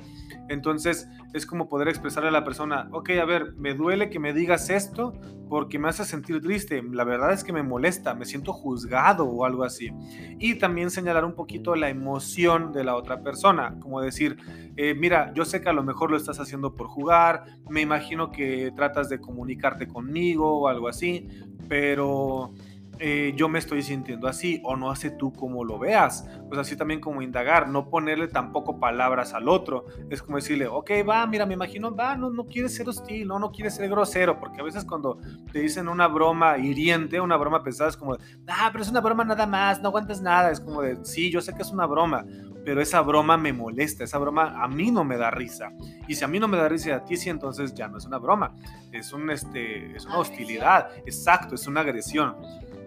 Entonces 0.48 1.08
es 1.32 1.46
como 1.46 1.68
poder 1.68 1.88
expresarle 1.88 2.28
a 2.28 2.32
la 2.32 2.44
persona, 2.44 2.88
ok, 2.92 3.10
a 3.10 3.24
ver, 3.24 3.54
me 3.56 3.74
duele 3.74 4.10
que 4.10 4.18
me 4.18 4.32
digas 4.32 4.70
esto 4.70 5.14
porque 5.48 5.78
me 5.78 5.88
hace 5.88 6.04
sentir 6.04 6.40
triste, 6.40 6.82
la 6.82 7.04
verdad 7.04 7.32
es 7.32 7.44
que 7.44 7.52
me 7.52 7.62
molesta, 7.62 8.14
me 8.14 8.24
siento 8.24 8.52
juzgado 8.52 9.26
o 9.26 9.44
algo 9.44 9.64
así. 9.64 9.90
Y 10.38 10.54
también 10.54 10.90
señalar 10.90 11.24
un 11.24 11.34
poquito 11.34 11.74
la 11.74 11.90
emoción 11.90 12.72
de 12.72 12.84
la 12.84 12.96
otra 12.96 13.22
persona, 13.22 13.78
como 13.80 14.00
decir, 14.00 14.38
eh, 14.76 14.94
mira, 14.94 15.32
yo 15.34 15.44
sé 15.44 15.60
que 15.60 15.68
a 15.68 15.74
lo 15.74 15.82
mejor 15.82 16.10
lo 16.10 16.16
estás 16.16 16.40
haciendo 16.40 16.74
por 16.74 16.86
jugar, 16.86 17.44
me 17.68 17.82
imagino 17.82 18.30
que 18.30 18.72
tratas 18.74 19.08
de 19.10 19.20
comunicarte 19.20 19.88
conmigo 19.88 20.60
o 20.60 20.68
algo 20.68 20.88
así, 20.88 21.28
pero 21.68 22.54
eh, 22.98 23.32
yo 23.36 23.48
me 23.48 23.58
estoy 23.58 23.82
sintiendo 23.82 24.28
así 24.28 24.60
o 24.64 24.76
no 24.76 24.90
hace 24.90 25.10
tú 25.10 25.32
como 25.32 25.64
lo 25.64 25.78
veas. 25.78 26.28
Pues 26.48 26.60
así 26.60 26.76
también 26.76 27.00
como 27.00 27.22
indagar, 27.22 27.68
no 27.68 27.88
ponerle 27.88 28.28
tampoco 28.28 28.78
palabras 28.78 29.34
al 29.34 29.48
otro. 29.48 29.86
Es 30.10 30.22
como 30.22 30.36
decirle, 30.36 30.66
ok, 30.66 30.90
va, 31.08 31.26
mira, 31.26 31.46
me 31.46 31.54
imagino, 31.54 31.94
va, 31.94 32.16
no, 32.16 32.30
no 32.30 32.46
quieres 32.46 32.74
ser 32.74 32.88
hostil, 32.88 33.26
no, 33.26 33.38
no 33.38 33.50
quieres 33.50 33.74
ser 33.74 33.88
grosero, 33.88 34.38
porque 34.38 34.60
a 34.60 34.64
veces 34.64 34.84
cuando 34.84 35.18
te 35.52 35.60
dicen 35.60 35.88
una 35.88 36.06
broma 36.06 36.58
hiriente, 36.58 37.20
una 37.20 37.36
broma 37.36 37.62
pesada, 37.62 37.90
es 37.90 37.96
como, 37.96 38.16
ah, 38.48 38.68
pero 38.70 38.82
es 38.82 38.90
una 38.90 39.00
broma 39.00 39.24
nada 39.24 39.46
más, 39.46 39.80
no 39.80 39.88
aguantes 39.88 40.20
nada. 40.20 40.50
Es 40.50 40.60
como 40.60 40.82
de, 40.82 41.04
sí, 41.04 41.30
yo 41.30 41.40
sé 41.40 41.54
que 41.54 41.62
es 41.62 41.70
una 41.70 41.86
broma, 41.86 42.24
pero 42.64 42.80
esa 42.80 43.00
broma 43.00 43.36
me 43.36 43.52
molesta, 43.52 44.04
esa 44.04 44.18
broma 44.18 44.62
a 44.62 44.68
mí 44.68 44.90
no 44.90 45.04
me 45.04 45.16
da 45.16 45.30
risa. 45.30 45.72
Y 46.06 46.14
si 46.14 46.24
a 46.24 46.28
mí 46.28 46.38
no 46.38 46.48
me 46.48 46.56
da 46.56 46.68
risa 46.68 46.96
a 46.96 47.04
ti 47.04 47.16
sí, 47.16 47.30
entonces 47.30 47.74
ya 47.74 47.88
no 47.88 47.98
es 47.98 48.04
una 48.04 48.18
broma, 48.18 48.54
es, 48.92 49.12
un, 49.12 49.30
este, 49.30 49.96
es 49.96 50.04
una 50.06 50.18
hostilidad, 50.18 50.90
exacto, 51.06 51.54
es 51.54 51.66
una 51.66 51.80
agresión. 51.80 52.36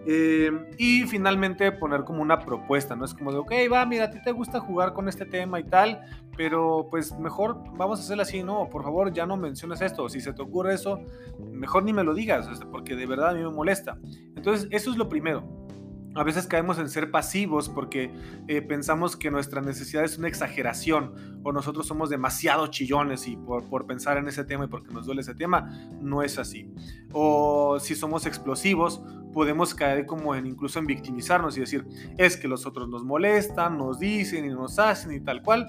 Eh, 0.08 0.52
y 0.78 1.02
finalmente 1.02 1.72
poner 1.72 2.04
como 2.04 2.22
una 2.22 2.38
propuesta, 2.38 2.94
¿no? 2.94 3.04
Es 3.04 3.12
como 3.12 3.32
de, 3.32 3.38
ok, 3.38 3.52
va, 3.72 3.84
mira, 3.86 4.04
a 4.04 4.10
ti 4.10 4.22
te 4.22 4.30
gusta 4.30 4.60
jugar 4.60 4.92
con 4.92 5.08
este 5.08 5.26
tema 5.26 5.58
y 5.58 5.64
tal, 5.64 6.00
pero 6.36 6.86
pues 6.90 7.12
mejor 7.18 7.60
vamos 7.76 7.98
a 7.98 8.02
hacerlo 8.02 8.22
así, 8.22 8.44
¿no? 8.44 8.68
Por 8.70 8.84
favor, 8.84 9.12
ya 9.12 9.26
no 9.26 9.36
menciones 9.36 9.80
esto. 9.80 10.08
Si 10.08 10.20
se 10.20 10.32
te 10.32 10.42
ocurre 10.42 10.74
eso, 10.74 11.00
mejor 11.50 11.82
ni 11.82 11.92
me 11.92 12.04
lo 12.04 12.14
digas, 12.14 12.48
porque 12.70 12.94
de 12.94 13.06
verdad 13.06 13.30
a 13.30 13.34
mí 13.34 13.40
me 13.40 13.50
molesta. 13.50 13.98
Entonces, 14.36 14.68
eso 14.70 14.92
es 14.92 14.96
lo 14.96 15.08
primero. 15.08 15.42
A 16.16 16.22
veces 16.22 16.46
caemos 16.46 16.78
en 16.78 16.88
ser 16.88 17.10
pasivos 17.10 17.68
porque 17.68 18.10
eh, 18.48 18.62
pensamos 18.62 19.16
que 19.16 19.30
nuestra 19.30 19.60
necesidad 19.60 20.02
es 20.02 20.16
una 20.16 20.28
exageración 20.28 21.40
o 21.44 21.52
nosotros 21.52 21.86
somos 21.86 22.08
demasiado 22.08 22.66
chillones 22.68 23.28
y 23.28 23.36
por, 23.36 23.68
por, 23.68 23.86
pensar 23.86 24.16
en 24.16 24.26
ese 24.26 24.44
tema 24.44 24.64
y 24.64 24.68
porque 24.68 24.92
nos 24.92 25.04
duele 25.04 25.20
ese 25.20 25.34
tema, 25.34 25.70
no 26.00 26.22
es 26.22 26.38
así. 26.38 26.72
O 27.12 27.78
si 27.78 27.94
somos 27.94 28.24
explosivos, 28.24 29.02
podemos 29.34 29.74
caer 29.74 30.06
como 30.06 30.34
en 30.34 30.46
incluso 30.46 30.78
en 30.78 30.86
victimizarnos 30.86 31.56
y 31.58 31.60
decir, 31.60 31.86
es 32.16 32.38
que 32.38 32.48
los 32.48 32.64
otros 32.64 32.88
nos 32.88 33.04
molestan, 33.04 33.76
nos 33.76 33.98
dicen 33.98 34.46
y 34.46 34.48
nos 34.48 34.78
hacen 34.78 35.12
y 35.12 35.20
tal 35.20 35.42
cual 35.42 35.68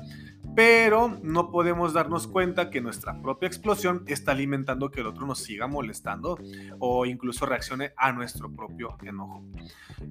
pero 0.56 1.18
no 1.22 1.52
podemos 1.52 1.94
darnos 1.94 2.28
cuenta 2.28 2.70
que 2.70 2.82
nuestra 2.82 3.22
propia 3.22 3.48
explosión 3.48 4.04
está 4.08 4.32
alimentando 4.32 4.90
que 4.90 5.02
el 5.02 5.08
otro 5.08 5.26
nos 5.26 5.40
siga 5.40 5.68
molestando 5.68 6.38
o 6.80 7.06
incluso 7.06 7.46
reaccione 7.46 7.94
a 7.96 8.12
nuestro 8.12 8.52
propio 8.52 8.98
enojo. 9.04 9.44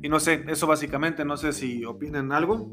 Y 0.02 0.08
no 0.08 0.20
sé, 0.20 0.44
eso 0.48 0.66
básicamente, 0.66 1.24
no 1.24 1.36
sé 1.36 1.52
si 1.52 1.84
opinen 1.84 2.32
algo. 2.32 2.70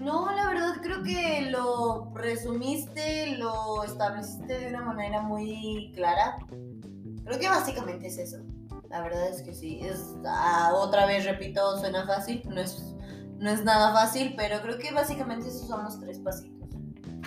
No, 0.00 0.32
la 0.34 0.46
verdad 0.48 0.80
creo 0.82 1.02
que 1.02 1.50
lo 1.50 2.12
resumiste, 2.14 3.36
lo 3.36 3.84
estableciste 3.84 4.58
de 4.58 4.68
una 4.68 4.82
manera 4.82 5.20
muy 5.20 5.92
clara. 5.94 6.38
Creo 7.24 7.38
que 7.38 7.48
básicamente 7.48 8.06
es 8.06 8.18
eso. 8.18 8.38
La 8.88 9.02
verdad 9.02 9.28
es 9.28 9.42
que 9.42 9.54
sí. 9.54 9.80
Es, 9.82 10.16
ah, 10.26 10.72
otra 10.74 11.06
vez 11.06 11.24
repito, 11.24 11.78
suena 11.78 12.06
fácil, 12.06 12.42
no 12.48 12.60
es, 12.60 12.94
no 13.40 13.50
es 13.50 13.64
nada 13.64 13.92
fácil, 13.94 14.34
pero 14.36 14.60
creo 14.60 14.78
que 14.78 14.92
básicamente 14.92 15.48
esos 15.48 15.66
son 15.66 15.82
los 15.82 15.98
tres 15.98 16.18
pasitos. 16.18 16.68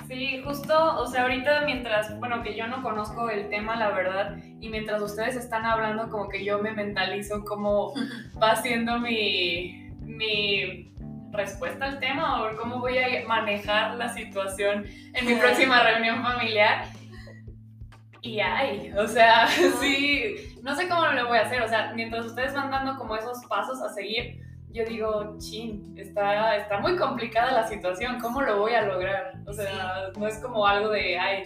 Sí, 0.07 0.41
justo, 0.45 0.99
o 0.99 1.07
sea, 1.07 1.24
ahorita 1.24 1.61
mientras, 1.66 2.20
bueno, 2.20 2.43
que 2.43 2.55
yo 2.55 2.68
no 2.68 2.84
conozco 2.84 3.30
el 3.32 3.49
tema, 3.49 3.76
la 3.76 3.89
verdad, 3.89 4.38
y 4.59 4.70
mientras 4.70 5.01
ustedes 5.01 5.36
están 5.36 5.66
hablando, 5.66 6.09
como 6.09 6.30
que 6.30 6.45
yo 6.45 6.59
me 6.59 6.72
mentalizo 6.72 7.43
cómo 7.43 7.93
va 8.41 8.55
siendo 8.57 8.99
mi, 8.99 9.89
mi 10.01 10.93
respuesta 11.32 11.86
al 11.86 11.99
tema 11.99 12.43
o 12.43 12.57
cómo 12.57 12.80
voy 12.80 12.99
a 12.99 13.28
manejar 13.28 13.95
la 13.95 14.14
situación 14.14 14.86
en 15.14 15.26
mi 15.26 15.34
próxima 15.41 15.82
reunión 15.82 16.22
familiar. 16.22 16.86
Y 18.22 18.39
ay, 18.39 18.93
o 18.95 19.07
sea, 19.07 19.47
sí, 19.82 20.36
no 20.61 20.76
sé 20.76 20.88
cómo 20.88 21.07
lo 21.07 21.28
voy 21.28 21.39
a 21.39 21.41
hacer, 21.41 21.64
o 21.64 21.68
sea, 21.68 21.91
mientras 21.95 22.26
ustedes 22.26 22.53
van 22.53 22.70
dando 22.70 22.97
como 22.97 23.16
esos 23.16 23.43
pasos 23.47 23.82
a 23.82 23.89
seguir, 23.89 24.43
yo 24.74 24.84
digo, 24.86 25.36
chin, 25.38 25.94
está, 25.98 26.56
está 26.58 26.80
muy 26.80 26.96
complicada 26.98 27.52
la 27.52 27.68
situación, 27.68 28.20
¿cómo 28.20 28.42
lo 28.42 28.60
voy 28.60 28.74
a 28.74 28.82
lograr? 28.86 29.34
O 29.46 29.54
sea, 29.54 30.10
no 30.18 30.28
es 30.28 30.38
como 30.40 30.66
algo 30.66 30.90
de, 30.90 31.18
ay, 31.18 31.44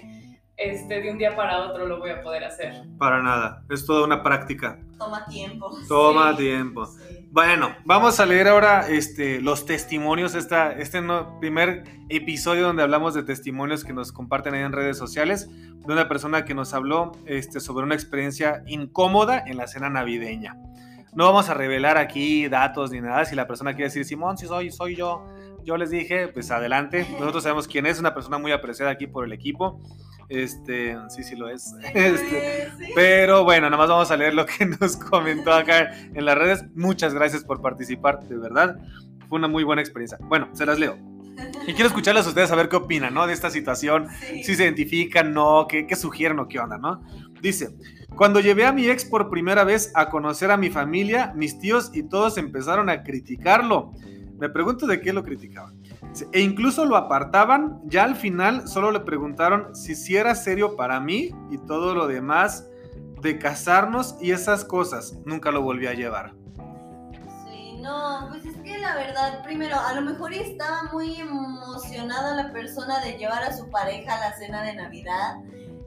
este, 0.55 1.01
de 1.01 1.11
un 1.11 1.17
día 1.19 1.35
para 1.35 1.59
otro 1.59 1.85
lo 1.85 1.99
voy 1.99 2.09
a 2.09 2.21
poder 2.23 2.43
hacer. 2.45 2.73
Para 2.97 3.21
nada, 3.21 3.63
es 3.69 3.85
toda 3.85 4.05
una 4.05 4.23
práctica. 4.23 4.79
Toma 4.97 5.25
tiempo. 5.27 5.69
Toma 5.87 6.31
Sí. 6.31 6.37
tiempo. 6.37 6.85
Sí. 6.87 7.27
Bueno, 7.29 7.75
vamos 7.85 8.19
a 8.19 8.25
leer 8.25 8.47
ahora 8.47 8.87
este, 8.87 9.39
los 9.41 9.65
testimonios, 9.67 10.33
esta, 10.33 10.71
este 10.71 11.01
no- 11.01 11.39
primer 11.39 11.83
episodio 12.09 12.65
donde 12.65 12.81
hablamos 12.81 13.13
de 13.13 13.21
testimonios 13.21 13.83
que 13.83 13.93
nos 13.93 14.11
comparten 14.11 14.55
ahí 14.55 14.61
en 14.63 14.71
redes 14.71 14.97
sociales, 14.97 15.47
de 15.51 15.93
una 15.93 16.07
persona 16.07 16.45
que 16.45 16.55
nos 16.55 16.73
habló 16.73 17.11
este, 17.27 17.59
sobre 17.59 17.85
una 17.85 17.93
experiencia 17.93 18.63
incómoda 18.65 19.43
en 19.45 19.57
la 19.57 19.67
cena 19.67 19.89
navideña. 19.89 20.55
No 21.17 21.25
vamos 21.25 21.49
a 21.49 21.55
revelar 21.55 21.97
aquí 21.97 22.47
datos 22.47 22.91
ni 22.91 23.01
nada, 23.01 23.25
si 23.25 23.35
la 23.35 23.47
persona 23.47 23.71
quiere 23.73 23.85
decir, 23.85 24.05
Simón, 24.05 24.37
si 24.37 24.45
soy, 24.45 24.69
soy 24.71 24.95
yo, 24.95 25.25
yo 25.63 25.75
les 25.75 25.89
dije, 25.89 26.27
pues 26.27 26.51
adelante, 26.51 27.07
nosotros 27.19 27.41
sabemos 27.41 27.67
quién 27.67 27.87
es, 27.87 27.99
una 27.99 28.13
persona 28.13 28.37
muy 28.37 28.51
apreciada 28.51 28.91
aquí 28.91 29.07
por 29.07 29.25
el 29.25 29.33
equipo, 29.33 29.81
este, 30.29 30.95
sí, 31.09 31.23
sí 31.23 31.35
lo 31.35 31.49
es. 31.49 31.73
Este, 31.95 32.69
Sí. 32.77 32.91
pero 32.93 33.43
bueno, 33.43 33.67
nada 33.67 33.77
más 33.77 33.89
vamos 33.89 34.11
a 34.11 34.15
leer 34.17 34.35
lo 34.35 34.45
que 34.45 34.63
nos 34.79 34.95
comentó 34.95 35.51
acá 35.53 35.91
en 36.13 36.23
las 36.23 36.37
redes. 36.37 36.65
Muchas 36.75 37.15
gracias 37.15 37.43
por 37.43 37.63
participar, 37.63 38.19
de 38.27 38.37
verdad. 38.37 38.77
Fue 39.27 39.39
una 39.39 39.47
muy 39.47 39.63
buena 39.63 39.81
experiencia. 39.81 40.19
Bueno, 40.21 40.49
se 40.53 40.67
las 40.67 40.77
leo. 40.77 40.97
Y 41.67 41.73
quiero 41.73 41.87
escucharlas 41.87 42.25
a 42.25 42.29
ustedes 42.29 42.51
a 42.51 42.55
ver 42.55 42.69
qué 42.69 42.75
opinan, 42.75 43.13
¿no? 43.13 43.25
De 43.25 43.33
esta 43.33 43.49
situación, 43.49 44.07
Sí. 44.19 44.43
si 44.43 44.55
se 44.55 44.63
identifican, 44.63 45.33
no, 45.33 45.65
qué, 45.67 45.87
qué 45.87 45.95
sugieren 45.95 46.37
o 46.39 46.47
qué 46.47 46.59
onda, 46.59 46.77
¿no? 46.77 47.01
Dice, 47.41 47.75
cuando 48.15 48.39
llevé 48.39 48.65
a 48.65 48.71
mi 48.71 48.87
ex 48.87 49.05
por 49.05 49.29
primera 49.29 49.63
vez 49.63 49.91
a 49.95 50.09
conocer 50.09 50.51
a 50.51 50.57
mi 50.57 50.69
familia, 50.69 51.33
mis 51.35 51.59
tíos 51.59 51.91
y 51.93 52.03
todos 52.03 52.37
empezaron 52.37 52.89
a 52.89 53.03
criticarlo. 53.03 53.93
Me 54.39 54.49
pregunto 54.49 54.87
de 54.87 55.01
qué 55.01 55.13
lo 55.13 55.23
criticaban. 55.23 55.81
E 56.31 56.41
incluso 56.41 56.85
lo 56.85 56.95
apartaban, 56.95 57.79
ya 57.85 58.03
al 58.03 58.15
final 58.15 58.67
solo 58.67 58.91
le 58.91 59.01
preguntaron 59.01 59.75
si 59.75 59.95
sí 59.95 60.15
era 60.15 60.35
serio 60.35 60.75
para 60.75 60.99
mí 60.99 61.31
y 61.51 61.57
todo 61.59 61.93
lo 61.93 62.07
demás 62.07 62.67
de 63.21 63.39
casarnos 63.39 64.15
y 64.21 64.31
esas 64.31 64.63
cosas. 64.63 65.15
Nunca 65.25 65.51
lo 65.51 65.61
volví 65.61 65.87
a 65.87 65.93
llevar. 65.93 66.33
Sí, 67.45 67.77
no, 67.81 68.27
pues 68.29 68.45
es 68.45 68.55
que 68.61 68.77
la 68.77 68.95
verdad, 68.95 69.43
primero, 69.43 69.79
a 69.79 69.93
lo 69.93 70.01
mejor 70.01 70.33
estaba 70.33 70.83
muy 70.91 71.19
emocionada 71.19 72.35
la 72.35 72.51
persona 72.51 72.99
de 73.01 73.17
llevar 73.17 73.43
a 73.43 73.55
su 73.55 73.69
pareja 73.69 74.15
a 74.15 74.19
la 74.19 74.37
cena 74.37 74.63
de 74.63 74.75
Navidad, 74.75 75.37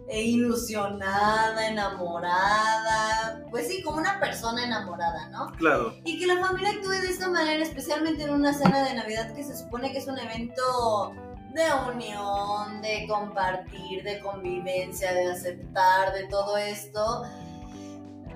e 0.09 0.23
ilusionada, 0.23 1.69
enamorada, 1.69 3.45
pues 3.51 3.69
sí, 3.69 3.83
como 3.83 3.99
una 3.99 4.19
persona 4.19 4.65
enamorada, 4.65 5.29
¿no? 5.29 5.53
Claro. 5.53 5.95
Y 6.05 6.19
que 6.19 6.27
la 6.27 6.39
familia 6.39 6.71
actúe 6.71 6.91
de 6.91 7.09
esta 7.09 7.29
manera, 7.29 7.63
especialmente 7.63 8.25
en 8.25 8.31
una 8.31 8.53
cena 8.53 8.85
de 8.85 8.95
Navidad 8.95 9.33
que 9.35 9.45
se 9.45 9.57
supone 9.57 9.93
que 9.93 9.99
es 9.99 10.09
un 10.09 10.19
evento 10.19 11.13
de 11.55 11.65
unión, 11.93 12.81
de 12.83 13.07
compartir, 13.09 14.03
de 14.03 14.21
convivencia, 14.21 15.13
de 15.13 15.31
aceptar, 15.31 16.13
de 16.13 16.25
todo 16.29 16.57
esto. 16.57 17.25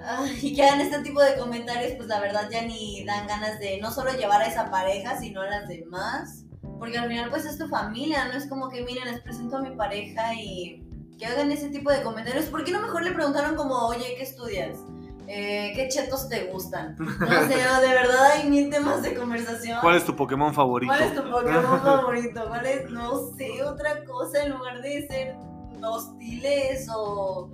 Ay, 0.07 0.39
y 0.43 0.55
que 0.55 0.63
hagan 0.63 0.81
este 0.81 1.01
tipo 1.01 1.21
de 1.23 1.37
comentarios, 1.37 1.93
pues 1.97 2.09
la 2.09 2.21
verdad 2.21 2.49
ya 2.51 2.63
ni 2.63 3.05
dan 3.05 3.27
ganas 3.27 3.59
de 3.59 3.81
no 3.81 3.91
solo 3.91 4.13
llevar 4.13 4.43
a 4.43 4.47
esa 4.47 4.71
pareja, 4.71 5.19
sino 5.19 5.41
a 5.41 5.47
las 5.47 5.69
demás. 5.69 6.45
Porque 6.79 6.99
al 6.99 7.09
final 7.09 7.31
pues 7.31 7.47
es 7.47 7.57
tu 7.57 7.69
familia, 7.69 8.27
no 8.27 8.35
es 8.35 8.49
como 8.49 8.69
que 8.69 8.83
miren, 8.83 9.05
les 9.05 9.21
presento 9.21 9.57
a 9.57 9.63
mi 9.63 9.75
pareja 9.77 10.35
y 10.35 10.84
que 11.25 11.31
hagan 11.31 11.51
ese 11.51 11.71
tipo 11.71 11.91
de 11.91 12.03
comentarios. 12.03 12.47
¿Por 12.47 12.65
qué 12.65 12.73
no 12.73 12.83
mejor 12.83 13.03
le 13.03 13.13
preguntaron 13.13 13.57
como, 13.57 13.75
oye, 13.87 14.15
¿qué 14.17 14.23
estudias? 14.23 14.79
Eh, 15.27 15.73
¿Qué 15.75 15.89
chetos 15.89 16.29
te 16.29 16.45
gustan? 16.45 16.97
No 16.99 17.49
sé, 17.49 17.57
de 17.57 17.89
verdad 17.89 18.33
hay 18.33 18.49
mil 18.49 18.71
temas 18.71 19.03
de 19.03 19.15
conversación. 19.15 19.79
¿Cuál 19.81 19.97
es 19.97 20.05
tu 20.05 20.15
Pokémon 20.15 20.53
favorito? 20.53 20.93
¿Cuál 20.93 21.09
es 21.09 21.15
tu 21.15 21.31
Pokémon 21.31 21.81
favorito? 21.83 22.45
¿Cuál 22.47 22.67
es, 22.67 22.91
no 22.91 23.33
sé, 23.37 23.63
otra 23.63 24.05
cosa 24.05 24.45
en 24.45 24.53
lugar 24.53 24.83
de 24.83 25.07
ser 25.07 25.37
hostiles 25.83 26.89
o 26.95 27.53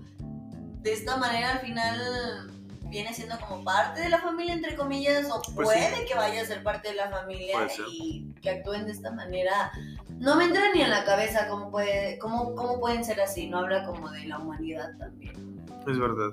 de 0.82 0.92
esta 0.92 1.16
manera 1.16 1.52
al 1.52 1.60
final 1.60 2.59
viene 2.90 3.14
siendo 3.14 3.38
como 3.38 3.64
parte 3.64 4.00
de 4.00 4.08
la 4.08 4.18
familia, 4.18 4.54
entre 4.54 4.76
comillas, 4.76 5.30
o 5.30 5.40
Pues 5.54 5.68
puede 5.68 6.04
que 6.04 6.14
vaya 6.14 6.42
a 6.42 6.44
ser 6.44 6.62
parte 6.62 6.90
de 6.90 6.96
la 6.96 7.08
familia 7.08 7.56
y 7.90 8.32
que 8.42 8.50
actúen 8.50 8.86
de 8.86 8.92
esta 8.92 9.10
manera. 9.12 9.72
No 10.18 10.36
me 10.36 10.44
entra 10.44 10.62
ni 10.74 10.82
en 10.82 10.90
la 10.90 11.04
cabeza 11.04 11.48
cómo, 11.48 11.70
puede, 11.70 12.18
cómo, 12.18 12.54
cómo 12.54 12.78
pueden 12.80 13.04
ser 13.04 13.20
así, 13.20 13.48
no 13.48 13.60
habla 13.60 13.84
como 13.84 14.10
de 14.10 14.26
la 14.26 14.38
humanidad 14.38 14.90
también. 14.98 15.64
Es 15.86 15.98
verdad. 15.98 16.30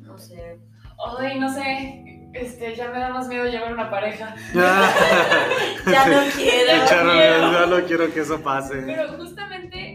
No 0.00 0.18
sé. 0.18 0.58
Ay, 1.20 1.38
no 1.38 1.52
sé, 1.52 2.18
este, 2.32 2.74
ya 2.74 2.88
me 2.90 2.98
da 2.98 3.10
más 3.10 3.28
miedo 3.28 3.44
llevar 3.44 3.72
una 3.72 3.90
pareja. 3.90 4.34
Ya 5.86 6.06
no 6.06 6.20
quiero. 6.36 6.82
Echaron, 6.84 7.16
quiero. 7.16 7.52
ya 7.52 7.66
no 7.66 7.86
quiero 7.86 8.12
que 8.12 8.20
eso 8.20 8.40
pase. 8.40 8.82
Pero 8.84 9.16
justamente, 9.16 9.87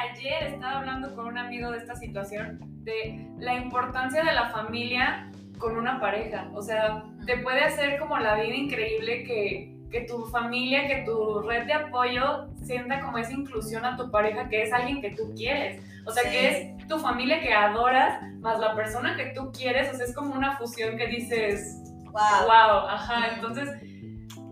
ayer 0.00 0.42
estaba 0.44 0.78
hablando 0.78 1.14
con 1.14 1.26
un 1.26 1.38
amigo 1.38 1.70
de 1.70 1.78
esta 1.78 1.94
situación, 1.96 2.58
de 2.84 3.26
la 3.38 3.54
importancia 3.54 4.22
de 4.24 4.32
la 4.32 4.50
familia 4.50 5.30
con 5.58 5.76
una 5.76 6.00
pareja. 6.00 6.48
O 6.54 6.62
sea, 6.62 7.04
te 7.26 7.38
puede 7.38 7.60
hacer 7.60 7.98
como 7.98 8.18
la 8.18 8.34
vida 8.36 8.54
increíble 8.54 9.24
que, 9.24 9.76
que 9.90 10.02
tu 10.02 10.24
familia, 10.26 10.86
que 10.86 11.02
tu 11.04 11.40
red 11.42 11.66
de 11.66 11.74
apoyo 11.74 12.48
sienta 12.62 13.00
como 13.00 13.18
esa 13.18 13.32
inclusión 13.32 13.84
a 13.84 13.96
tu 13.96 14.10
pareja, 14.10 14.48
que 14.48 14.62
es 14.62 14.72
alguien 14.72 15.00
que 15.02 15.10
tú 15.10 15.32
quieres. 15.36 15.82
O 16.06 16.12
sea, 16.12 16.22
Sí. 16.24 16.30
que 16.30 16.48
es 16.78 16.86
tu 16.88 16.98
familia 16.98 17.40
que 17.40 17.52
adoras, 17.52 18.22
más 18.40 18.58
la 18.58 18.74
persona 18.74 19.16
que 19.16 19.26
tú 19.36 19.52
quieres. 19.52 19.92
O 19.92 19.96
sea, 19.96 20.06
es 20.06 20.14
como 20.14 20.34
una 20.34 20.56
fusión 20.56 20.96
que 20.96 21.06
dices, 21.08 21.76
Wow. 22.04 22.46
wow, 22.46 22.88
ajá. 22.88 23.34
Entonces, 23.34 23.68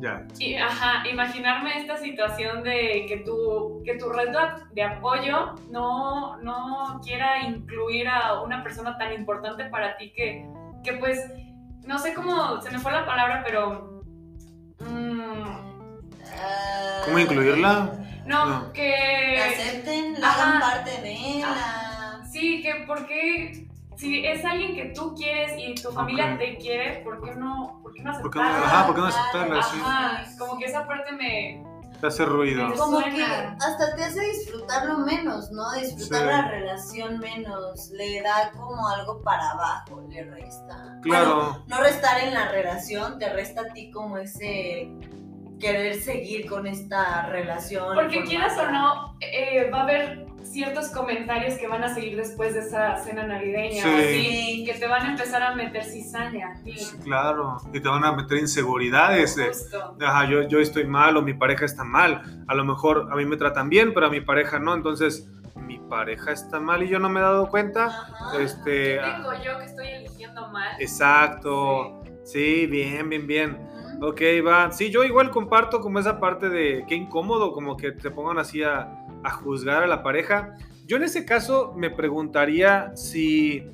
Ya. 0.01 0.25
y, 0.39 0.55
ajá, 0.55 1.07
imaginarme 1.09 1.77
esta 1.77 1.97
situación 1.97 2.63
de 2.63 3.05
que 3.09 3.17
tu, 3.27 3.83
que 3.85 3.97
tu 3.97 4.09
red 4.11 4.29
de- 4.73 4.83
apoyo 4.85 5.57
no, 5.71 6.37
no 6.37 7.01
quiera 7.05 7.43
incluir 7.43 8.07
a 8.09 8.41
una 8.43 8.63
persona 8.63 8.97
tan 8.97 9.13
importante 9.13 9.65
para 9.65 9.97
ti 9.97 10.13
que, 10.15 10.47
que 10.85 10.93
pues, 10.95 11.19
no 11.85 11.99
sé 11.99 12.15
cómo, 12.15 12.61
se 12.61 12.71
me 12.71 12.79
fue 12.79 12.93
la 12.93 13.05
palabra, 13.07 13.43
pero... 13.45 14.03
mm, 14.79 15.43
¿Cómo 17.05 17.19
incluirla? 17.19 17.93
no, 18.27 18.47
No. 18.47 18.73
que... 18.73 19.35
la 19.39 19.45
acepten, 19.47 20.21
la 20.21 20.31
hagan 20.33 20.61
parte 20.61 20.91
de 21.03 21.41
la... 21.41 22.25
Sí, 22.31 22.63
que 22.63 22.85
porque 22.87 23.68
si 23.99 24.25
es 24.25 24.45
alguien 24.45 24.75
que 24.77 24.93
tú 24.95 25.15
quieres 25.15 25.53
y 25.59 25.75
tu 25.75 25.91
familia 25.91 26.39
te 26.39 26.57
quiere, 26.57 27.03
¿por 27.03 27.21
qué 27.23 27.35
no, 27.35 27.81
por 27.83 27.93
qué 27.93 28.03
no 28.03 28.13
¿Por 28.21 28.31
qué 28.31 28.39
no- 28.39 28.45
aceptarla? 28.47 28.67
ajá, 28.67 28.87
¿por 28.87 28.95
qué 28.95 29.01
no 29.01 29.07
aceptarla? 29.09 29.63
Sí. 29.65 29.79
Ajá, 29.83 30.25
como 30.39 30.59
que 30.59 30.65
esa 30.67 30.87
parte 30.87 31.13
me... 31.13 31.65
Te 32.01 32.07
hace 32.07 32.25
ruido. 32.25 32.69
Me 32.69 32.77
Como 32.77 33.01
que 33.03 33.25
hasta 33.25 33.97
te 33.97 34.05
hace 34.05 34.21
disfrutarlo 34.21 34.99
menos, 34.99 35.51
¿no? 35.51 35.73
Disfrutar 35.73 36.21
Sí. 36.21 36.27
la 36.29 36.49
relación 36.49 37.19
menos, 37.19 37.91
le 37.91 38.23
da 38.23 38.53
como 38.53 38.87
algo 38.89 39.21
para 39.23 39.51
abajo, 39.51 40.05
le 40.09 40.23
resta. 40.23 40.77
Bueno, 40.77 41.01
Claro. 41.03 41.65
no 41.67 41.81
restar 41.81 42.21
en 42.23 42.35
la 42.35 42.53
relación, 42.53 43.19
te 43.19 43.29
resta 43.33 43.63
a 43.63 43.73
ti 43.73 43.91
como 43.91 44.17
ese 44.17 44.93
querer 45.59 46.01
seguir 46.01 46.49
con 46.49 46.69
esta 46.69 47.27
relación. 47.31 47.97
Porque 47.97 48.23
quieras 48.23 48.57
o 48.59 48.71
no, 48.71 49.17
eh, 49.21 49.69
va 49.75 49.81
a 49.81 49.83
haber 49.83 50.28
ciertos 50.53 50.89
comentarios 50.91 51.55
que 51.59 51.67
van 51.69 51.83
a 51.85 51.95
seguir 51.95 52.17
después 52.17 52.55
de 52.55 52.61
esa 52.61 52.97
cena 52.99 53.27
navideña, 53.27 53.83
Sí. 53.83 53.89
así, 53.89 54.65
que 54.67 54.75
te 54.79 54.87
van 54.87 55.07
a 55.07 55.11
empezar 55.11 55.43
a 55.43 55.55
meter 55.55 55.85
cizaña. 55.85 56.57
Sí, 56.65 56.75
claro, 57.05 57.57
y 57.73 57.81
te 57.81 57.89
van 57.89 58.05
a 58.05 58.13
meter 58.13 58.39
inseguridades. 58.39 59.37
de. 59.37 59.51
Ajá, 60.05 60.29
yo, 60.29 60.43
yo 60.49 60.61
estoy 60.61 60.85
mal 60.87 61.17
o 61.17 61.23
mi 61.23 61.35
pareja 61.35 61.65
está 61.65 61.85
mal. 61.85 62.23
A 62.47 62.55
lo 62.55 62.65
mejor 62.65 63.09
a 63.11 63.17
mí 63.17 63.25
me 63.25 63.37
tratan 63.37 63.69
bien, 63.69 63.93
pero 63.95 64.07
a 64.07 64.11
mi 64.11 64.21
pareja 64.21 64.59
no. 64.59 64.75
Entonces, 64.75 65.29
mi 65.57 65.79
pareja 65.79 66.33
está 66.33 66.61
mal 66.61 66.83
y 66.83 66.89
yo 66.89 66.99
no 66.99 67.09
me 67.09 67.21
he 67.21 67.23
dado 67.23 67.49
cuenta. 67.49 67.87
Ajá. 67.87 68.41
Este, 68.41 68.95
¿Qué 68.95 69.01
tengo 69.17 69.33
yo 69.45 69.59
que 69.59 69.65
estoy 69.65 69.87
eligiendo 69.89 70.49
mal? 70.49 70.77
exacto. 70.81 72.03
Sí, 72.25 72.67
bien, 72.67 73.09
bien, 73.09 73.27
bien. 73.27 73.69
Ok, 74.01 74.21
va. 74.47 74.71
Sí, 74.71 74.91
yo 74.91 75.03
igual 75.03 75.31
comparto 75.31 75.81
como 75.81 75.99
esa 75.99 76.21
parte 76.21 76.49
de 76.49 76.85
qué 76.87 76.95
incómodo, 76.95 77.53
como 77.53 77.77
que 77.77 77.91
te 77.93 78.11
pongan 78.11 78.39
así 78.39 78.63
a, 78.63 78.87
a 79.25 79.31
juzgar 79.31 79.83
a 79.83 79.87
la 79.87 80.03
pareja. 80.03 80.55
Yo 80.87 80.97
en 80.97 81.05
ese 81.05 81.25
caso 81.25 81.75
me 81.77 81.91
preguntaría 81.91 82.93
si... 82.97 83.65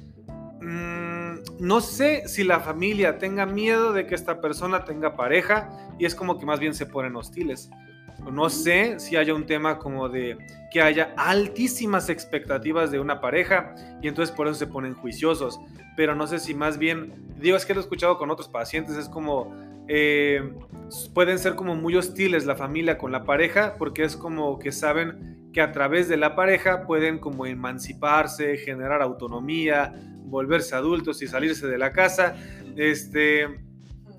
mm, 0.60 1.14
no 1.60 1.80
sé 1.80 2.26
si 2.28 2.42
la 2.44 2.60
familia 2.60 3.18
tenga 3.18 3.46
miedo 3.46 3.92
de 3.92 4.06
que 4.06 4.14
esta 4.14 4.40
persona 4.40 4.84
tenga 4.84 5.16
pareja 5.16 5.70
y 5.98 6.04
es 6.04 6.14
como 6.14 6.38
que 6.38 6.46
más 6.46 6.58
bien 6.58 6.74
se 6.74 6.86
ponen 6.86 7.14
hostiles. 7.16 7.70
No 8.30 8.48
sé 8.48 8.98
si 8.98 9.16
haya 9.16 9.34
un 9.34 9.46
tema 9.46 9.78
como 9.78 10.08
de 10.08 10.38
que 10.72 10.80
haya 10.80 11.14
altísimas 11.16 12.08
expectativas 12.08 12.90
de 12.90 12.98
una 12.98 13.20
pareja 13.20 13.74
y 14.00 14.08
entonces 14.08 14.34
por 14.34 14.48
eso 14.48 14.56
se 14.56 14.66
ponen 14.66 14.94
juiciosos. 14.94 15.60
Pero 15.96 16.14
no 16.14 16.26
sé 16.26 16.38
si 16.38 16.54
más 16.54 16.78
bien, 16.78 17.12
digo, 17.40 17.56
es 17.56 17.66
que 17.66 17.74
lo 17.74 17.80
he 17.80 17.82
escuchado 17.82 18.18
con 18.18 18.30
otros 18.30 18.48
pacientes, 18.48 18.96
es 18.96 19.08
como 19.08 19.54
eh, 19.88 20.52
pueden 21.12 21.38
ser 21.38 21.54
como 21.54 21.76
muy 21.76 21.96
hostiles 21.96 22.46
la 22.46 22.56
familia 22.56 22.98
con 22.98 23.12
la 23.12 23.24
pareja 23.24 23.74
porque 23.78 24.04
es 24.04 24.16
como 24.16 24.58
que 24.58 24.72
saben 24.72 25.50
que 25.52 25.60
a 25.60 25.72
través 25.72 26.08
de 26.08 26.16
la 26.16 26.34
pareja 26.34 26.86
pueden 26.86 27.18
como 27.18 27.46
emanciparse, 27.46 28.56
generar 28.56 29.02
autonomía, 29.02 29.92
volverse 30.24 30.74
adultos 30.74 31.22
y 31.22 31.28
salirse 31.28 31.66
de 31.66 31.78
la 31.78 31.92
casa. 31.92 32.34
Este, 32.76 33.46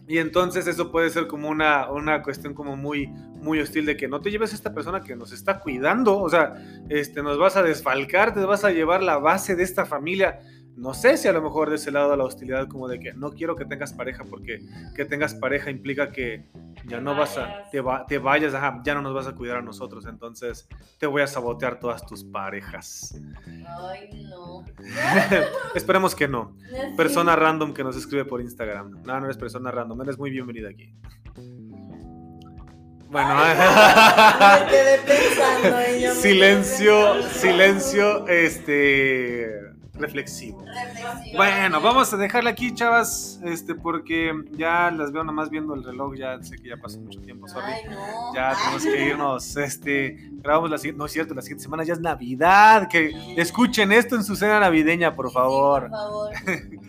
y 0.07 0.19
entonces 0.19 0.67
eso 0.67 0.91
puede 0.91 1.09
ser 1.09 1.27
como 1.27 1.49
una, 1.49 1.91
una 1.91 2.21
cuestión 2.21 2.53
como 2.53 2.77
muy, 2.77 3.07
muy 3.07 3.59
hostil 3.59 3.85
de 3.85 3.97
que 3.97 4.07
no 4.07 4.21
te 4.21 4.31
lleves 4.31 4.53
a 4.53 4.55
esta 4.55 4.73
persona 4.73 5.01
que 5.01 5.15
nos 5.15 5.31
está 5.31 5.59
cuidando, 5.59 6.19
o 6.19 6.29
sea, 6.29 6.53
este, 6.89 7.23
nos 7.23 7.37
vas 7.37 7.57
a 7.57 7.63
desfalcar, 7.63 8.33
te 8.33 8.39
vas 8.41 8.63
a 8.63 8.71
llevar 8.71 9.01
la 9.03 9.17
base 9.17 9.55
de 9.55 9.63
esta 9.63 9.85
familia. 9.85 10.39
No 10.77 10.93
sé 10.93 11.15
si 11.17 11.27
a 11.29 11.33
lo 11.33 11.41
mejor 11.41 11.69
de 11.69 11.77
ese 11.77 11.89
lado 11.89 12.15
la 12.17 12.25
hostilidad 12.25 12.67
como 12.67 12.87
de 12.89 12.99
que 12.99 13.13
no 13.13 13.31
quiero 13.31 13.55
que 13.55 13.63
tengas 13.65 13.93
pareja 13.93 14.25
porque 14.29 14.59
que 14.93 15.05
tengas 15.05 15.33
pareja 15.33 15.69
implica 15.71 16.11
que 16.11 16.43
ya 16.85 16.99
no 16.99 17.15
vas 17.15 17.37
a, 17.37 17.69
te, 17.71 17.79
va- 17.79 18.05
te 18.05 18.17
vayas, 18.17 18.53
ajá, 18.53 18.81
ya 18.83 18.93
no 18.93 19.01
nos 19.01 19.13
vas 19.13 19.25
a 19.27 19.33
cuidar 19.35 19.57
a 19.57 19.61
nosotros, 19.61 20.05
entonces 20.05 20.67
te 20.99 21.07
voy 21.07 21.21
a 21.21 21.27
sabotear 21.27 21.79
todas 21.79 22.05
tus 22.05 22.25
parejas. 22.25 23.17
Ay, 23.79 24.25
no. 24.29 24.65
Esperemos 25.75 26.13
que 26.13 26.27
no. 26.27 26.55
Persona 26.97 27.35
random 27.37 27.73
que 27.73 27.83
nos 27.83 27.95
escribe 27.95 28.25
por 28.25 28.41
Instagram. 28.41 29.01
No, 29.03 29.17
no 29.19 29.25
eres 29.25 29.37
persona 29.37 29.71
random, 29.71 30.01
eres 30.01 30.17
muy 30.17 30.29
bienvenida 30.29 30.69
aquí. 30.69 30.93
Bueno, 33.09 33.33
Me 33.35 34.67
quedé 34.69 34.97
pensando 35.05 35.77
y 35.97 36.01
yo 36.01 36.09
me 36.09 36.15
silencio, 36.15 37.23
silencio, 37.29 38.27
este, 38.27 39.64
reflexivo. 39.97 40.63
Bueno, 41.35 41.81
vamos 41.81 42.13
a 42.13 42.17
dejarla 42.17 42.49
aquí, 42.51 42.73
chavas, 42.73 43.39
este, 43.43 43.75
porque 43.75 44.31
ya 44.51 44.91
las 44.91 45.11
veo 45.11 45.23
nomás 45.23 45.49
viendo 45.49 45.73
el 45.73 45.83
reloj, 45.83 46.15
ya 46.15 46.41
sé 46.43 46.55
que 46.57 46.69
ya 46.69 46.77
pasó 46.77 46.99
mucho 46.99 47.19
tiempo, 47.21 47.47
sorry. 47.47 47.71
Ay, 47.71 47.81
no. 47.89 48.33
Ya 48.33 48.49
Ay, 48.49 48.55
tenemos 48.57 48.83
que 48.83 49.05
irnos, 49.07 49.57
este, 49.57 50.29
grabamos 50.33 50.69
la 50.69 50.77
siguiente, 50.77 50.99
no 50.99 51.05
es 51.05 51.11
cierto, 51.11 51.33
la 51.33 51.41
siguiente 51.41 51.63
semana 51.63 51.83
ya 51.83 51.93
es 51.93 51.99
Navidad, 51.99 52.87
que 52.89 53.11
escuchen 53.37 53.91
esto 53.91 54.15
en 54.15 54.23
su 54.23 54.35
cena 54.35 54.59
navideña, 54.59 55.15
por 55.15 55.27
sí, 55.29 55.33
favor. 55.33 55.81
por 55.89 55.91
favor. 55.91 56.31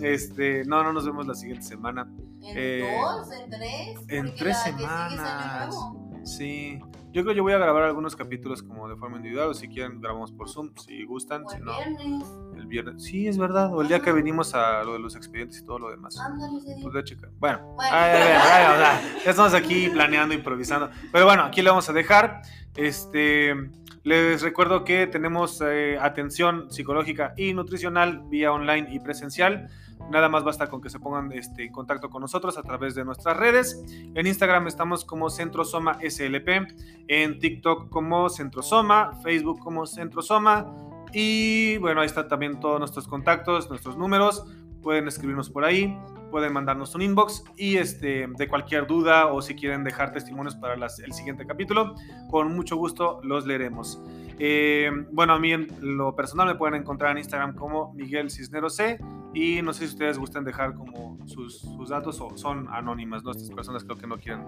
Este, 0.00 0.64
no, 0.64 0.82
no 0.82 0.92
nos 0.92 1.04
vemos 1.04 1.26
la 1.26 1.34
siguiente 1.34 1.64
semana. 1.64 2.08
¿En 2.42 2.56
Eh, 2.58 2.98
dos? 3.00 3.30
¿En 3.30 3.50
tres? 3.50 3.98
en 4.08 4.34
tres 4.34 4.56
la 4.56 4.64
que 4.64 4.70
sigue 4.72 4.84
es 4.84 4.90
Año 4.90 5.10
semanas. 5.10 5.68
Nuevo. 5.68 6.20
Sí, 6.24 6.80
yo 7.12 7.22
creo 7.22 7.26
que 7.26 7.34
yo 7.36 7.42
voy 7.42 7.52
a 7.52 7.58
grabar 7.58 7.82
algunos 7.84 8.16
capítulos 8.16 8.62
como 8.62 8.88
de 8.88 8.96
forma 8.96 9.16
individual, 9.18 9.48
o 9.50 9.54
si 9.54 9.68
quieren 9.68 10.00
grabamos 10.00 10.32
por 10.32 10.48
Zoom, 10.48 10.70
si 10.76 11.04
gustan, 11.04 11.44
O 11.44 11.50
si 11.50 11.56
el 11.58 11.64
no, 11.64 11.72
viernes. 11.76 12.24
el 12.56 12.66
viernes. 12.66 13.02
Sí, 13.04 13.26
es 13.28 13.38
verdad, 13.38 13.72
o 13.74 13.82
el 13.82 13.88
día 13.88 14.00
que 14.00 14.12
venimos 14.12 14.54
a 14.54 14.82
lo 14.84 14.94
de 14.94 14.98
los 14.98 15.14
expedientes 15.14 15.58
y 15.60 15.64
todo 15.64 15.78
lo 15.78 15.90
demás. 15.90 16.18
Pues 16.82 16.94
de 16.94 17.04
checar. 17.04 17.30
Bueno, 17.38 17.58
Bueno. 17.74 17.90
ay, 17.92 18.12
ay, 18.14 18.22
ay, 18.22 18.40
ay, 18.42 18.74
o 18.74 18.78
sea, 18.78 19.02
ya 19.24 19.30
estamos 19.30 19.54
aquí 19.54 19.88
planeando, 19.92 20.34
improvisando. 20.34 20.90
Pero 21.12 21.26
bueno, 21.26 21.42
aquí 21.44 21.62
le 21.62 21.68
vamos 21.70 21.88
a 21.88 21.92
dejar. 21.92 22.42
Este, 22.76 23.54
les 24.02 24.42
recuerdo 24.42 24.82
que 24.84 25.06
tenemos 25.06 25.62
eh, 25.64 25.98
atención 26.00 26.70
psicológica 26.70 27.34
y 27.36 27.52
nutricional 27.52 28.22
vía 28.28 28.52
online 28.52 28.88
y 28.90 28.98
presencial. 29.00 29.68
Nada 30.12 30.28
más 30.28 30.44
basta 30.44 30.68
con 30.68 30.82
que 30.82 30.90
se 30.90 31.00
pongan 31.00 31.32
este, 31.32 31.64
en 31.64 31.72
contacto 31.72 32.10
con 32.10 32.20
nosotros 32.20 32.58
a 32.58 32.62
través 32.62 32.94
de 32.94 33.02
nuestras 33.02 33.34
redes. 33.34 33.82
En 34.14 34.26
Instagram 34.26 34.66
estamos 34.66 35.06
como 35.06 35.30
Centrosoma 35.30 35.98
SLP, 36.06 36.48
en 37.08 37.38
TikTok 37.38 37.88
como 37.88 38.28
Centrosoma, 38.28 39.14
Facebook 39.22 39.60
como 39.60 39.86
Centrosoma. 39.86 40.66
Y 41.14 41.78
bueno, 41.78 42.02
ahí 42.02 42.06
están 42.06 42.28
también 42.28 42.60
todos 42.60 42.78
nuestros 42.78 43.08
contactos, 43.08 43.70
nuestros 43.70 43.96
números. 43.96 44.44
Pueden 44.82 45.08
escribirnos 45.08 45.48
por 45.48 45.64
ahí, 45.64 45.98
pueden 46.30 46.52
mandarnos 46.52 46.94
un 46.94 47.00
inbox 47.00 47.44
y 47.56 47.78
este, 47.78 48.26
de 48.26 48.48
cualquier 48.48 48.86
duda 48.86 49.32
o 49.32 49.40
si 49.40 49.54
quieren 49.54 49.82
dejar 49.82 50.12
testimonios 50.12 50.56
para 50.56 50.74
el 50.74 51.12
siguiente 51.14 51.46
capítulo, 51.46 51.94
con 52.28 52.54
mucho 52.54 52.76
gusto 52.76 53.18
los 53.22 53.46
leeremos. 53.46 53.98
Eh, 54.38 54.90
bueno, 55.10 55.32
a 55.32 55.38
mí 55.38 55.52
en 55.52 55.68
lo 55.80 56.14
personal 56.14 56.48
me 56.48 56.54
pueden 56.56 56.74
encontrar 56.74 57.12
en 57.12 57.18
Instagram 57.18 57.54
como 57.54 57.94
Miguel 57.94 58.30
Cisneros 58.30 58.76
C 58.76 58.98
y 59.34 59.62
no 59.62 59.72
sé 59.72 59.86
si 59.86 59.94
ustedes 59.94 60.18
gustan 60.18 60.44
dejar 60.44 60.74
como 60.74 61.16
sus, 61.26 61.60
sus 61.60 61.88
datos 61.88 62.20
o 62.20 62.36
son 62.36 62.68
anónimas, 62.70 63.24
¿no? 63.24 63.30
Estas 63.30 63.48
personas 63.50 63.82
creo 63.84 63.96
que 63.96 64.06
no 64.06 64.18
quieren, 64.18 64.44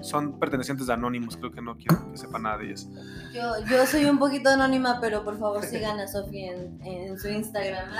son 0.00 0.38
pertenecientes 0.38 0.86
de 0.86 0.92
Anonymous, 0.92 1.36
creo 1.36 1.50
que 1.50 1.60
no 1.60 1.76
quieren 1.76 2.12
que 2.12 2.18
sepa 2.18 2.38
nada 2.38 2.58
de 2.58 2.66
ellas. 2.66 2.88
Yo, 3.32 3.54
yo 3.68 3.84
soy 3.86 4.04
un 4.04 4.16
poquito 4.18 4.50
anónima, 4.50 5.00
pero 5.00 5.24
por 5.24 5.36
favor 5.38 5.64
sigan 5.64 5.98
a 5.98 6.06
Sofía 6.06 6.52
en, 6.52 6.78
en 6.84 7.18
su 7.18 7.28
Instagram. 7.28 7.88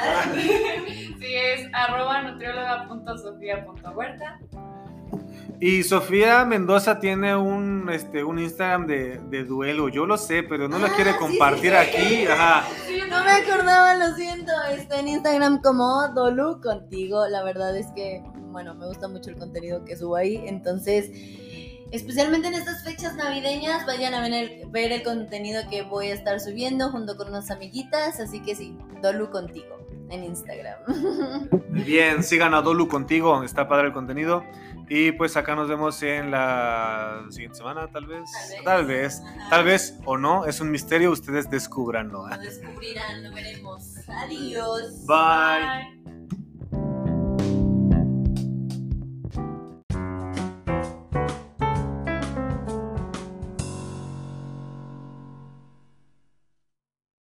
Sí, 1.18 1.34
es 1.34 1.68
arroba 1.72 2.22
nutrióloga.sofía.huerta. 2.22 4.38
Y 5.60 5.82
Sofía 5.82 6.44
Mendoza 6.44 7.00
tiene 7.00 7.34
un, 7.36 7.88
este, 7.90 8.22
un 8.22 8.38
Instagram 8.38 8.86
de, 8.86 9.18
de 9.28 9.44
duelo, 9.44 9.88
yo 9.88 10.06
lo 10.06 10.16
sé, 10.16 10.42
pero 10.44 10.68
no 10.68 10.78
lo 10.78 10.86
Ah, 10.86 10.92
quiere 10.94 11.12
sí, 11.12 11.18
compartir 11.18 11.72
sí, 11.72 11.90
sí. 11.90 11.96
aquí. 11.96 12.26
Ajá. 12.26 12.64
No 13.08 13.24
me 13.24 13.30
acordaba, 13.32 13.94
lo 13.96 14.14
siento. 14.14 14.52
Está 14.70 15.00
en 15.00 15.08
Instagram 15.08 15.60
como 15.60 16.06
Dolu 16.14 16.60
contigo. 16.60 17.26
La 17.26 17.42
verdad 17.42 17.76
es 17.76 17.86
que, 17.96 18.22
bueno, 18.52 18.74
me 18.74 18.86
gusta 18.86 19.08
mucho 19.08 19.30
el 19.30 19.36
contenido 19.36 19.84
que 19.84 19.96
subo 19.96 20.14
ahí. 20.16 20.40
Entonces, 20.46 21.10
especialmente 21.90 22.48
en 22.48 22.54
estas 22.54 22.84
fechas 22.84 23.16
navideñas, 23.16 23.84
vayan 23.84 24.14
a 24.14 24.20
ver 24.20 24.32
el, 24.32 24.66
ver 24.70 24.92
el 24.92 25.02
contenido 25.02 25.62
que 25.68 25.82
voy 25.82 26.08
a 26.08 26.14
estar 26.14 26.38
subiendo 26.38 26.90
junto 26.90 27.16
con 27.16 27.28
unas 27.28 27.50
amiguitas. 27.50 28.20
Así 28.20 28.40
que 28.42 28.54
sí, 28.54 28.78
Dolu 29.02 29.30
contigo 29.30 29.76
en 30.10 30.24
Instagram. 30.24 30.78
Bien, 31.70 32.22
sigan 32.22 32.54
a 32.54 32.62
Dolu 32.62 32.88
contigo, 32.88 33.42
está 33.42 33.68
padre 33.68 33.88
el 33.88 33.92
contenido. 33.92 34.44
Y 34.90 35.12
pues 35.12 35.36
acá 35.36 35.54
nos 35.54 35.68
vemos 35.68 36.02
en 36.02 36.30
la 36.30 37.26
siguiente 37.28 37.58
semana, 37.58 37.88
tal 37.88 38.06
vez. 38.06 38.30
Tal 38.64 38.86
vez, 38.86 39.22
tal 39.50 39.64
vez 39.64 39.98
o 40.06 40.16
no, 40.16 40.46
es 40.46 40.60
un 40.60 40.70
misterio, 40.70 41.10
ustedes 41.10 41.50
descubranlo. 41.50 42.26
Lo 42.26 42.38
descubrirán, 42.38 43.22
lo 43.22 43.34
veremos. 43.34 43.96
Adiós. 44.08 45.06
Bye. 45.06 45.98
Bye. 46.04 46.27